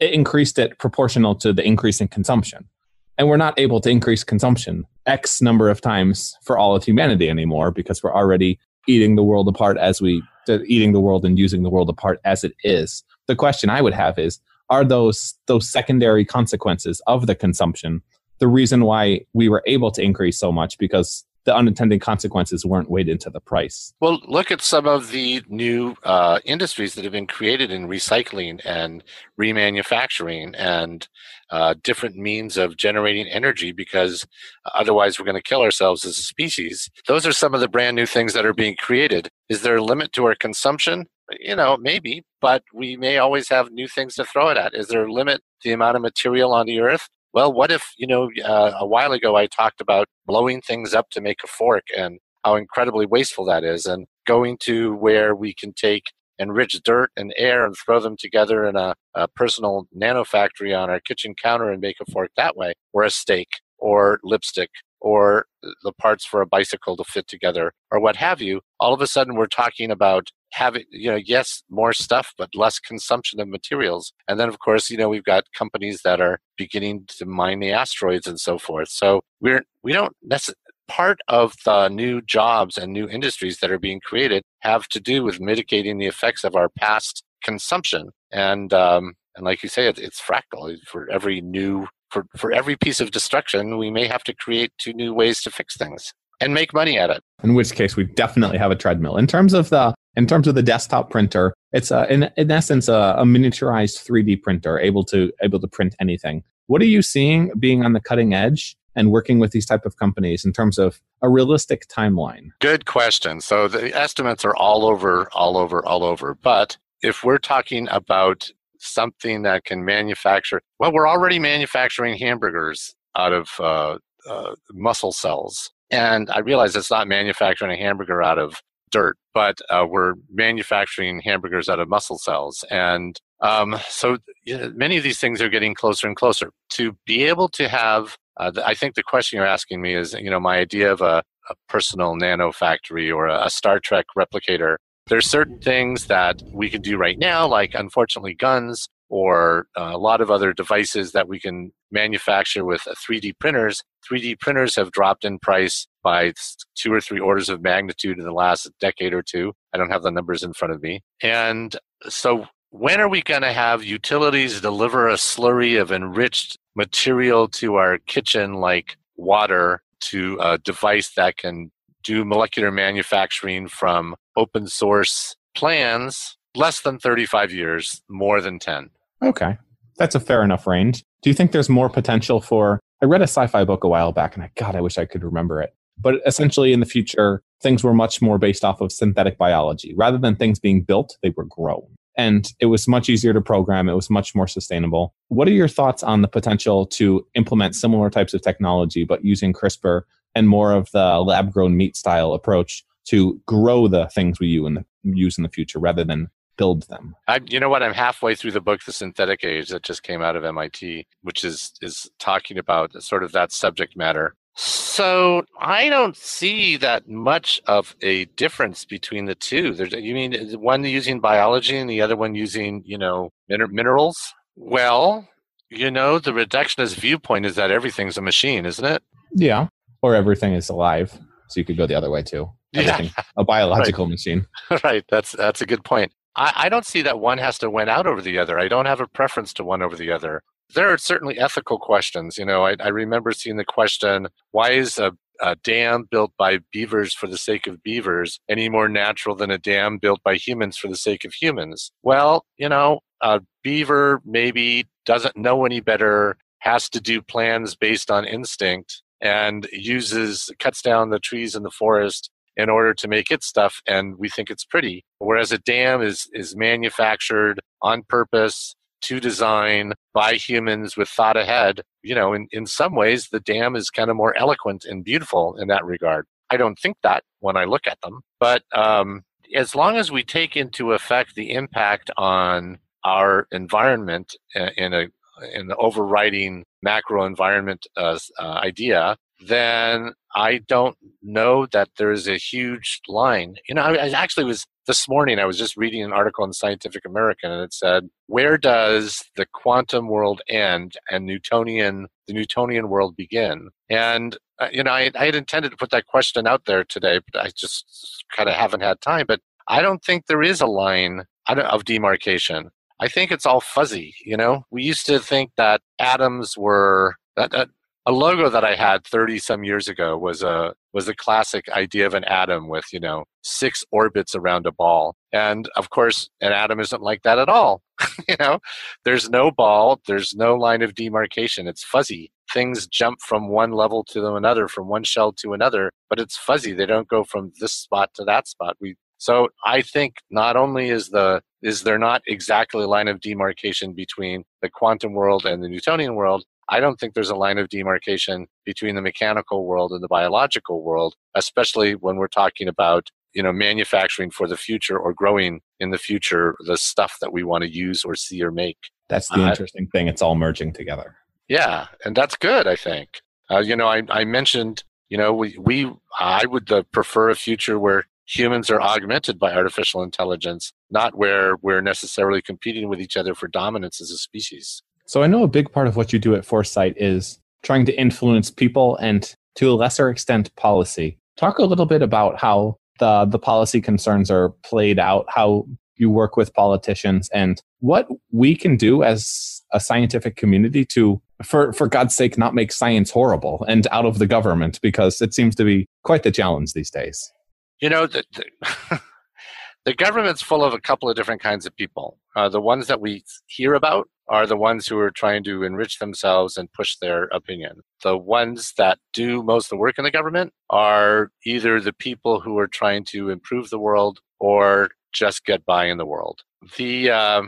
it 0.00 0.12
increased 0.12 0.58
it 0.58 0.78
proportional 0.78 1.34
to 1.36 1.52
the 1.52 1.64
increase 1.64 2.00
in 2.00 2.08
consumption. 2.08 2.68
And 3.16 3.28
we're 3.28 3.36
not 3.36 3.58
able 3.58 3.80
to 3.82 3.90
increase 3.90 4.24
consumption 4.24 4.84
X 5.06 5.40
number 5.40 5.68
of 5.68 5.80
times 5.80 6.36
for 6.42 6.58
all 6.58 6.74
of 6.74 6.84
humanity 6.84 7.28
anymore 7.28 7.70
because 7.70 8.02
we're 8.02 8.14
already 8.14 8.58
eating 8.88 9.16
the 9.16 9.22
world 9.22 9.48
apart 9.48 9.76
as 9.78 10.00
we 10.00 10.22
eating 10.66 10.92
the 10.92 11.00
world 11.00 11.24
and 11.24 11.38
using 11.38 11.62
the 11.62 11.70
world 11.70 11.88
apart 11.88 12.20
as 12.24 12.44
it 12.44 12.54
is. 12.64 13.04
The 13.28 13.36
question 13.36 13.70
I 13.70 13.80
would 13.80 13.94
have 13.94 14.18
is 14.18 14.40
are 14.70 14.84
those 14.84 15.34
those 15.46 15.70
secondary 15.70 16.24
consequences 16.24 17.00
of 17.06 17.26
the 17.26 17.34
consumption 17.34 18.02
the 18.44 18.48
reason 18.48 18.84
why 18.84 19.22
we 19.32 19.48
were 19.48 19.62
able 19.66 19.90
to 19.90 20.02
increase 20.02 20.38
so 20.38 20.52
much 20.52 20.76
because 20.76 21.24
the 21.44 21.56
unintended 21.56 22.02
consequences 22.02 22.66
weren't 22.66 22.90
weighed 22.90 23.08
into 23.08 23.30
the 23.30 23.40
price. 23.40 23.94
Well, 24.00 24.20
look 24.28 24.50
at 24.50 24.60
some 24.60 24.86
of 24.86 25.12
the 25.12 25.42
new 25.48 25.94
uh, 26.02 26.40
industries 26.44 26.94
that 26.94 27.04
have 27.04 27.12
been 27.12 27.26
created 27.26 27.70
in 27.70 27.88
recycling 27.88 28.60
and 28.66 29.02
remanufacturing 29.40 30.54
and 30.58 31.08
uh, 31.48 31.72
different 31.82 32.16
means 32.16 32.58
of 32.58 32.76
generating 32.76 33.26
energy 33.28 33.72
because 33.72 34.26
otherwise 34.74 35.18
we're 35.18 35.24
going 35.24 35.42
to 35.42 35.42
kill 35.42 35.62
ourselves 35.62 36.04
as 36.04 36.18
a 36.18 36.22
species. 36.22 36.90
Those 37.08 37.26
are 37.26 37.32
some 37.32 37.54
of 37.54 37.62
the 37.62 37.68
brand 37.68 37.96
new 37.96 38.06
things 38.06 38.34
that 38.34 38.44
are 38.44 38.52
being 38.52 38.76
created. 38.76 39.30
Is 39.48 39.62
there 39.62 39.76
a 39.76 39.82
limit 39.82 40.12
to 40.12 40.26
our 40.26 40.34
consumption? 40.34 41.06
You 41.40 41.56
know, 41.56 41.78
maybe, 41.78 42.24
but 42.42 42.62
we 42.74 42.98
may 42.98 43.16
always 43.16 43.48
have 43.48 43.72
new 43.72 43.88
things 43.88 44.16
to 44.16 44.26
throw 44.26 44.50
it 44.50 44.58
at. 44.58 44.74
Is 44.74 44.88
there 44.88 45.06
a 45.06 45.12
limit 45.12 45.40
to 45.62 45.68
the 45.70 45.72
amount 45.72 45.96
of 45.96 46.02
material 46.02 46.52
on 46.52 46.66
the 46.66 46.80
earth? 46.80 47.08
Well, 47.34 47.52
what 47.52 47.72
if, 47.72 47.92
you 47.98 48.06
know, 48.06 48.30
uh, 48.44 48.72
a 48.78 48.86
while 48.86 49.12
ago 49.12 49.34
I 49.34 49.46
talked 49.46 49.80
about 49.80 50.06
blowing 50.24 50.60
things 50.62 50.94
up 50.94 51.10
to 51.10 51.20
make 51.20 51.40
a 51.42 51.48
fork 51.48 51.82
and 51.96 52.20
how 52.44 52.54
incredibly 52.54 53.06
wasteful 53.06 53.44
that 53.46 53.64
is, 53.64 53.86
and 53.86 54.06
going 54.24 54.56
to 54.60 54.94
where 54.94 55.34
we 55.34 55.52
can 55.52 55.72
take 55.72 56.04
enriched 56.40 56.84
dirt 56.84 57.10
and 57.16 57.34
air 57.36 57.66
and 57.66 57.74
throw 57.76 57.98
them 58.00 58.16
together 58.16 58.66
in 58.66 58.76
a, 58.76 58.94
a 59.14 59.26
personal 59.28 59.86
nano 59.92 60.24
factory 60.24 60.72
on 60.72 60.90
our 60.90 61.00
kitchen 61.00 61.34
counter 61.40 61.70
and 61.70 61.80
make 61.80 61.96
a 62.00 62.10
fork 62.12 62.30
that 62.36 62.56
way, 62.56 62.72
or 62.92 63.02
a 63.02 63.10
steak, 63.10 63.48
or 63.90 64.18
lipstick, 64.32 64.70
or 65.00 65.44
the 65.84 65.92
parts 66.04 66.24
for 66.24 66.40
a 66.40 66.46
bicycle 66.56 66.96
to 66.96 67.04
fit 67.04 67.26
together, 67.28 67.66
or 67.90 68.00
what 68.00 68.16
have 68.16 68.40
you. 68.40 68.60
All 68.80 68.94
of 68.94 69.02
a 69.02 69.06
sudden, 69.06 69.34
we're 69.36 69.58
talking 69.62 69.90
about 69.90 70.28
having, 70.52 70.84
you 70.90 71.10
know, 71.10 71.20
yes, 71.34 71.62
more 71.68 71.92
stuff, 71.92 72.32
but 72.38 72.48
less 72.54 72.78
consumption 72.78 73.40
of 73.40 73.48
materials. 73.48 74.12
And 74.26 74.40
then, 74.40 74.48
of 74.48 74.58
course, 74.58 74.88
you 74.90 74.96
know, 74.96 75.10
we've 75.10 75.32
got 75.34 75.44
companies 75.62 76.00
that 76.04 76.20
are 76.20 76.38
beginning 76.56 77.04
to 77.18 77.26
mine 77.26 77.60
the 77.60 77.72
asteroids 77.72 78.26
and 78.26 78.40
so 78.40 78.56
forth. 78.56 78.88
So 78.88 79.08
we're, 79.40 79.64
we 79.82 79.92
don't 79.92 80.16
necessarily, 80.22 80.60
part 80.86 81.18
of 81.28 81.54
the 81.64 81.88
new 81.88 82.20
jobs 82.22 82.78
and 82.78 82.92
new 82.92 83.08
industries 83.08 83.58
that 83.58 83.70
are 83.70 83.78
being 83.78 84.00
created 84.00 84.42
have 84.60 84.86
to 84.88 85.00
do 85.00 85.22
with 85.24 85.40
mitigating 85.40 85.98
the 85.98 86.06
effects 86.06 86.44
of 86.44 86.54
our 86.54 86.68
past 86.68 87.24
consumption. 87.42 88.10
And, 88.30 88.72
um, 88.72 89.14
and 89.36 89.44
like 89.44 89.62
you 89.62 89.68
say, 89.68 89.88
it, 89.88 89.98
it's 89.98 90.20
fractal. 90.20 90.76
For 90.86 91.10
every 91.10 91.40
new, 91.40 91.88
for, 92.14 92.26
for 92.36 92.52
every 92.52 92.76
piece 92.76 93.00
of 93.00 93.10
destruction, 93.10 93.76
we 93.76 93.90
may 93.90 94.06
have 94.06 94.22
to 94.24 94.34
create 94.34 94.72
two 94.78 94.92
new 94.92 95.12
ways 95.12 95.42
to 95.42 95.50
fix 95.50 95.76
things 95.76 96.14
and 96.40 96.54
make 96.54 96.72
money 96.72 96.96
at 96.96 97.10
it. 97.10 97.22
In 97.42 97.54
which 97.54 97.72
case, 97.72 97.96
we 97.96 98.04
definitely 98.04 98.56
have 98.58 98.70
a 98.70 98.76
treadmill. 98.76 99.16
In 99.16 99.26
terms 99.26 99.52
of 99.52 99.68
the 99.70 99.94
in 100.16 100.28
terms 100.28 100.46
of 100.46 100.54
the 100.54 100.62
desktop 100.62 101.10
printer, 101.10 101.52
it's 101.72 101.90
a, 101.90 102.06
in, 102.08 102.30
in 102.36 102.48
essence 102.48 102.86
a, 102.86 103.16
a 103.18 103.24
miniaturized 103.24 104.08
3D 104.08 104.42
printer 104.42 104.78
able 104.78 105.02
to 105.06 105.32
able 105.42 105.58
to 105.58 105.66
print 105.66 105.96
anything. 106.00 106.44
What 106.68 106.80
are 106.82 106.86
you 106.86 107.02
seeing 107.02 107.50
being 107.58 107.84
on 107.84 107.94
the 107.94 108.00
cutting 108.00 108.32
edge 108.32 108.76
and 108.94 109.10
working 109.10 109.40
with 109.40 109.50
these 109.50 109.66
type 109.66 109.84
of 109.84 109.96
companies 109.96 110.44
in 110.44 110.52
terms 110.52 110.78
of 110.78 111.00
a 111.20 111.28
realistic 111.28 111.88
timeline? 111.88 112.50
Good 112.60 112.86
question. 112.86 113.40
So 113.40 113.66
the 113.66 113.92
estimates 113.92 114.44
are 114.44 114.54
all 114.54 114.86
over, 114.86 115.28
all 115.32 115.56
over, 115.56 115.84
all 115.84 116.04
over. 116.04 116.36
But 116.40 116.78
if 117.02 117.24
we're 117.24 117.38
talking 117.38 117.88
about 117.90 118.52
something 118.84 119.42
that 119.42 119.64
can 119.64 119.84
manufacture, 119.84 120.60
well, 120.78 120.92
we're 120.92 121.08
already 121.08 121.38
manufacturing 121.38 122.16
hamburgers 122.16 122.94
out 123.16 123.32
of 123.32 123.48
uh, 123.58 123.98
uh, 124.28 124.54
muscle 124.72 125.12
cells. 125.12 125.70
And 125.90 126.30
I 126.30 126.40
realize 126.40 126.74
it's 126.74 126.90
not 126.90 127.08
manufacturing 127.08 127.72
a 127.72 127.82
hamburger 127.82 128.22
out 128.22 128.38
of 128.38 128.60
dirt, 128.90 129.16
but 129.34 129.58
uh, 129.70 129.86
we're 129.88 130.14
manufacturing 130.32 131.20
hamburgers 131.20 131.68
out 131.68 131.80
of 131.80 131.88
muscle 131.88 132.18
cells. 132.18 132.64
And 132.70 133.20
um, 133.40 133.76
so 133.88 134.18
you 134.44 134.56
know, 134.56 134.72
many 134.74 134.96
of 134.96 135.02
these 135.02 135.18
things 135.18 135.42
are 135.42 135.48
getting 135.48 135.74
closer 135.74 136.06
and 136.06 136.16
closer. 136.16 136.50
To 136.74 136.96
be 137.04 137.24
able 137.24 137.48
to 137.50 137.68
have, 137.68 138.16
uh, 138.38 138.52
I 138.64 138.74
think 138.74 138.94
the 138.94 139.02
question 139.02 139.36
you're 139.36 139.46
asking 139.46 139.82
me 139.82 139.94
is, 139.94 140.14
you 140.14 140.30
know, 140.30 140.40
my 140.40 140.58
idea 140.58 140.90
of 140.90 141.00
a, 141.00 141.22
a 141.50 141.54
personal 141.68 142.16
nano 142.16 142.52
factory 142.52 143.10
or 143.10 143.26
a, 143.26 143.46
a 143.46 143.50
Star 143.50 143.80
Trek 143.80 144.06
replicator. 144.16 144.76
There's 145.08 145.26
certain 145.26 145.58
things 145.58 146.06
that 146.06 146.42
we 146.52 146.70
can 146.70 146.80
do 146.80 146.96
right 146.96 147.18
now, 147.18 147.46
like 147.46 147.74
unfortunately 147.74 148.34
guns 148.34 148.88
or 149.10 149.66
uh, 149.78 149.90
a 149.92 149.98
lot 149.98 150.20
of 150.20 150.30
other 150.30 150.52
devices 150.52 151.12
that 151.12 151.28
we 151.28 151.38
can 151.38 151.72
manufacture 151.90 152.64
with 152.64 152.82
3D 152.82 153.30
uh, 153.30 153.32
printers. 153.38 153.82
3D 154.10 154.40
printers 154.40 154.76
have 154.76 154.90
dropped 154.90 155.24
in 155.24 155.38
price 155.38 155.86
by 156.02 156.32
two 156.74 156.92
or 156.92 157.00
three 157.00 157.20
orders 157.20 157.48
of 157.48 157.62
magnitude 157.62 158.18
in 158.18 158.24
the 158.24 158.32
last 158.32 158.70
decade 158.80 159.12
or 159.12 159.22
two. 159.22 159.52
I 159.72 159.78
don't 159.78 159.90
have 159.90 160.02
the 160.02 160.10
numbers 160.10 160.42
in 160.42 160.52
front 160.52 160.72
of 160.72 160.82
me. 160.82 161.02
And 161.22 161.76
so, 162.08 162.46
when 162.70 163.00
are 163.00 163.08
we 163.08 163.22
going 163.22 163.42
to 163.42 163.52
have 163.52 163.84
utilities 163.84 164.60
deliver 164.60 165.08
a 165.08 165.14
slurry 165.14 165.80
of 165.80 165.92
enriched 165.92 166.58
material 166.74 167.46
to 167.48 167.76
our 167.76 167.98
kitchen 167.98 168.54
like 168.54 168.96
water 169.16 169.80
to 170.00 170.38
a 170.40 170.58
device 170.58 171.12
that 171.14 171.36
can 171.36 171.70
do 172.04 172.24
molecular 172.24 172.70
manufacturing 172.70 173.68
from 173.68 174.14
open 174.36 174.66
source 174.66 175.34
plans? 175.56 176.36
Less 176.54 176.80
than 176.80 176.98
35 176.98 177.52
years, 177.52 178.02
more 178.08 178.40
than 178.40 178.58
10. 178.58 178.90
Okay. 179.22 179.58
That's 179.96 180.14
a 180.14 180.20
fair 180.20 180.42
enough 180.44 180.66
range. 180.66 181.02
Do 181.22 181.30
you 181.30 181.34
think 181.34 181.52
there's 181.52 181.68
more 181.68 181.88
potential 181.88 182.40
for 182.40 182.80
I 183.02 183.06
read 183.06 183.20
a 183.20 183.24
sci-fi 183.24 183.64
book 183.64 183.84
a 183.84 183.88
while 183.88 184.12
back, 184.12 184.34
and 184.34 184.42
I 184.42 184.50
God, 184.54 184.74
I 184.74 184.80
wish 184.80 184.96
I 184.98 185.04
could 185.04 185.24
remember 185.24 185.60
it. 185.60 185.74
But 185.98 186.20
essentially, 186.26 186.72
in 186.72 186.80
the 186.80 186.86
future, 186.86 187.42
things 187.60 187.84
were 187.84 187.94
much 187.94 188.22
more 188.22 188.38
based 188.38 188.64
off 188.64 188.80
of 188.80 188.92
synthetic 188.92 189.36
biology 189.36 189.94
rather 189.96 190.18
than 190.18 190.36
things 190.36 190.58
being 190.58 190.82
built; 190.82 191.18
they 191.22 191.30
were 191.36 191.44
grown, 191.44 191.84
and 192.16 192.50
it 192.60 192.66
was 192.66 192.88
much 192.88 193.08
easier 193.08 193.32
to 193.32 193.40
program. 193.40 193.88
It 193.88 193.94
was 193.94 194.10
much 194.10 194.34
more 194.34 194.48
sustainable. 194.48 195.14
What 195.28 195.48
are 195.48 195.52
your 195.52 195.68
thoughts 195.68 196.02
on 196.02 196.22
the 196.22 196.28
potential 196.28 196.86
to 196.86 197.26
implement 197.34 197.74
similar 197.74 198.10
types 198.10 198.32
of 198.32 198.42
technology, 198.42 199.04
but 199.04 199.24
using 199.24 199.52
CRISPR 199.52 200.02
and 200.34 200.48
more 200.48 200.72
of 200.72 200.90
the 200.92 201.18
lab-grown 201.20 201.76
meat 201.76 201.96
style 201.96 202.32
approach 202.32 202.84
to 203.06 203.40
grow 203.46 203.88
the 203.88 204.06
things 204.08 204.40
we 204.40 204.48
use 204.48 204.66
in 204.66 204.74
the, 204.74 204.84
use 205.02 205.38
in 205.38 205.42
the 205.42 205.50
future 205.50 205.78
rather 205.78 206.04
than 206.04 206.28
build 206.56 206.84
them. 206.84 207.16
I, 207.26 207.40
you 207.46 207.60
know 207.60 207.68
what? 207.68 207.82
I'm 207.82 207.94
halfway 207.94 208.34
through 208.34 208.52
the 208.52 208.60
book, 208.60 208.82
The 208.84 208.92
Synthetic 208.92 209.44
Age, 209.44 209.68
that 209.70 209.82
just 209.82 210.02
came 210.02 210.22
out 210.22 210.36
of 210.36 210.44
MIT, 210.44 211.06
which 211.22 211.44
is 211.44 211.72
is 211.82 212.08
talking 212.18 212.58
about 212.58 212.92
sort 213.02 213.24
of 213.24 213.32
that 213.32 213.52
subject 213.52 213.96
matter. 213.96 214.34
So 214.56 215.44
I 215.60 215.88
don't 215.88 216.16
see 216.16 216.76
that 216.76 217.08
much 217.08 217.60
of 217.66 217.96
a 218.02 218.26
difference 218.26 218.84
between 218.84 219.24
the 219.24 219.34
two. 219.34 219.74
There's, 219.74 219.92
you 219.92 220.14
mean 220.14 220.52
one 220.60 220.84
using 220.84 221.18
biology 221.18 221.76
and 221.76 221.90
the 221.90 222.00
other 222.00 222.16
one 222.16 222.36
using, 222.36 222.82
you 222.86 222.96
know, 222.96 223.30
minerals? 223.48 224.32
Well, 224.54 225.28
you 225.70 225.90
know, 225.90 226.20
the 226.20 226.30
reductionist 226.30 226.94
viewpoint 226.94 227.46
is 227.46 227.56
that 227.56 227.72
everything's 227.72 228.16
a 228.16 228.22
machine, 228.22 228.64
isn't 228.64 228.84
it? 228.84 229.02
Yeah, 229.34 229.66
or 230.04 230.14
everything 230.14 230.52
is 230.52 230.68
alive. 230.68 231.18
So 231.48 231.60
you 231.60 231.64
could 231.64 231.78
go 231.78 231.86
the 231.86 231.94
other 231.94 232.10
way 232.10 232.22
too. 232.22 232.50
Everything, 232.74 233.06
yeah. 233.16 233.24
a 233.38 233.44
biological 233.44 234.04
right. 234.04 234.10
machine. 234.10 234.46
right. 234.84 235.02
That's 235.08 235.32
that's 235.32 235.62
a 235.62 235.66
good 235.66 235.82
point. 235.82 236.12
I, 236.36 236.52
I 236.54 236.68
don't 236.68 236.84
see 236.84 237.00
that 237.02 237.20
one 237.20 237.38
has 237.38 237.56
to 237.58 237.70
win 237.70 237.88
out 237.88 238.06
over 238.06 238.20
the 238.20 238.38
other. 238.38 238.58
I 238.58 238.68
don't 238.68 238.84
have 238.84 239.00
a 239.00 239.06
preference 239.06 239.54
to 239.54 239.64
one 239.64 239.80
over 239.80 239.96
the 239.96 240.10
other. 240.10 240.42
There 240.74 240.92
are 240.92 240.98
certainly 240.98 241.38
ethical 241.38 241.78
questions. 241.78 242.36
You 242.36 242.44
know, 242.44 242.66
I, 242.66 242.76
I 242.80 242.88
remember 242.88 243.32
seeing 243.32 243.56
the 243.56 243.64
question 243.64 244.28
why 244.50 244.72
is 244.72 244.98
a, 244.98 245.12
a 245.40 245.56
dam 245.56 246.06
built 246.10 246.32
by 246.36 246.58
beavers 246.70 247.14
for 247.14 247.26
the 247.26 247.38
sake 247.38 247.66
of 247.66 247.82
beavers 247.82 248.40
any 248.46 248.68
more 248.68 248.90
natural 248.90 249.34
than 249.34 249.50
a 249.50 249.58
dam 249.58 249.96
built 249.96 250.22
by 250.22 250.34
humans 250.34 250.76
for 250.76 250.88
the 250.88 250.96
sake 250.96 251.24
of 251.24 251.32
humans? 251.32 251.92
Well, 252.02 252.44
you 252.58 252.68
know, 252.68 253.00
a 253.22 253.40
beaver 253.62 254.20
maybe 254.26 254.86
doesn't 255.06 255.36
know 255.38 255.64
any 255.64 255.80
better, 255.80 256.36
has 256.58 256.90
to 256.90 257.00
do 257.00 257.22
plans 257.22 257.74
based 257.74 258.10
on 258.10 258.26
instinct, 258.26 259.02
and 259.24 259.66
uses 259.72 260.50
cuts 260.60 260.82
down 260.82 261.10
the 261.10 261.18
trees 261.18 261.56
in 261.56 261.64
the 261.64 261.70
forest 261.70 262.30
in 262.56 262.70
order 262.70 262.94
to 262.94 263.08
make 263.08 263.32
its 263.32 263.46
stuff 263.46 263.80
and 263.88 264.16
we 264.16 264.28
think 264.28 264.50
it's 264.50 264.64
pretty. 264.64 265.04
Whereas 265.18 265.50
a 265.50 265.58
dam 265.58 266.02
is 266.02 266.28
is 266.32 266.54
manufactured 266.54 267.60
on 267.82 268.04
purpose 268.08 268.76
to 269.02 269.18
design 269.20 269.94
by 270.12 270.34
humans 270.34 270.96
with 270.96 271.08
thought 271.08 271.36
ahead 271.36 271.82
you 272.02 272.14
know 272.14 272.32
in, 272.32 272.46
in 272.52 272.66
some 272.66 272.94
ways 272.94 273.28
the 273.28 273.40
dam 273.40 273.74
is 273.76 273.90
kind 273.90 274.10
of 274.10 274.16
more 274.16 274.36
eloquent 274.38 274.84
and 274.84 275.04
beautiful 275.04 275.56
in 275.56 275.68
that 275.68 275.84
regard. 275.84 276.26
I 276.50 276.56
don't 276.56 276.78
think 276.78 276.98
that 277.02 277.24
when 277.40 277.56
i 277.56 277.64
look 277.64 277.86
at 277.86 278.00
them 278.02 278.20
but 278.38 278.62
um, 278.72 279.22
as 279.54 279.74
long 279.74 279.96
as 279.96 280.12
we 280.12 280.22
take 280.22 280.56
into 280.56 280.92
effect 280.92 281.34
the 281.34 281.52
impact 281.52 282.10
on 282.16 282.78
our 283.04 283.46
environment 283.52 284.36
uh, 284.56 284.70
in 284.76 284.92
a 284.94 285.08
in 285.52 285.66
the 285.66 285.76
overriding 285.76 286.64
macro 286.82 287.24
environment 287.24 287.86
uh, 287.96 288.18
uh, 288.38 288.60
idea 288.62 289.16
then 289.40 290.12
I 290.34 290.58
don't 290.58 290.96
know 291.22 291.66
that 291.66 291.90
there 291.98 292.12
is 292.12 292.28
a 292.28 292.36
huge 292.36 293.00
line. 293.08 293.56
You 293.68 293.74
know, 293.74 293.82
I, 293.82 293.94
I, 293.94 294.08
actually 294.10 294.44
was 294.44 294.66
this 294.86 295.08
morning, 295.08 295.38
I 295.38 295.44
was 295.44 295.58
just 295.58 295.76
reading 295.76 296.02
an 296.02 296.12
article 296.12 296.44
in 296.44 296.52
Scientific 296.52 297.04
American 297.04 297.50
and 297.50 297.62
it 297.62 297.72
said, 297.72 298.08
Where 298.26 298.58
does 298.58 299.22
the 299.36 299.46
quantum 299.52 300.08
world 300.08 300.42
end 300.48 300.96
and 301.10 301.26
Newtonian, 301.26 302.08
the 302.26 302.34
Newtonian 302.34 302.88
world 302.88 303.16
begin? 303.16 303.70
And, 303.90 304.36
uh, 304.58 304.68
you 304.72 304.82
know, 304.82 304.92
I, 304.92 305.10
I 305.14 305.26
had 305.26 305.34
intended 305.34 305.70
to 305.70 305.76
put 305.76 305.90
that 305.90 306.06
question 306.06 306.46
out 306.46 306.64
there 306.66 306.84
today, 306.84 307.20
but 307.32 307.44
I 307.44 307.50
just 307.56 308.24
kind 308.34 308.48
of 308.48 308.54
haven't 308.54 308.82
had 308.82 309.00
time. 309.00 309.26
But 309.26 309.40
I 309.68 309.82
don't 309.82 310.02
think 310.04 310.26
there 310.26 310.42
is 310.42 310.60
a 310.60 310.66
line 310.66 311.24
of 311.48 311.84
demarcation. 311.84 312.70
I 313.04 313.08
think 313.08 313.30
it's 313.30 313.44
all 313.44 313.60
fuzzy. 313.60 314.14
You 314.24 314.38
know, 314.38 314.64
we 314.70 314.82
used 314.82 315.04
to 315.06 315.18
think 315.18 315.50
that 315.58 315.82
atoms 315.98 316.56
were 316.56 317.16
that, 317.36 317.50
that 317.50 317.68
a 318.06 318.12
logo 318.12 318.48
that 318.48 318.64
I 318.64 318.76
had 318.76 319.06
30 319.06 319.38
some 319.40 319.62
years 319.62 319.88
ago 319.88 320.16
was 320.16 320.42
a 320.42 320.72
was 320.94 321.06
a 321.06 321.14
classic 321.14 321.68
idea 321.68 322.06
of 322.06 322.14
an 322.14 322.24
atom 322.24 322.68
with, 322.68 322.86
you 322.94 323.00
know, 323.00 323.24
six 323.42 323.84
orbits 323.92 324.34
around 324.34 324.64
a 324.64 324.72
ball. 324.72 325.16
And 325.34 325.68
of 325.76 325.90
course, 325.90 326.30
an 326.40 326.52
atom 326.52 326.80
isn't 326.80 327.02
like 327.02 327.24
that 327.24 327.38
at 327.38 327.50
all. 327.50 327.82
you 328.28 328.36
know, 328.40 328.60
there's 329.04 329.28
no 329.28 329.50
ball, 329.50 330.00
there's 330.06 330.34
no 330.34 330.54
line 330.54 330.80
of 330.80 330.94
demarcation. 330.94 331.68
It's 331.68 331.84
fuzzy. 331.84 332.30
Things 332.54 332.86
jump 332.86 333.20
from 333.20 333.48
one 333.48 333.72
level 333.72 334.02
to 334.12 334.34
another, 334.34 334.66
from 334.66 334.88
one 334.88 335.04
shell 335.04 335.32
to 335.40 335.52
another, 335.52 335.90
but 336.08 336.20
it's 336.20 336.38
fuzzy. 336.38 336.72
They 336.72 336.86
don't 336.86 337.08
go 337.08 337.22
from 337.22 337.52
this 337.60 337.72
spot 337.74 338.10
to 338.14 338.24
that 338.24 338.48
spot. 338.48 338.76
We 338.80 338.96
so 339.24 339.48
I 339.64 339.80
think 339.80 340.16
not 340.30 340.54
only 340.54 340.90
is 340.90 341.08
the 341.08 341.40
is 341.62 341.82
there 341.82 341.98
not 341.98 342.20
exactly 342.26 342.84
a 342.84 342.86
line 342.86 343.08
of 343.08 343.22
demarcation 343.22 343.94
between 343.94 344.44
the 344.60 344.68
quantum 344.68 345.14
world 345.14 345.46
and 345.46 345.64
the 345.64 345.68
Newtonian 345.68 346.14
world, 346.14 346.44
I 346.68 346.78
don't 346.78 347.00
think 347.00 347.14
there's 347.14 347.30
a 347.30 347.34
line 347.34 347.56
of 347.56 347.70
demarcation 347.70 348.48
between 348.66 348.96
the 348.96 349.00
mechanical 349.00 349.64
world 349.64 349.92
and 349.92 350.02
the 350.02 350.08
biological 350.08 350.82
world, 350.82 351.14
especially 351.34 351.94
when 351.94 352.16
we're 352.16 352.28
talking 352.28 352.68
about 352.68 353.08
you 353.32 353.42
know 353.42 353.50
manufacturing 353.50 354.30
for 354.30 354.46
the 354.46 354.58
future 354.58 354.98
or 354.98 355.14
growing 355.14 355.62
in 355.80 355.88
the 355.90 355.96
future 355.96 356.54
the 356.66 356.76
stuff 356.76 357.16
that 357.22 357.32
we 357.32 357.44
want 357.44 357.64
to 357.64 357.74
use 357.74 358.04
or 358.04 358.14
see 358.14 358.42
or 358.42 358.50
make. 358.50 358.76
That's 359.08 359.30
the 359.30 359.42
uh, 359.42 359.48
interesting 359.48 359.86
thing. 359.86 360.06
It's 360.06 360.20
all 360.20 360.34
merging 360.34 360.74
together. 360.74 361.16
Yeah, 361.48 361.86
and 362.04 362.14
that's 362.14 362.36
good. 362.36 362.66
I 362.66 362.76
think. 362.76 363.22
Uh, 363.50 363.60
you 363.60 363.74
know, 363.74 363.86
I, 363.86 364.02
I 364.10 364.24
mentioned 364.26 364.84
you 365.08 365.16
know 365.16 365.32
we 365.32 365.56
we 365.58 365.90
I 366.20 366.44
would 366.44 366.70
uh, 366.70 366.82
prefer 366.92 367.30
a 367.30 367.34
future 367.34 367.78
where 367.78 368.04
humans 368.26 368.70
are 368.70 368.80
augmented 368.80 369.38
by 369.38 369.52
artificial 369.52 370.02
intelligence, 370.02 370.72
not 370.90 371.16
where 371.16 371.56
we're 371.62 371.80
necessarily 371.80 372.42
competing 372.42 372.88
with 372.88 373.00
each 373.00 373.16
other 373.16 373.34
for 373.34 373.48
dominance 373.48 374.00
as 374.00 374.10
a 374.10 374.16
species. 374.16 374.82
So 375.06 375.22
I 375.22 375.26
know 375.26 375.42
a 375.42 375.48
big 375.48 375.70
part 375.72 375.86
of 375.86 375.96
what 375.96 376.12
you 376.12 376.18
do 376.18 376.34
at 376.34 376.44
Foresight 376.44 376.94
is 376.96 377.38
trying 377.62 377.84
to 377.86 377.98
influence 377.98 378.50
people 378.50 378.96
and 378.96 379.34
to 379.56 379.70
a 379.70 379.74
lesser 379.74 380.08
extent 380.08 380.54
policy. 380.56 381.18
Talk 381.36 381.58
a 381.58 381.64
little 381.64 381.86
bit 381.86 382.02
about 382.02 382.40
how 382.40 382.78
the 382.98 383.24
the 383.24 383.38
policy 383.38 383.80
concerns 383.80 384.30
are 384.30 384.50
played 384.64 384.98
out, 384.98 385.26
how 385.28 385.66
you 385.96 386.10
work 386.10 386.36
with 386.36 386.54
politicians 386.54 387.28
and 387.32 387.62
what 387.80 388.08
we 388.32 388.56
can 388.56 388.76
do 388.76 389.02
as 389.02 389.62
a 389.72 389.80
scientific 389.80 390.36
community 390.36 390.84
to 390.84 391.20
for 391.42 391.72
for 391.72 391.86
God's 391.86 392.14
sake 392.14 392.38
not 392.38 392.54
make 392.54 392.72
science 392.72 393.10
horrible 393.10 393.64
and 393.68 393.86
out 393.90 394.06
of 394.06 394.18
the 394.18 394.26
government 394.26 394.80
because 394.80 395.20
it 395.20 395.34
seems 395.34 395.54
to 395.56 395.64
be 395.64 395.86
quite 396.02 396.22
the 396.22 396.30
challenge 396.30 396.72
these 396.72 396.90
days. 396.90 397.32
You 397.80 397.90
know, 397.90 398.06
the, 398.06 398.24
the, 398.34 399.00
the 399.84 399.94
government's 399.94 400.42
full 400.42 400.64
of 400.64 400.74
a 400.74 400.80
couple 400.80 401.08
of 401.08 401.16
different 401.16 401.42
kinds 401.42 401.66
of 401.66 401.76
people. 401.76 402.18
Uh, 402.36 402.48
the 402.48 402.60
ones 402.60 402.86
that 402.86 403.00
we 403.00 403.24
hear 403.46 403.74
about 403.74 404.08
are 404.28 404.46
the 404.46 404.56
ones 404.56 404.86
who 404.86 404.98
are 404.98 405.10
trying 405.10 405.44
to 405.44 405.62
enrich 405.62 405.98
themselves 405.98 406.56
and 406.56 406.72
push 406.72 406.96
their 406.96 407.24
opinion. 407.24 407.80
The 408.02 408.16
ones 408.16 408.72
that 408.78 408.98
do 409.12 409.42
most 409.42 409.66
of 409.66 409.70
the 409.70 409.76
work 409.76 409.98
in 409.98 410.04
the 410.04 410.10
government 410.10 410.52
are 410.70 411.30
either 411.44 411.80
the 411.80 411.92
people 411.92 412.40
who 412.40 412.58
are 412.58 412.66
trying 412.66 413.04
to 413.06 413.30
improve 413.30 413.70
the 413.70 413.78
world 413.78 414.20
or 414.40 414.90
just 415.12 415.44
get 415.44 415.64
by 415.66 415.86
in 415.86 415.98
the 415.98 416.06
world. 416.06 416.40
The 416.76 417.10
uh, 417.10 417.42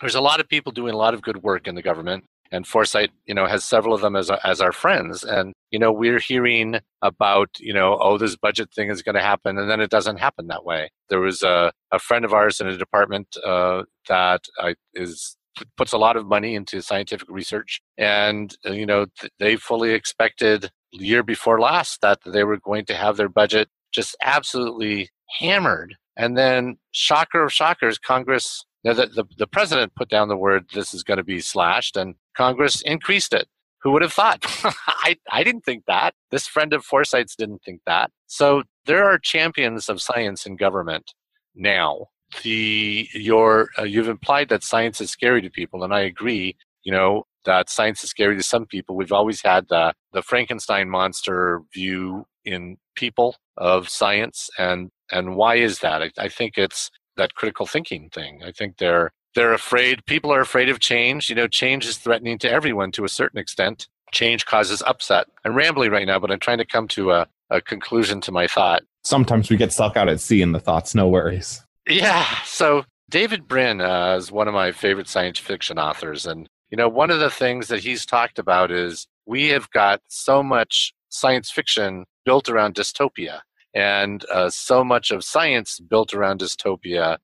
there's 0.00 0.14
a 0.14 0.20
lot 0.20 0.40
of 0.40 0.48
people 0.48 0.72
doing 0.72 0.94
a 0.94 0.98
lot 0.98 1.14
of 1.14 1.22
good 1.22 1.42
work 1.42 1.66
in 1.66 1.74
the 1.74 1.82
government, 1.82 2.24
and 2.52 2.66
Foresight, 2.66 3.10
you 3.26 3.34
know, 3.34 3.46
has 3.46 3.64
several 3.64 3.94
of 3.94 4.00
them 4.00 4.16
as 4.16 4.30
as 4.44 4.60
our 4.60 4.72
friends. 4.72 5.24
And 5.24 5.54
you 5.70 5.78
know, 5.78 5.92
we're 5.92 6.18
hearing 6.18 6.80
about, 7.02 7.48
you 7.60 7.72
know, 7.72 7.98
oh, 8.00 8.18
this 8.18 8.36
budget 8.36 8.72
thing 8.74 8.90
is 8.90 9.02
going 9.02 9.14
to 9.14 9.22
happen, 9.22 9.58
and 9.58 9.70
then 9.70 9.80
it 9.80 9.90
doesn't 9.90 10.18
happen 10.18 10.48
that 10.48 10.64
way. 10.64 10.90
There 11.08 11.20
was 11.20 11.42
a 11.42 11.72
a 11.92 11.98
friend 11.98 12.24
of 12.24 12.32
ours 12.32 12.60
in 12.60 12.66
a 12.66 12.76
department 12.76 13.36
uh, 13.44 13.84
that 14.08 14.46
is 14.94 15.36
puts 15.76 15.92
a 15.92 15.98
lot 15.98 16.16
of 16.16 16.26
money 16.26 16.54
into 16.54 16.80
scientific 16.80 17.28
research 17.28 17.80
and 17.98 18.56
uh, 18.66 18.72
you 18.72 18.86
know 18.86 19.06
they 19.38 19.56
fully 19.56 19.92
expected 19.92 20.70
year 20.92 21.22
before 21.22 21.60
last 21.60 22.00
that 22.00 22.18
they 22.24 22.44
were 22.44 22.56
going 22.56 22.84
to 22.84 22.94
have 22.94 23.16
their 23.16 23.28
budget 23.28 23.68
just 23.92 24.16
absolutely 24.22 25.08
hammered 25.38 25.96
and 26.16 26.36
then 26.36 26.76
shocker 26.92 27.42
of 27.44 27.52
shockers 27.52 27.98
congress 27.98 28.64
know, 28.84 28.94
the, 28.94 29.06
the, 29.06 29.24
the 29.38 29.46
president 29.46 29.94
put 29.94 30.08
down 30.08 30.28
the 30.28 30.36
word 30.36 30.66
this 30.72 30.94
is 30.94 31.02
going 31.02 31.18
to 31.18 31.24
be 31.24 31.40
slashed 31.40 31.96
and 31.96 32.14
congress 32.36 32.80
increased 32.82 33.32
it 33.32 33.48
who 33.82 33.92
would 33.92 34.02
have 34.02 34.12
thought? 34.12 34.44
I, 34.86 35.16
I 35.30 35.42
didn't 35.42 35.64
think 35.64 35.84
that. 35.86 36.14
This 36.30 36.46
friend 36.46 36.72
of 36.72 36.84
Foresight's 36.84 37.34
didn't 37.34 37.62
think 37.62 37.80
that. 37.86 38.10
So 38.26 38.62
there 38.86 39.04
are 39.04 39.18
champions 39.18 39.88
of 39.88 40.02
science 40.02 40.46
in 40.46 40.56
government 40.56 41.12
now. 41.54 42.06
The 42.42 43.08
your 43.12 43.70
uh, 43.76 43.82
you've 43.82 44.08
implied 44.08 44.50
that 44.50 44.62
science 44.62 45.00
is 45.00 45.10
scary 45.10 45.42
to 45.42 45.50
people, 45.50 45.82
and 45.82 45.92
I 45.92 46.00
agree. 46.00 46.56
You 46.84 46.92
know 46.92 47.24
that 47.44 47.68
science 47.68 48.04
is 48.04 48.10
scary 48.10 48.36
to 48.36 48.42
some 48.42 48.66
people. 48.66 48.94
We've 48.94 49.10
always 49.10 49.42
had 49.42 49.66
the 49.68 49.94
the 50.12 50.22
Frankenstein 50.22 50.88
monster 50.88 51.62
view 51.74 52.26
in 52.44 52.76
people 52.94 53.34
of 53.56 53.88
science, 53.88 54.48
and 54.58 54.90
and 55.10 55.34
why 55.34 55.56
is 55.56 55.80
that? 55.80 56.02
I, 56.02 56.10
I 56.18 56.28
think 56.28 56.56
it's 56.56 56.88
that 57.20 57.34
critical 57.34 57.66
thinking 57.66 58.10
thing. 58.10 58.42
I 58.42 58.50
think 58.50 58.78
they're 58.78 59.12
they're 59.34 59.52
afraid. 59.52 60.04
People 60.06 60.32
are 60.32 60.40
afraid 60.40 60.68
of 60.68 60.80
change. 60.80 61.28
You 61.28 61.36
know, 61.36 61.46
change 61.46 61.86
is 61.86 61.98
threatening 61.98 62.38
to 62.38 62.50
everyone 62.50 62.90
to 62.92 63.04
a 63.04 63.08
certain 63.08 63.38
extent. 63.38 63.86
Change 64.10 64.44
causes 64.44 64.82
upset. 64.82 65.26
I'm 65.44 65.54
rambling 65.54 65.92
right 65.92 66.06
now, 66.06 66.18
but 66.18 66.32
I'm 66.32 66.40
trying 66.40 66.58
to 66.58 66.64
come 66.64 66.88
to 66.88 67.12
a, 67.12 67.26
a 67.48 67.60
conclusion 67.60 68.20
to 68.22 68.32
my 68.32 68.48
thought. 68.48 68.82
Sometimes 69.04 69.48
we 69.48 69.56
get 69.56 69.72
stuck 69.72 69.96
out 69.96 70.08
at 70.08 70.20
sea 70.20 70.42
in 70.42 70.52
the 70.52 70.58
thoughts. 70.58 70.94
No 70.94 71.08
worries. 71.08 71.62
Yeah. 71.88 72.26
So 72.44 72.84
David 73.08 73.46
Brin 73.46 73.80
uh, 73.80 74.16
is 74.16 74.32
one 74.32 74.48
of 74.48 74.54
my 74.54 74.72
favorite 74.72 75.08
science 75.08 75.38
fiction 75.38 75.78
authors, 75.78 76.26
and 76.26 76.48
you 76.70 76.76
know, 76.76 76.88
one 76.88 77.10
of 77.10 77.20
the 77.20 77.30
things 77.30 77.68
that 77.68 77.80
he's 77.80 78.04
talked 78.04 78.38
about 78.38 78.70
is 78.70 79.06
we 79.26 79.48
have 79.48 79.70
got 79.70 80.00
so 80.08 80.42
much 80.42 80.92
science 81.08 81.50
fiction 81.50 82.04
built 82.24 82.48
around 82.48 82.74
dystopia 82.74 83.40
and 83.74 84.24
uh, 84.32 84.50
so 84.50 84.84
much 84.84 85.10
of 85.10 85.24
science 85.24 85.78
built 85.80 86.12
around 86.12 86.40
dystopia 86.40 87.18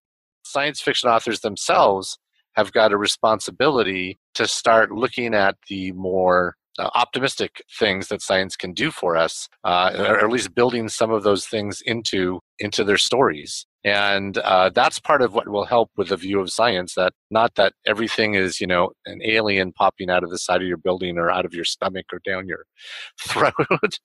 science 0.47 0.81
fiction 0.81 1.11
authors 1.11 1.41
themselves 1.41 2.19
have 2.55 2.73
got 2.73 2.93
a 2.93 2.97
responsibility 2.97 4.19
to 4.35 4.47
start 4.47 4.91
looking 4.91 5.35
at 5.35 5.57
the 5.69 5.93
more 5.93 6.57
uh, 6.79 6.89
optimistic 6.95 7.63
things 7.79 8.09
that 8.09 8.23
science 8.23 8.57
can 8.57 8.73
do 8.73 8.91
for 8.91 9.17
us, 9.17 9.49
uh, 9.65 9.93
or 9.99 10.19
at 10.19 10.31
least 10.31 10.55
building 10.55 10.89
some 10.89 11.11
of 11.11 11.23
those 11.23 11.47
things 11.47 11.83
into 11.85 12.41
into 12.59 12.85
their 12.85 12.99
stories. 12.99 13.67
And 13.87 14.37
uh, 14.39 14.71
that's 14.71 14.99
part 14.99 15.23
of 15.23 15.33
what 15.33 15.47
will 15.47 15.65
help 15.65 15.93
with 15.97 16.09
the 16.09 16.17
view 16.17 16.41
of 16.41 16.51
science. 16.51 16.95
That 16.97 17.13
not 17.31 17.55
that 17.55 17.73
everything 17.87 18.35
is 18.35 18.61
you 18.61 18.67
know 18.67 18.91
an 19.07 19.21
alien 19.25 19.73
popping 19.73 20.11
out 20.11 20.25
of 20.25 20.31
the 20.31 20.39
side 20.39 20.61
of 20.61 20.67
your 20.67 20.77
building 20.77 21.19
or 21.19 21.31
out 21.31 21.45
of 21.45 21.55
your 21.55 21.65
stomach 21.65 22.07
or 22.13 22.19
down 22.25 22.49
your 22.49 22.65
throat, 23.21 24.01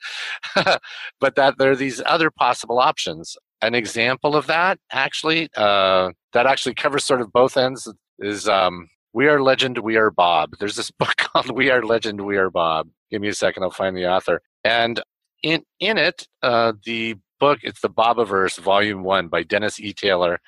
but 1.19 1.35
that 1.35 1.57
there 1.57 1.71
are 1.71 1.75
these 1.75 1.99
other 2.05 2.29
possible 2.29 2.77
options. 2.77 3.35
An 3.63 3.73
example 3.73 4.35
of 4.35 4.45
that 4.45 4.77
actually 4.91 5.49
uh, 5.57 6.11
that 6.33 6.45
actually 6.45 6.75
covers 6.75 7.03
sort 7.03 7.21
of 7.21 7.33
both 7.33 7.57
ends 7.57 7.91
is 8.19 8.47
um, 8.47 8.87
we 9.13 9.27
are 9.27 9.41
legion 9.41 9.73
we 9.81 9.97
are 9.97 10.11
bob. 10.11 10.51
There's 10.59 10.75
this 10.75 10.91
book 10.99 11.15
called 11.17 11.49
we 11.49 11.71
are 11.71 11.83
legion 11.83 12.23
we 12.27 12.37
are 12.37 12.51
bob. 12.51 12.87
Give 13.09 13.19
me 13.19 13.29
a 13.29 13.33
second 13.33 13.63
i'll 13.63 13.71
find 13.71 13.97
the 13.97 14.05
author. 14.05 14.43
And 14.63 15.01
in 15.41 15.63
in 15.79 15.97
it 15.97 16.27
uh, 16.43 16.73
the 16.85 17.15
book 17.41 17.59
it's 17.63 17.81
the 17.81 17.89
bobiverse 17.89 18.57
volume 18.59 19.03
one 19.03 19.27
by 19.27 19.43
dennis 19.43 19.79
e. 19.79 19.91
Taylor. 19.93 20.39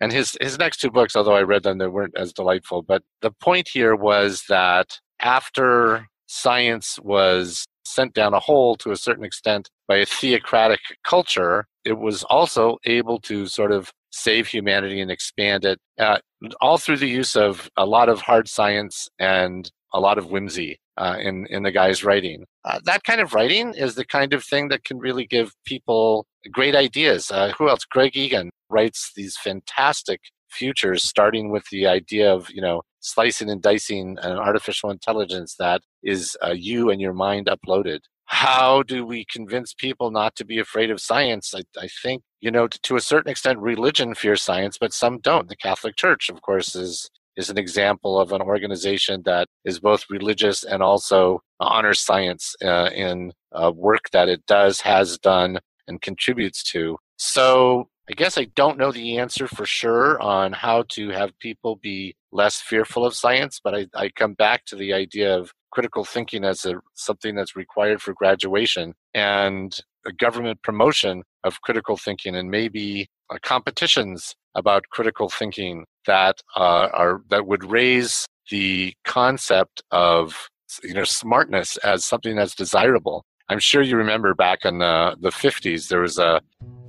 And 0.00 0.12
his 0.12 0.36
his 0.40 0.58
next 0.58 0.78
two 0.78 0.90
books 0.90 1.16
although 1.16 1.34
i 1.42 1.42
read 1.42 1.64
them 1.64 1.78
they 1.78 1.88
weren't 1.88 2.16
as 2.16 2.32
delightful. 2.32 2.82
But 2.82 3.02
the 3.22 3.32
point 3.32 3.68
here 3.72 3.96
was 3.96 4.44
that 4.48 4.88
after 5.20 6.06
science 6.26 6.98
was 7.02 7.66
sent 7.84 8.14
down 8.14 8.34
a 8.34 8.40
hole 8.40 8.76
to 8.76 8.90
a 8.90 8.96
certain 8.96 9.24
extent 9.24 9.68
by 9.88 9.96
a 9.96 10.06
theocratic 10.06 10.80
culture, 11.04 11.66
it 11.84 11.98
was 11.98 12.22
also 12.24 12.78
able 12.84 13.18
to 13.20 13.46
sort 13.46 13.72
of 13.72 13.90
save 14.10 14.46
humanity 14.46 15.00
and 15.00 15.10
expand 15.10 15.64
it, 15.64 15.78
uh, 15.98 16.18
all 16.60 16.78
through 16.78 16.96
the 16.98 17.08
use 17.08 17.34
of 17.34 17.68
a 17.76 17.86
lot 17.86 18.08
of 18.08 18.20
hard 18.20 18.48
science 18.48 19.08
and 19.18 19.70
a 19.94 20.00
lot 20.00 20.18
of 20.18 20.30
whimsy 20.30 20.78
uh, 20.96 21.16
in 21.20 21.46
in 21.46 21.62
the 21.62 21.70
guy's 21.70 22.04
writing. 22.04 22.44
Uh, 22.64 22.78
that 22.84 23.04
kind 23.04 23.20
of 23.20 23.34
writing 23.34 23.74
is 23.74 23.94
the 23.94 24.04
kind 24.04 24.32
of 24.32 24.44
thing 24.44 24.68
that 24.68 24.84
can 24.84 24.98
really 24.98 25.26
give 25.26 25.52
people 25.64 26.26
great 26.50 26.74
ideas. 26.74 27.30
Uh, 27.30 27.52
who 27.58 27.68
else? 27.68 27.84
Greg 27.84 28.16
Egan 28.16 28.50
writes 28.68 29.12
these 29.14 29.36
fantastic 29.36 30.20
futures, 30.50 31.02
starting 31.02 31.50
with 31.50 31.64
the 31.70 31.86
idea 31.86 32.32
of 32.32 32.50
you 32.50 32.60
know 32.60 32.82
slicing 33.00 33.50
and 33.50 33.62
dicing 33.62 34.16
an 34.22 34.32
artificial 34.32 34.90
intelligence 34.90 35.56
that 35.58 35.82
is 36.02 36.36
uh, 36.44 36.54
you 36.56 36.90
and 36.90 37.00
your 37.00 37.12
mind 37.12 37.48
uploaded. 37.48 38.00
How 38.26 38.82
do 38.82 39.04
we 39.04 39.26
convince 39.30 39.74
people 39.74 40.10
not 40.10 40.36
to 40.36 40.44
be 40.44 40.58
afraid 40.58 40.90
of 40.90 41.00
science? 41.00 41.52
I, 41.54 41.64
I 41.78 41.88
think, 42.02 42.22
you 42.40 42.50
know, 42.50 42.66
to, 42.66 42.80
to 42.80 42.96
a 42.96 43.00
certain 43.00 43.30
extent, 43.30 43.58
religion 43.58 44.14
fears 44.14 44.42
science, 44.42 44.78
but 44.80 44.94
some 44.94 45.18
don't. 45.18 45.48
The 45.48 45.56
Catholic 45.56 45.96
Church, 45.96 46.30
of 46.30 46.40
course, 46.40 46.74
is 46.74 47.10
is 47.36 47.50
an 47.50 47.58
example 47.58 48.20
of 48.20 48.32
an 48.32 48.42
organization 48.42 49.22
that 49.24 49.48
is 49.64 49.80
both 49.80 50.04
religious 50.10 50.64
and 50.64 50.82
also 50.82 51.40
honors 51.60 52.00
science 52.00 52.54
uh, 52.62 52.90
in 52.94 53.32
uh, 53.52 53.72
work 53.74 54.10
that 54.12 54.28
it 54.28 54.44
does, 54.46 54.80
has 54.82 55.18
done, 55.18 55.58
and 55.88 56.00
contributes 56.00 56.62
to. 56.72 56.96
So 57.16 57.88
I 58.10 58.14
guess 58.14 58.36
I 58.36 58.46
don't 58.56 58.78
know 58.78 58.92
the 58.92 59.18
answer 59.18 59.46
for 59.46 59.64
sure 59.64 60.20
on 60.20 60.52
how 60.52 60.84
to 60.90 61.10
have 61.10 61.38
people 61.38 61.76
be 61.76 62.14
less 62.32 62.60
fearful 62.60 63.06
of 63.06 63.14
science, 63.14 63.60
but 63.62 63.74
I, 63.74 63.86
I 63.94 64.08
come 64.10 64.34
back 64.34 64.64
to 64.66 64.76
the 64.76 64.92
idea 64.92 65.38
of 65.38 65.52
critical 65.70 66.04
thinking 66.04 66.44
as 66.44 66.64
a, 66.64 66.74
something 66.94 67.34
that's 67.34 67.56
required 67.56 68.02
for 68.02 68.12
graduation 68.12 68.94
and 69.14 69.78
a 70.06 70.12
government 70.12 70.62
promotion 70.62 71.22
of 71.44 71.60
critical 71.62 71.96
thinking 71.96 72.36
and 72.36 72.50
maybe 72.50 73.08
uh, 73.30 73.38
competitions 73.42 74.34
about 74.54 74.84
critical 74.90 75.28
thinking 75.28 75.84
that 76.06 76.36
uh, 76.56 76.88
are 76.92 77.22
that 77.30 77.46
would 77.46 77.70
raise 77.70 78.26
the 78.50 78.92
concept 79.04 79.82
of 79.90 80.48
you 80.82 80.94
know 80.94 81.04
smartness 81.04 81.76
as 81.78 82.04
something 82.04 82.36
that's 82.36 82.54
desirable. 82.54 83.24
I'm 83.52 83.60
sure 83.60 83.82
you 83.82 83.96
remember 83.96 84.34
back 84.34 84.64
in 84.64 84.78
the, 84.78 85.14
the 85.20 85.28
50s 85.28 85.88
there 85.88 86.00
was 86.00 86.18
a 86.18 86.40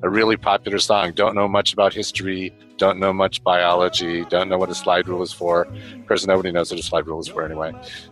a 0.04 0.10
really 0.10 0.36
popular 0.36 0.80
song. 0.80 1.14
Don't 1.14 1.34
know 1.34 1.48
much 1.48 1.72
about 1.72 1.94
history, 1.94 2.54
don't 2.78 3.00
know 3.00 3.14
much 3.14 3.42
biology, 3.42 4.26
don't 4.26 4.50
know 4.50 4.58
what 4.58 4.70
a 4.70 4.76
slide 4.76 5.08
rule 5.08 5.24
is 5.24 5.32
for. 5.32 5.62
Of 5.62 6.08
course, 6.08 6.28
nobody 6.28 6.52
knows 6.52 6.70
what 6.72 6.80
a 6.80 6.84
slide 6.84 7.08
rule 7.08 7.22
is 7.22 7.30
for 7.30 7.46
anyway. 7.46 7.72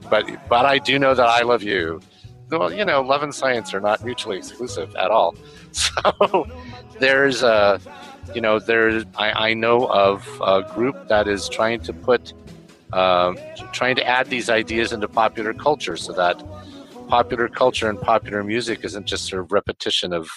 But 0.10 0.26
but 0.48 0.66
I 0.66 0.78
do 0.78 0.98
know 0.98 1.14
that 1.14 1.28
I 1.28 1.42
love 1.42 1.64
you. 1.64 2.00
Well, 2.50 2.74
you 2.74 2.86
know, 2.86 3.02
love 3.02 3.24
and 3.24 3.36
science 3.36 3.74
are 3.74 3.82
not 3.82 4.06
mutually 4.06 4.38
exclusive 4.38 4.96
at 4.96 5.12
all. 5.12 5.36
So 5.74 6.48
there's 7.00 7.44
a, 7.44 7.80
you 8.36 8.42
know, 8.42 8.60
there's 8.60 9.06
I, 9.18 9.50
I 9.50 9.54
know 9.54 9.88
of 9.88 10.28
a 10.42 10.62
group 10.76 11.08
that 11.08 11.30
is 11.30 11.48
trying 11.48 11.80
to 11.82 11.94
put, 11.94 12.34
uh, 12.92 13.34
trying 13.72 13.96
to 13.96 14.06
add 14.06 14.28
these 14.28 14.50
ideas 14.50 14.92
into 14.92 15.08
popular 15.08 15.54
culture 15.54 15.96
so 15.96 16.12
that 16.12 16.44
popular 17.12 17.50
culture 17.50 17.90
and 17.90 18.00
popular 18.00 18.42
music 18.42 18.86
isn't 18.86 19.06
just 19.06 19.28
sort 19.28 19.42
of 19.44 19.52
repetition 19.52 20.14
of 20.14 20.30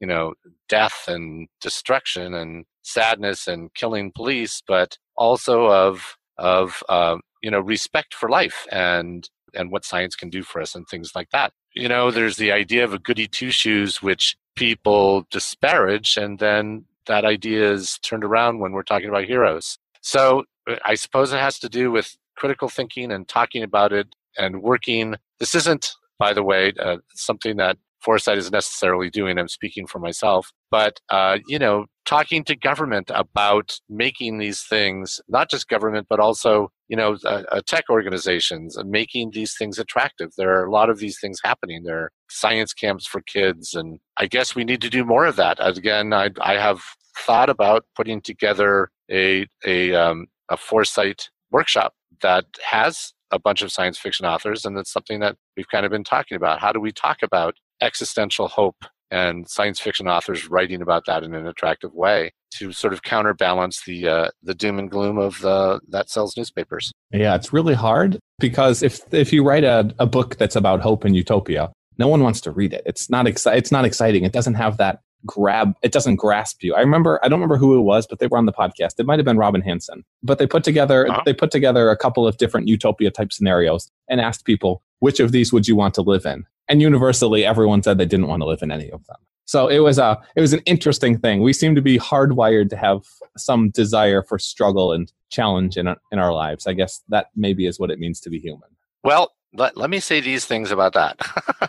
you 0.00 0.06
know 0.06 0.32
death 0.70 1.04
and 1.06 1.48
destruction 1.60 2.32
and 2.32 2.64
sadness 2.82 3.46
and 3.46 3.72
killing 3.74 4.10
police, 4.10 4.62
but 4.66 4.96
also 5.18 5.66
of 5.66 6.16
of 6.38 6.82
uh, 6.88 7.18
you 7.42 7.50
know 7.50 7.60
respect 7.60 8.14
for 8.14 8.30
life 8.30 8.66
and 8.72 9.28
and 9.52 9.70
what 9.70 9.84
science 9.84 10.16
can 10.16 10.30
do 10.30 10.42
for 10.42 10.62
us 10.62 10.74
and 10.74 10.88
things 10.88 11.12
like 11.14 11.28
that. 11.30 11.52
You 11.74 11.88
know, 11.88 12.10
there's 12.10 12.38
the 12.38 12.52
idea 12.52 12.84
of 12.84 12.94
a 12.94 12.98
goody 12.98 13.28
two 13.28 13.50
shoes, 13.50 14.02
which 14.02 14.34
people 14.56 15.26
disparage, 15.30 16.16
and 16.16 16.38
then 16.38 16.86
that 17.06 17.26
idea 17.26 17.70
is 17.70 17.98
turned 17.98 18.24
around 18.24 18.60
when 18.60 18.72
we're 18.72 18.82
talking 18.82 19.10
about 19.10 19.24
heroes. 19.24 19.76
So 20.00 20.44
I 20.86 20.94
suppose 20.94 21.34
it 21.34 21.38
has 21.38 21.58
to 21.58 21.68
do 21.68 21.90
with 21.90 22.16
critical 22.34 22.70
thinking 22.70 23.12
and 23.12 23.28
talking 23.28 23.62
about 23.62 23.92
it 23.92 24.08
and 24.38 24.62
working. 24.62 25.16
This 25.38 25.54
isn't, 25.54 25.94
by 26.24 26.32
the 26.32 26.42
way, 26.42 26.72
uh, 26.86 26.98
something 27.14 27.56
that 27.58 27.76
Foresight 28.00 28.38
is 28.38 28.50
necessarily 28.50 29.10
doing. 29.10 29.38
I'm 29.38 29.48
speaking 29.60 29.86
for 29.86 29.98
myself, 29.98 30.52
but 30.70 30.94
uh, 31.10 31.36
you 31.52 31.58
know, 31.58 31.76
talking 32.06 32.44
to 32.44 32.56
government 32.70 33.10
about 33.14 33.68
making 33.88 34.38
these 34.38 34.62
things, 34.74 35.20
not 35.28 35.50
just 35.50 35.68
government, 35.68 36.06
but 36.08 36.20
also 36.20 36.70
you 36.88 36.96
know, 36.96 37.16
uh, 37.24 37.42
uh, 37.50 37.60
tech 37.66 37.84
organizations, 37.90 38.76
making 39.00 39.30
these 39.30 39.52
things 39.58 39.78
attractive. 39.78 40.30
There 40.36 40.52
are 40.56 40.64
a 40.64 40.70
lot 40.70 40.90
of 40.90 40.98
these 40.98 41.18
things 41.20 41.38
happening. 41.44 41.82
There 41.82 42.02
are 42.04 42.12
science 42.28 42.72
camps 42.72 43.06
for 43.06 43.20
kids, 43.36 43.74
and 43.74 43.98
I 44.16 44.26
guess 44.26 44.54
we 44.54 44.64
need 44.64 44.82
to 44.82 44.90
do 44.90 45.04
more 45.04 45.26
of 45.26 45.36
that. 45.36 45.56
Again, 45.60 46.12
I, 46.12 46.30
I 46.40 46.54
have 46.54 46.80
thought 47.26 47.50
about 47.50 47.84
putting 47.96 48.20
together 48.22 48.90
a 49.10 49.46
a 49.66 49.94
um, 49.94 50.26
a 50.48 50.56
foresight 50.56 51.20
workshop 51.50 51.92
that 52.22 52.46
has 52.76 53.12
a 53.34 53.38
bunch 53.38 53.62
of 53.62 53.72
science 53.72 53.98
fiction 53.98 54.24
authors, 54.24 54.64
and 54.64 54.78
it's 54.78 54.92
something 54.92 55.20
that 55.20 55.36
we've 55.56 55.68
kind 55.68 55.84
of 55.84 55.90
been 55.90 56.04
talking 56.04 56.36
about. 56.36 56.60
How 56.60 56.72
do 56.72 56.80
we 56.80 56.92
talk 56.92 57.18
about 57.22 57.56
existential 57.80 58.48
hope 58.48 58.84
and 59.10 59.48
science 59.48 59.80
fiction 59.80 60.08
authors 60.08 60.48
writing 60.48 60.80
about 60.80 61.04
that 61.06 61.22
in 61.22 61.34
an 61.34 61.46
attractive 61.46 61.92
way 61.92 62.32
to 62.52 62.72
sort 62.72 62.92
of 62.92 63.02
counterbalance 63.02 63.82
the 63.84 64.08
uh, 64.08 64.28
the 64.42 64.54
doom 64.54 64.78
and 64.78 64.90
gloom 64.90 65.18
of 65.18 65.40
the 65.40 65.80
that 65.88 66.08
sells 66.08 66.36
newspapers. 66.36 66.92
Yeah, 67.12 67.34
it's 67.34 67.52
really 67.52 67.74
hard 67.74 68.18
because 68.38 68.82
if 68.82 69.00
if 69.12 69.32
you 69.32 69.44
write 69.44 69.64
a, 69.64 69.92
a 69.98 70.06
book 70.06 70.36
that's 70.36 70.56
about 70.56 70.80
hope 70.80 71.04
and 71.04 71.14
utopia, 71.14 71.72
no 71.98 72.08
one 72.08 72.22
wants 72.22 72.40
to 72.42 72.50
read 72.50 72.72
it. 72.72 72.82
It's 72.86 73.10
not 73.10 73.26
exci- 73.26 73.56
it's 73.56 73.72
not 73.72 73.84
exciting. 73.84 74.24
It 74.24 74.32
doesn't 74.32 74.54
have 74.54 74.76
that 74.78 75.00
grab, 75.26 75.74
it 75.82 75.92
doesn't 75.92 76.16
grasp 76.16 76.62
you. 76.62 76.74
I 76.74 76.80
remember, 76.80 77.20
I 77.22 77.28
don't 77.28 77.38
remember 77.38 77.56
who 77.56 77.78
it 77.78 77.82
was, 77.82 78.06
but 78.06 78.18
they 78.18 78.26
were 78.26 78.38
on 78.38 78.46
the 78.46 78.52
podcast. 78.52 78.94
It 78.98 79.06
might 79.06 79.18
have 79.18 79.26
been 79.26 79.38
Robin 79.38 79.60
Hanson, 79.60 80.04
but 80.22 80.38
they 80.38 80.46
put 80.46 80.64
together, 80.64 81.08
uh-huh. 81.08 81.22
they 81.24 81.32
put 81.32 81.50
together 81.50 81.90
a 81.90 81.96
couple 81.96 82.26
of 82.26 82.36
different 82.36 82.68
utopia 82.68 83.10
type 83.10 83.32
scenarios 83.32 83.90
and 84.08 84.20
asked 84.20 84.44
people, 84.44 84.82
which 85.00 85.20
of 85.20 85.32
these 85.32 85.52
would 85.52 85.68
you 85.68 85.76
want 85.76 85.94
to 85.94 86.02
live 86.02 86.26
in? 86.26 86.44
And 86.68 86.80
universally, 86.80 87.44
everyone 87.44 87.82
said 87.82 87.98
they 87.98 88.06
didn't 88.06 88.28
want 88.28 88.40
to 88.40 88.46
live 88.46 88.62
in 88.62 88.70
any 88.70 88.90
of 88.90 89.04
them. 89.06 89.16
So 89.46 89.68
it 89.68 89.80
was 89.80 89.98
a, 89.98 90.18
it 90.36 90.40
was 90.40 90.54
an 90.54 90.60
interesting 90.60 91.18
thing. 91.18 91.42
We 91.42 91.52
seem 91.52 91.74
to 91.74 91.82
be 91.82 91.98
hardwired 91.98 92.70
to 92.70 92.76
have 92.76 93.02
some 93.36 93.70
desire 93.70 94.22
for 94.22 94.38
struggle 94.38 94.92
and 94.92 95.12
challenge 95.30 95.76
in, 95.76 95.86
in 96.10 96.18
our 96.18 96.32
lives. 96.32 96.66
I 96.66 96.72
guess 96.72 97.02
that 97.08 97.26
maybe 97.36 97.66
is 97.66 97.78
what 97.78 97.90
it 97.90 97.98
means 97.98 98.20
to 98.20 98.30
be 98.30 98.38
human. 98.38 98.68
Well, 99.02 99.32
let, 99.52 99.76
let 99.76 99.90
me 99.90 100.00
say 100.00 100.20
these 100.20 100.46
things 100.46 100.70
about 100.70 100.94
that. 100.94 101.18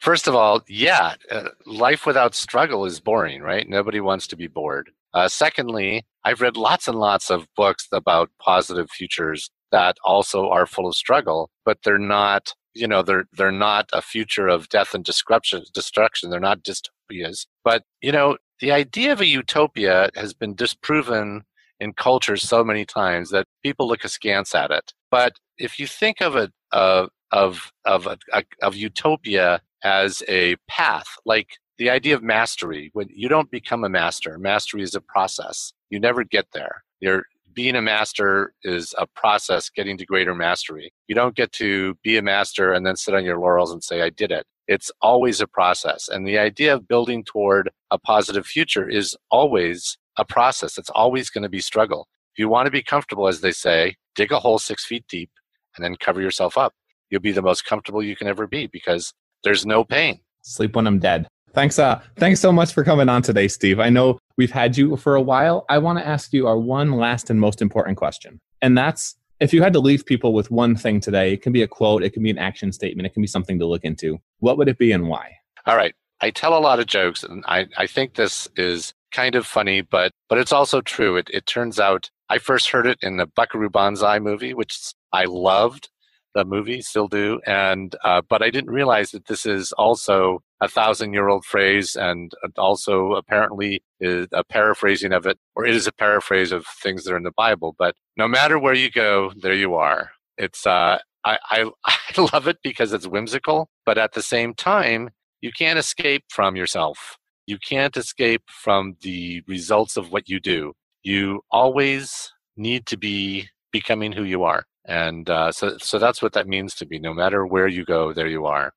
First 0.00 0.26
of 0.28 0.34
all, 0.34 0.62
yeah, 0.68 1.14
uh, 1.30 1.48
life 1.66 2.06
without 2.06 2.34
struggle 2.34 2.84
is 2.84 3.00
boring, 3.00 3.42
right? 3.42 3.68
Nobody 3.68 4.00
wants 4.00 4.26
to 4.28 4.36
be 4.36 4.46
bored. 4.46 4.90
Uh, 5.14 5.28
secondly, 5.28 6.06
I've 6.24 6.40
read 6.40 6.56
lots 6.56 6.88
and 6.88 6.98
lots 6.98 7.30
of 7.30 7.46
books 7.54 7.86
about 7.92 8.30
positive 8.40 8.90
futures 8.90 9.50
that 9.70 9.96
also 10.04 10.48
are 10.48 10.66
full 10.66 10.86
of 10.86 10.94
struggle, 10.94 11.50
but 11.64 11.78
they're 11.84 11.98
not, 11.98 12.54
you 12.74 12.86
know, 12.86 13.02
they're 13.02 13.24
they're 13.32 13.52
not 13.52 13.90
a 13.92 14.00
future 14.02 14.48
of 14.48 14.68
death 14.68 14.94
and 14.94 15.04
destruction. 15.04 15.64
Destruction. 15.74 16.30
They're 16.30 16.40
not 16.40 16.62
dystopias. 16.62 17.46
But 17.64 17.82
you 18.00 18.12
know, 18.12 18.38
the 18.60 18.72
idea 18.72 19.12
of 19.12 19.20
a 19.20 19.26
utopia 19.26 20.10
has 20.14 20.32
been 20.34 20.54
disproven 20.54 21.42
in 21.80 21.92
cultures 21.92 22.42
so 22.42 22.62
many 22.62 22.84
times 22.84 23.30
that 23.30 23.46
people 23.62 23.88
look 23.88 24.04
askance 24.04 24.54
at 24.54 24.70
it. 24.70 24.92
But 25.10 25.34
if 25.58 25.78
you 25.78 25.86
think 25.86 26.20
of 26.22 26.36
it 26.36 26.52
uh, 26.70 27.08
of 27.32 27.72
of 27.84 28.06
a, 28.06 28.18
a, 28.32 28.44
of 28.62 28.76
utopia 28.76 29.60
as 29.82 30.22
a 30.28 30.56
path, 30.68 31.06
like 31.24 31.58
the 31.78 31.90
idea 31.90 32.14
of 32.14 32.22
mastery, 32.22 32.90
when 32.92 33.08
you 33.10 33.28
don't 33.28 33.50
become 33.50 33.84
a 33.84 33.88
master, 33.88 34.38
mastery 34.38 34.82
is 34.82 34.94
a 34.94 35.00
process. 35.00 35.72
You 35.90 35.98
never 35.98 36.22
get 36.22 36.46
there. 36.52 36.84
You're 37.00 37.24
being 37.54 37.76
a 37.76 37.82
master 37.82 38.54
is 38.62 38.94
a 38.98 39.06
process 39.06 39.68
getting 39.68 39.96
to 39.98 40.06
greater 40.06 40.34
mastery. 40.34 40.92
You 41.08 41.14
don't 41.14 41.34
get 41.34 41.52
to 41.52 41.94
be 42.02 42.16
a 42.16 42.22
master 42.22 42.72
and 42.72 42.86
then 42.86 42.96
sit 42.96 43.14
on 43.14 43.24
your 43.24 43.38
laurels 43.38 43.72
and 43.72 43.82
say, 43.82 44.00
I 44.02 44.10
did 44.10 44.30
it. 44.30 44.46
It's 44.68 44.90
always 45.00 45.40
a 45.40 45.46
process. 45.46 46.08
And 46.08 46.26
the 46.26 46.38
idea 46.38 46.74
of 46.74 46.88
building 46.88 47.24
toward 47.24 47.70
a 47.90 47.98
positive 47.98 48.46
future 48.46 48.88
is 48.88 49.16
always 49.30 49.98
a 50.16 50.24
process. 50.24 50.78
It's 50.78 50.90
always 50.90 51.30
going 51.30 51.42
to 51.42 51.48
be 51.48 51.60
struggle. 51.60 52.06
If 52.34 52.38
you 52.38 52.48
want 52.48 52.66
to 52.66 52.72
be 52.72 52.82
comfortable, 52.82 53.28
as 53.28 53.40
they 53.40 53.52
say, 53.52 53.96
dig 54.14 54.32
a 54.32 54.38
hole 54.38 54.58
six 54.58 54.84
feet 54.84 55.04
deep 55.08 55.30
and 55.76 55.84
then 55.84 55.96
cover 55.96 56.20
yourself 56.20 56.56
up. 56.56 56.72
You'll 57.12 57.20
be 57.20 57.32
the 57.32 57.42
most 57.42 57.66
comfortable 57.66 58.02
you 58.02 58.16
can 58.16 58.26
ever 58.26 58.46
be 58.46 58.68
because 58.68 59.12
there's 59.44 59.66
no 59.66 59.84
pain. 59.84 60.20
Sleep 60.40 60.74
when 60.74 60.86
I'm 60.86 60.98
dead. 60.98 61.28
Thanks, 61.52 61.78
uh, 61.78 62.00
thanks 62.16 62.40
so 62.40 62.50
much 62.50 62.72
for 62.72 62.82
coming 62.82 63.10
on 63.10 63.20
today, 63.20 63.48
Steve. 63.48 63.78
I 63.78 63.90
know 63.90 64.18
we've 64.38 64.50
had 64.50 64.78
you 64.78 64.96
for 64.96 65.14
a 65.14 65.20
while. 65.20 65.66
I 65.68 65.76
want 65.76 65.98
to 65.98 66.06
ask 66.06 66.32
you 66.32 66.46
our 66.46 66.58
one 66.58 66.92
last 66.92 67.28
and 67.28 67.38
most 67.38 67.60
important 67.60 67.98
question. 67.98 68.40
And 68.62 68.78
that's 68.78 69.16
if 69.40 69.52
you 69.52 69.60
had 69.60 69.74
to 69.74 69.78
leave 69.78 70.06
people 70.06 70.32
with 70.32 70.50
one 70.50 70.74
thing 70.74 71.00
today, 71.00 71.34
it 71.34 71.42
can 71.42 71.52
be 71.52 71.60
a 71.60 71.68
quote, 71.68 72.02
it 72.02 72.14
can 72.14 72.22
be 72.22 72.30
an 72.30 72.38
action 72.38 72.72
statement, 72.72 73.06
it 73.06 73.12
can 73.12 73.22
be 73.22 73.26
something 73.26 73.58
to 73.58 73.66
look 73.66 73.84
into. 73.84 74.18
What 74.38 74.56
would 74.56 74.68
it 74.68 74.78
be 74.78 74.90
and 74.92 75.06
why? 75.06 75.36
All 75.66 75.76
right. 75.76 75.94
I 76.22 76.30
tell 76.30 76.56
a 76.56 76.60
lot 76.60 76.80
of 76.80 76.86
jokes, 76.86 77.24
and 77.24 77.44
I, 77.46 77.66
I 77.76 77.86
think 77.86 78.14
this 78.14 78.48
is 78.56 78.94
kind 79.10 79.34
of 79.34 79.44
funny, 79.44 79.82
but 79.82 80.12
but 80.30 80.38
it's 80.38 80.52
also 80.52 80.80
true. 80.80 81.16
It 81.16 81.28
it 81.30 81.44
turns 81.44 81.78
out 81.78 82.08
I 82.30 82.38
first 82.38 82.70
heard 82.70 82.86
it 82.86 82.98
in 83.02 83.18
the 83.18 83.26
Buckaroo 83.26 83.68
Banzai 83.68 84.20
movie, 84.20 84.54
which 84.54 84.94
I 85.12 85.24
loved 85.24 85.90
the 86.34 86.44
movie, 86.44 86.80
still 86.82 87.08
do, 87.08 87.40
and 87.46 87.94
uh, 88.04 88.22
but 88.28 88.42
I 88.42 88.50
didn't 88.50 88.70
realize 88.70 89.10
that 89.10 89.26
this 89.26 89.46
is 89.46 89.72
also 89.72 90.42
a 90.60 90.68
thousand 90.68 91.12
year 91.12 91.28
old 91.28 91.44
phrase, 91.44 91.96
and 91.96 92.32
also 92.56 93.12
apparently 93.12 93.82
is 94.00 94.28
a 94.32 94.44
paraphrasing 94.44 95.12
of 95.12 95.26
it, 95.26 95.38
or 95.54 95.66
it 95.66 95.74
is 95.74 95.86
a 95.86 95.92
paraphrase 95.92 96.52
of 96.52 96.66
things 96.82 97.04
that 97.04 97.12
are 97.12 97.16
in 97.16 97.22
the 97.22 97.32
Bible. 97.32 97.74
But 97.78 97.94
no 98.16 98.28
matter 98.28 98.58
where 98.58 98.74
you 98.74 98.90
go, 98.90 99.32
there 99.36 99.54
you 99.54 99.74
are. 99.74 100.10
It's 100.38 100.66
uh, 100.66 100.98
I, 101.24 101.38
I 101.50 101.70
I 101.86 102.28
love 102.32 102.48
it 102.48 102.58
because 102.62 102.92
it's 102.92 103.06
whimsical, 103.06 103.68
but 103.84 103.98
at 103.98 104.12
the 104.12 104.22
same 104.22 104.54
time, 104.54 105.10
you 105.40 105.50
can't 105.52 105.78
escape 105.78 106.24
from 106.28 106.56
yourself. 106.56 107.18
You 107.46 107.58
can't 107.58 107.96
escape 107.96 108.42
from 108.48 108.96
the 109.02 109.42
results 109.48 109.96
of 109.96 110.12
what 110.12 110.28
you 110.28 110.38
do. 110.38 110.74
You 111.02 111.42
always 111.50 112.32
need 112.56 112.86
to 112.86 112.96
be 112.96 113.48
becoming 113.72 114.12
who 114.12 114.22
you 114.22 114.44
are. 114.44 114.64
And 114.84 115.28
uh, 115.30 115.52
so, 115.52 115.76
so 115.78 115.98
that's 115.98 116.20
what 116.20 116.32
that 116.32 116.48
means 116.48 116.74
to 116.76 116.86
me. 116.86 116.98
No 116.98 117.14
matter 117.14 117.46
where 117.46 117.68
you 117.68 117.84
go, 117.84 118.12
there 118.12 118.26
you 118.26 118.46
are. 118.46 118.72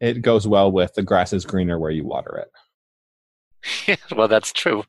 It 0.00 0.22
goes 0.22 0.46
well 0.46 0.70
with 0.70 0.94
the 0.94 1.02
grass 1.02 1.32
is 1.32 1.44
greener 1.44 1.78
where 1.78 1.90
you 1.90 2.04
water 2.04 2.44
it. 2.44 3.98
well, 4.16 4.28
that's 4.28 4.52
true. 4.52 4.84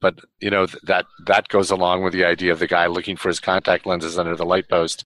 But 0.00 0.20
you 0.40 0.50
know 0.50 0.66
that 0.82 1.06
that 1.26 1.48
goes 1.48 1.70
along 1.70 2.02
with 2.02 2.12
the 2.12 2.24
idea 2.24 2.52
of 2.52 2.58
the 2.58 2.66
guy 2.66 2.86
looking 2.86 3.16
for 3.16 3.28
his 3.28 3.40
contact 3.40 3.86
lenses 3.86 4.18
under 4.18 4.36
the 4.36 4.44
light 4.44 4.68
post, 4.68 5.04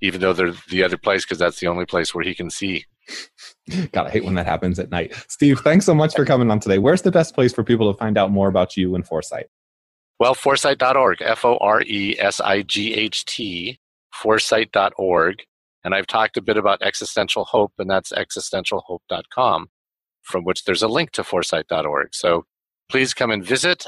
even 0.00 0.20
though 0.20 0.32
they're 0.32 0.54
the 0.68 0.82
other 0.82 0.96
place 0.96 1.24
because 1.24 1.38
that's 1.38 1.60
the 1.60 1.68
only 1.68 1.86
place 1.86 2.14
where 2.14 2.24
he 2.24 2.34
can 2.34 2.50
see. 2.50 2.84
God, 3.92 4.06
I 4.06 4.10
hate 4.10 4.24
when 4.24 4.34
that 4.34 4.46
happens 4.46 4.78
at 4.78 4.90
night. 4.90 5.14
Steve, 5.28 5.60
thanks 5.60 5.86
so 5.86 5.94
much 5.94 6.14
for 6.14 6.24
coming 6.24 6.50
on 6.50 6.60
today. 6.60 6.78
Where's 6.78 7.02
the 7.02 7.12
best 7.12 7.34
place 7.34 7.52
for 7.52 7.62
people 7.62 7.92
to 7.92 7.98
find 7.98 8.18
out 8.18 8.30
more 8.30 8.48
about 8.48 8.76
you 8.76 8.94
and 8.94 9.06
Foresight? 9.06 9.46
Well, 10.18 10.34
foresight.org, 10.34 11.18
F 11.20 11.44
O 11.44 11.56
R 11.58 11.82
E 11.82 12.16
S 12.18 12.40
I 12.40 12.62
G 12.62 12.94
H 12.94 13.24
T, 13.24 13.78
foresight.org. 14.22 15.42
And 15.84 15.94
I've 15.94 16.06
talked 16.06 16.36
a 16.36 16.42
bit 16.42 16.56
about 16.56 16.80
existential 16.82 17.44
hope, 17.44 17.72
and 17.78 17.90
that's 17.90 18.12
existentialhope.com, 18.12 19.68
from 20.22 20.44
which 20.44 20.64
there's 20.64 20.82
a 20.82 20.88
link 20.88 21.10
to 21.12 21.24
foresight.org. 21.24 22.14
So 22.14 22.44
please 22.88 23.14
come 23.14 23.30
and 23.32 23.44
visit. 23.44 23.84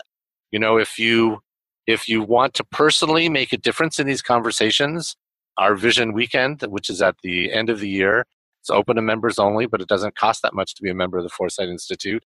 You 0.51 0.59
know, 0.59 0.77
if 0.77 0.99
you 0.99 1.39
if 1.87 2.09
you 2.09 2.23
want 2.23 2.55
to 2.55 2.65
personally 2.65 3.29
make 3.29 3.53
a 3.53 3.59
difference 3.59 4.01
in 4.01 4.07
these 4.07 4.23
conversations, 4.23 5.17
our 5.59 5.75
Vision 5.75 6.13
Weekend, 6.15 6.63
which 6.63 6.89
is 6.89 7.03
at 7.03 7.17
the 7.23 7.53
end 7.53 7.69
of 7.69 7.79
the 7.79 7.89
year, 7.89 8.25
it's 8.63 8.71
open 8.71 8.97
to 8.97 9.03
members 9.03 9.39
only, 9.39 9.67
but 9.67 9.83
it 9.83 9.89
doesn't 9.89 10.17
cost 10.17 10.41
that 10.43 10.55
much 10.55 10.75
to 10.75 10.83
be 10.83 10.91
a 10.91 10.95
member 10.95 11.19
of 11.19 11.25
the 11.25 11.31
Foresight 11.31 11.69
Institute. 11.69 12.25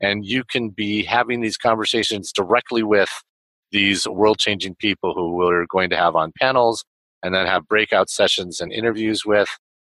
And 0.00 0.26
you 0.26 0.42
can 0.44 0.70
be 0.70 1.04
having 1.04 1.40
these 1.40 1.56
conversations 1.56 2.32
directly 2.32 2.82
with 2.82 3.10
these 3.70 4.06
world 4.06 4.38
changing 4.38 4.74
people 4.74 5.14
who 5.14 5.32
we're 5.32 5.66
going 5.66 5.90
to 5.90 5.96
have 5.96 6.16
on 6.16 6.32
panels 6.38 6.84
and 7.26 7.34
then 7.34 7.46
have 7.46 7.66
breakout 7.66 8.08
sessions 8.08 8.60
and 8.60 8.72
interviews 8.72 9.26
with 9.26 9.48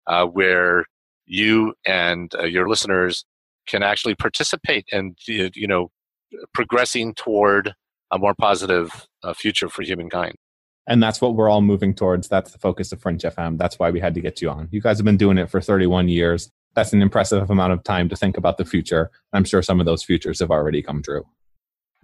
uh, 0.08 0.26
where 0.26 0.86
you 1.26 1.74
and 1.86 2.34
uh, 2.36 2.44
your 2.44 2.70
listeners 2.70 3.26
can 3.68 3.84
actually 3.84 4.16
participate 4.16 4.86
in 4.92 5.16
you 5.28 5.68
know 5.68 5.90
progressing 6.54 7.14
toward 7.14 7.74
a 8.12 8.18
more 8.18 8.34
positive 8.36 9.08
uh, 9.24 9.34
future 9.34 9.68
for 9.68 9.84
humankind. 9.84 10.36
And 10.88 11.02
that's 11.04 11.20
what 11.20 11.36
we're 11.36 11.50
all 11.50 11.62
moving 11.62 11.94
towards. 11.94 12.28
That's 12.28 12.52
the 12.52 12.60
focus 12.60 12.92
of 12.94 13.02
fringe 13.02 13.24
fm 13.24 13.58
that's 13.58 13.78
why 13.78 13.92
we 13.92 14.00
had 14.00 14.14
to 14.14 14.22
get 14.22 14.42
you 14.42 14.50
on. 14.50 14.70
You 14.72 14.82
guys 14.82 14.98
have 14.98 15.06
been 15.06 15.18
doing 15.18 15.38
it 15.38 15.50
for 15.50 15.60
31 15.60 16.08
years. 16.08 16.50
That's 16.74 16.94
an 16.94 17.02
impressive 17.02 17.50
amount 17.50 17.74
of 17.74 17.84
time 17.84 18.08
to 18.10 18.16
think 18.16 18.38
about 18.38 18.58
the 18.58 18.66
future. 18.66 19.12
I'm 19.34 19.44
sure 19.44 19.62
some 19.62 19.80
of 19.80 19.86
those 19.86 20.04
futures 20.04 20.40
have 20.40 20.52
already 20.52 20.82
come 20.82 21.02
true 21.04 21.26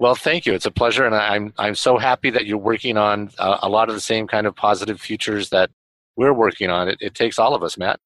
well, 0.02 0.16
thank 0.16 0.48
you. 0.48 0.56
It's 0.56 0.66
a 0.66 0.72
pleasure, 0.72 1.06
and 1.06 1.14
I'm 1.14 1.54
I'm 1.60 1.76
so 1.76 2.00
happy 2.00 2.32
that 2.32 2.48
you're 2.48 2.58
working 2.58 2.98
on 2.98 3.30
uh, 3.38 3.60
a 3.62 3.70
lot 3.70 3.88
of 3.88 3.94
the 3.94 4.02
same 4.02 4.26
kind 4.26 4.48
of 4.48 4.56
positive 4.56 5.00
futures 5.00 5.50
that 5.50 5.70
we're 6.16 6.34
working 6.34 6.72
on. 6.72 6.88
It, 6.88 6.98
it 7.02 7.14
takes 7.14 7.38
all 7.38 7.54
of 7.54 7.62
us, 7.62 7.78
Matt. 7.78 8.00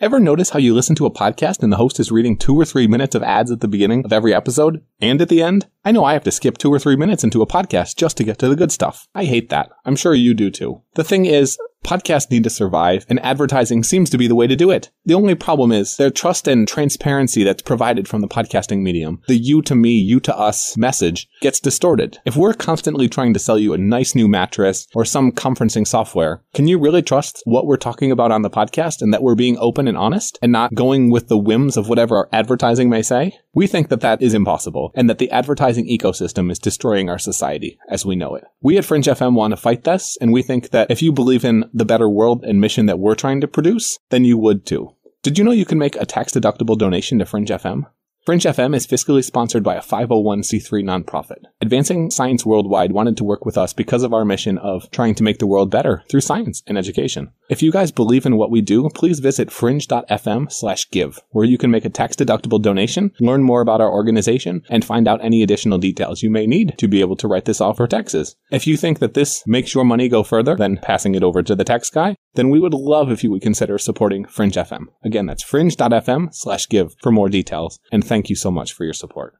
Ever 0.00 0.18
notice 0.18 0.50
how 0.50 0.58
you 0.58 0.74
listen 0.74 0.96
to 0.96 1.06
a 1.06 1.10
podcast 1.10 1.62
and 1.62 1.70
the 1.70 1.76
host 1.76 2.00
is 2.00 2.10
reading 2.10 2.38
two 2.38 2.58
or 2.58 2.64
three 2.64 2.86
minutes 2.86 3.14
of 3.14 3.22
ads 3.22 3.50
at 3.50 3.60
the 3.60 3.68
beginning 3.68 4.06
of 4.06 4.12
every 4.12 4.32
episode 4.32 4.82
and 5.02 5.20
at 5.20 5.28
the 5.28 5.42
end? 5.42 5.66
I 5.84 5.92
know 5.92 6.02
I 6.02 6.14
have 6.14 6.24
to 6.24 6.32
skip 6.32 6.56
two 6.56 6.72
or 6.72 6.78
three 6.78 6.96
minutes 6.96 7.22
into 7.22 7.42
a 7.42 7.46
podcast 7.46 7.96
just 7.96 8.16
to 8.16 8.24
get 8.24 8.38
to 8.38 8.48
the 8.48 8.56
good 8.56 8.72
stuff. 8.72 9.06
I 9.14 9.24
hate 9.24 9.50
that. 9.50 9.70
I'm 9.84 9.96
sure 9.96 10.14
you 10.14 10.32
do 10.32 10.50
too. 10.50 10.80
The 10.94 11.04
thing 11.04 11.26
is, 11.26 11.58
Podcasts 11.84 12.30
need 12.30 12.44
to 12.44 12.50
survive, 12.50 13.04
and 13.10 13.20
advertising 13.20 13.82
seems 13.82 14.08
to 14.08 14.16
be 14.16 14.26
the 14.26 14.34
way 14.34 14.46
to 14.46 14.56
do 14.56 14.70
it. 14.70 14.90
The 15.04 15.12
only 15.12 15.34
problem 15.34 15.70
is 15.70 15.98
their 15.98 16.10
trust 16.10 16.48
and 16.48 16.66
transparency 16.66 17.44
that's 17.44 17.60
provided 17.60 18.08
from 18.08 18.22
the 18.22 18.26
podcasting 18.26 18.80
medium. 18.80 19.20
The 19.28 19.36
you 19.36 19.60
to 19.60 19.74
me, 19.74 19.90
you 19.90 20.18
to 20.20 20.34
us 20.34 20.78
message 20.78 21.28
gets 21.42 21.60
distorted. 21.60 22.16
If 22.24 22.36
we're 22.36 22.54
constantly 22.54 23.06
trying 23.06 23.34
to 23.34 23.38
sell 23.38 23.58
you 23.58 23.74
a 23.74 23.78
nice 23.78 24.14
new 24.14 24.26
mattress 24.26 24.88
or 24.94 25.04
some 25.04 25.30
conferencing 25.30 25.86
software, 25.86 26.42
can 26.54 26.66
you 26.66 26.78
really 26.78 27.02
trust 27.02 27.42
what 27.44 27.66
we're 27.66 27.76
talking 27.76 28.10
about 28.10 28.32
on 28.32 28.40
the 28.40 28.48
podcast 28.48 29.02
and 29.02 29.12
that 29.12 29.22
we're 29.22 29.34
being 29.34 29.58
open 29.58 29.86
and 29.86 29.98
honest 29.98 30.38
and 30.40 30.52
not 30.52 30.72
going 30.72 31.10
with 31.10 31.28
the 31.28 31.36
whims 31.36 31.76
of 31.76 31.90
whatever 31.90 32.16
our 32.16 32.28
advertising 32.32 32.88
may 32.88 33.02
say? 33.02 33.36
We 33.52 33.66
think 33.66 33.90
that 33.90 34.00
that 34.00 34.22
is 34.22 34.32
impossible 34.32 34.90
and 34.94 35.08
that 35.10 35.18
the 35.18 35.30
advertising 35.30 35.86
ecosystem 35.86 36.50
is 36.50 36.58
destroying 36.58 37.10
our 37.10 37.18
society 37.18 37.78
as 37.90 38.06
we 38.06 38.16
know 38.16 38.34
it. 38.34 38.44
We 38.62 38.78
at 38.78 38.86
Fringe 38.86 39.04
FM 39.04 39.34
want 39.34 39.52
to 39.52 39.56
fight 39.56 39.84
this, 39.84 40.16
and 40.20 40.32
we 40.32 40.42
think 40.42 40.70
that 40.70 40.90
if 40.90 41.02
you 41.02 41.12
believe 41.12 41.44
in 41.44 41.70
the 41.74 41.84
better 41.84 42.08
world 42.08 42.44
and 42.44 42.60
mission 42.60 42.86
that 42.86 42.98
we're 42.98 43.16
trying 43.16 43.40
to 43.40 43.48
produce, 43.48 43.98
then 44.10 44.24
you 44.24 44.38
would 44.38 44.64
too. 44.64 44.94
Did 45.22 45.38
you 45.38 45.44
know 45.44 45.50
you 45.50 45.66
can 45.66 45.78
make 45.78 45.96
a 45.96 46.06
tax 46.06 46.32
deductible 46.32 46.78
donation 46.78 47.18
to 47.18 47.26
Fringe 47.26 47.48
FM? 47.48 47.86
Fringe 48.24 48.44
FM 48.44 48.74
is 48.74 48.86
fiscally 48.86 49.22
sponsored 49.22 49.62
by 49.62 49.74
a 49.74 49.82
501c3 49.82 50.82
nonprofit. 50.82 51.44
Advancing 51.60 52.10
Science 52.10 52.46
Worldwide 52.46 52.92
wanted 52.92 53.18
to 53.18 53.24
work 53.24 53.44
with 53.44 53.58
us 53.58 53.74
because 53.74 54.02
of 54.02 54.14
our 54.14 54.24
mission 54.24 54.56
of 54.56 54.90
trying 54.90 55.14
to 55.16 55.22
make 55.22 55.40
the 55.40 55.46
world 55.46 55.70
better 55.70 56.02
through 56.08 56.22
science 56.22 56.62
and 56.66 56.78
education. 56.78 57.32
If 57.50 57.62
you 57.62 57.70
guys 57.70 57.92
believe 57.92 58.24
in 58.24 58.38
what 58.38 58.50
we 58.50 58.62
do, 58.62 58.88
please 58.94 59.18
visit 59.18 59.52
fringe.fm 59.52 60.50
slash 60.50 60.88
give, 60.90 61.20
where 61.28 61.44
you 61.44 61.58
can 61.58 61.70
make 61.70 61.84
a 61.84 61.90
tax 61.90 62.16
deductible 62.16 62.60
donation, 62.60 63.10
learn 63.20 63.42
more 63.42 63.60
about 63.60 63.82
our 63.82 63.92
organization, 63.92 64.62
and 64.70 64.82
find 64.82 65.06
out 65.06 65.22
any 65.22 65.42
additional 65.42 65.76
details 65.76 66.22
you 66.22 66.30
may 66.30 66.46
need 66.46 66.78
to 66.78 66.88
be 66.88 67.02
able 67.02 67.16
to 67.16 67.28
write 67.28 67.44
this 67.44 67.60
off 67.60 67.76
for 67.76 67.86
taxes. 67.86 68.34
If 68.50 68.66
you 68.66 68.78
think 68.78 68.98
that 69.00 69.12
this 69.12 69.46
makes 69.46 69.74
your 69.74 69.84
money 69.84 70.08
go 70.08 70.22
further 70.22 70.56
than 70.56 70.78
passing 70.78 71.14
it 71.14 71.22
over 71.22 71.42
to 71.42 71.54
the 71.54 71.64
tax 71.64 71.90
guy, 71.90 72.16
then 72.32 72.48
we 72.48 72.60
would 72.60 72.72
love 72.72 73.10
if 73.10 73.22
you 73.22 73.30
would 73.30 73.42
consider 73.42 73.76
supporting 73.76 74.24
Fringe 74.24 74.54
FM. 74.54 74.86
Again, 75.04 75.26
that's 75.26 75.42
fringe.fm 75.42 76.28
slash 76.32 76.66
give 76.66 76.94
for 77.02 77.12
more 77.12 77.28
details. 77.28 77.78
And 77.92 78.02
thank 78.02 78.30
you 78.30 78.36
so 78.36 78.50
much 78.50 78.72
for 78.72 78.84
your 78.84 78.94
support. 78.94 79.34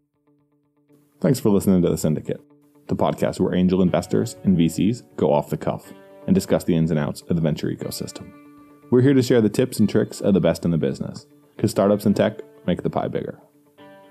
Thanks 1.22 1.40
for 1.40 1.48
listening 1.48 1.80
to 1.80 1.88
The 1.88 1.96
Syndicate, 1.96 2.42
the 2.88 2.96
podcast 2.96 3.40
where 3.40 3.54
angel 3.54 3.80
investors 3.80 4.36
and 4.44 4.58
VCs 4.58 5.16
go 5.16 5.32
off 5.32 5.48
the 5.48 5.56
cuff 5.56 5.90
and 6.26 6.34
discuss 6.34 6.64
the 6.64 6.76
ins 6.76 6.90
and 6.90 6.98
outs 6.98 7.22
of 7.22 7.36
the 7.36 7.42
venture 7.42 7.68
ecosystem. 7.68 8.32
We're 8.90 9.02
here 9.02 9.14
to 9.14 9.22
share 9.22 9.40
the 9.40 9.48
tips 9.48 9.78
and 9.80 9.88
tricks 9.88 10.20
of 10.20 10.34
the 10.34 10.40
best 10.40 10.64
in 10.64 10.70
the 10.70 10.78
business, 10.78 11.26
because 11.56 11.70
startups 11.70 12.06
and 12.06 12.14
tech 12.14 12.40
make 12.66 12.82
the 12.82 12.90
pie 12.90 13.08
bigger. 13.08 13.40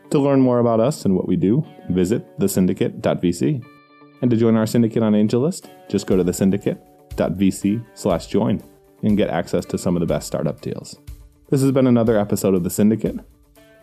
To 0.09 0.19
learn 0.19 0.41
more 0.41 0.59
about 0.59 0.79
us 0.79 1.05
and 1.05 1.15
what 1.15 1.27
we 1.27 1.35
do, 1.35 1.65
visit 1.89 2.37
thesyndicate.vc. 2.39 3.65
And 4.21 4.31
to 4.31 4.37
join 4.37 4.55
our 4.55 4.67
syndicate 4.67 5.03
on 5.03 5.13
AngelList, 5.13 5.67
just 5.89 6.07
go 6.07 6.15
to 6.15 6.23
thesyndicate.vc 6.23 7.85
slash 7.93 8.27
join 8.27 8.63
and 9.01 9.17
get 9.17 9.29
access 9.29 9.65
to 9.65 9.77
some 9.77 9.95
of 9.95 9.99
the 9.99 10.05
best 10.05 10.27
startup 10.27 10.61
deals. 10.61 10.97
This 11.49 11.61
has 11.61 11.71
been 11.71 11.87
another 11.87 12.17
episode 12.17 12.55
of 12.55 12.63
The 12.63 12.69
Syndicate. 12.69 13.19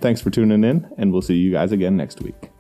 Thanks 0.01 0.21
for 0.21 0.31
tuning 0.31 0.65
in, 0.65 0.89
and 0.97 1.13
we'll 1.13 1.23
see 1.23 1.37
you 1.37 1.53
guys 1.53 1.73
again 1.73 1.97
next 1.97 2.23
week. 2.23 2.51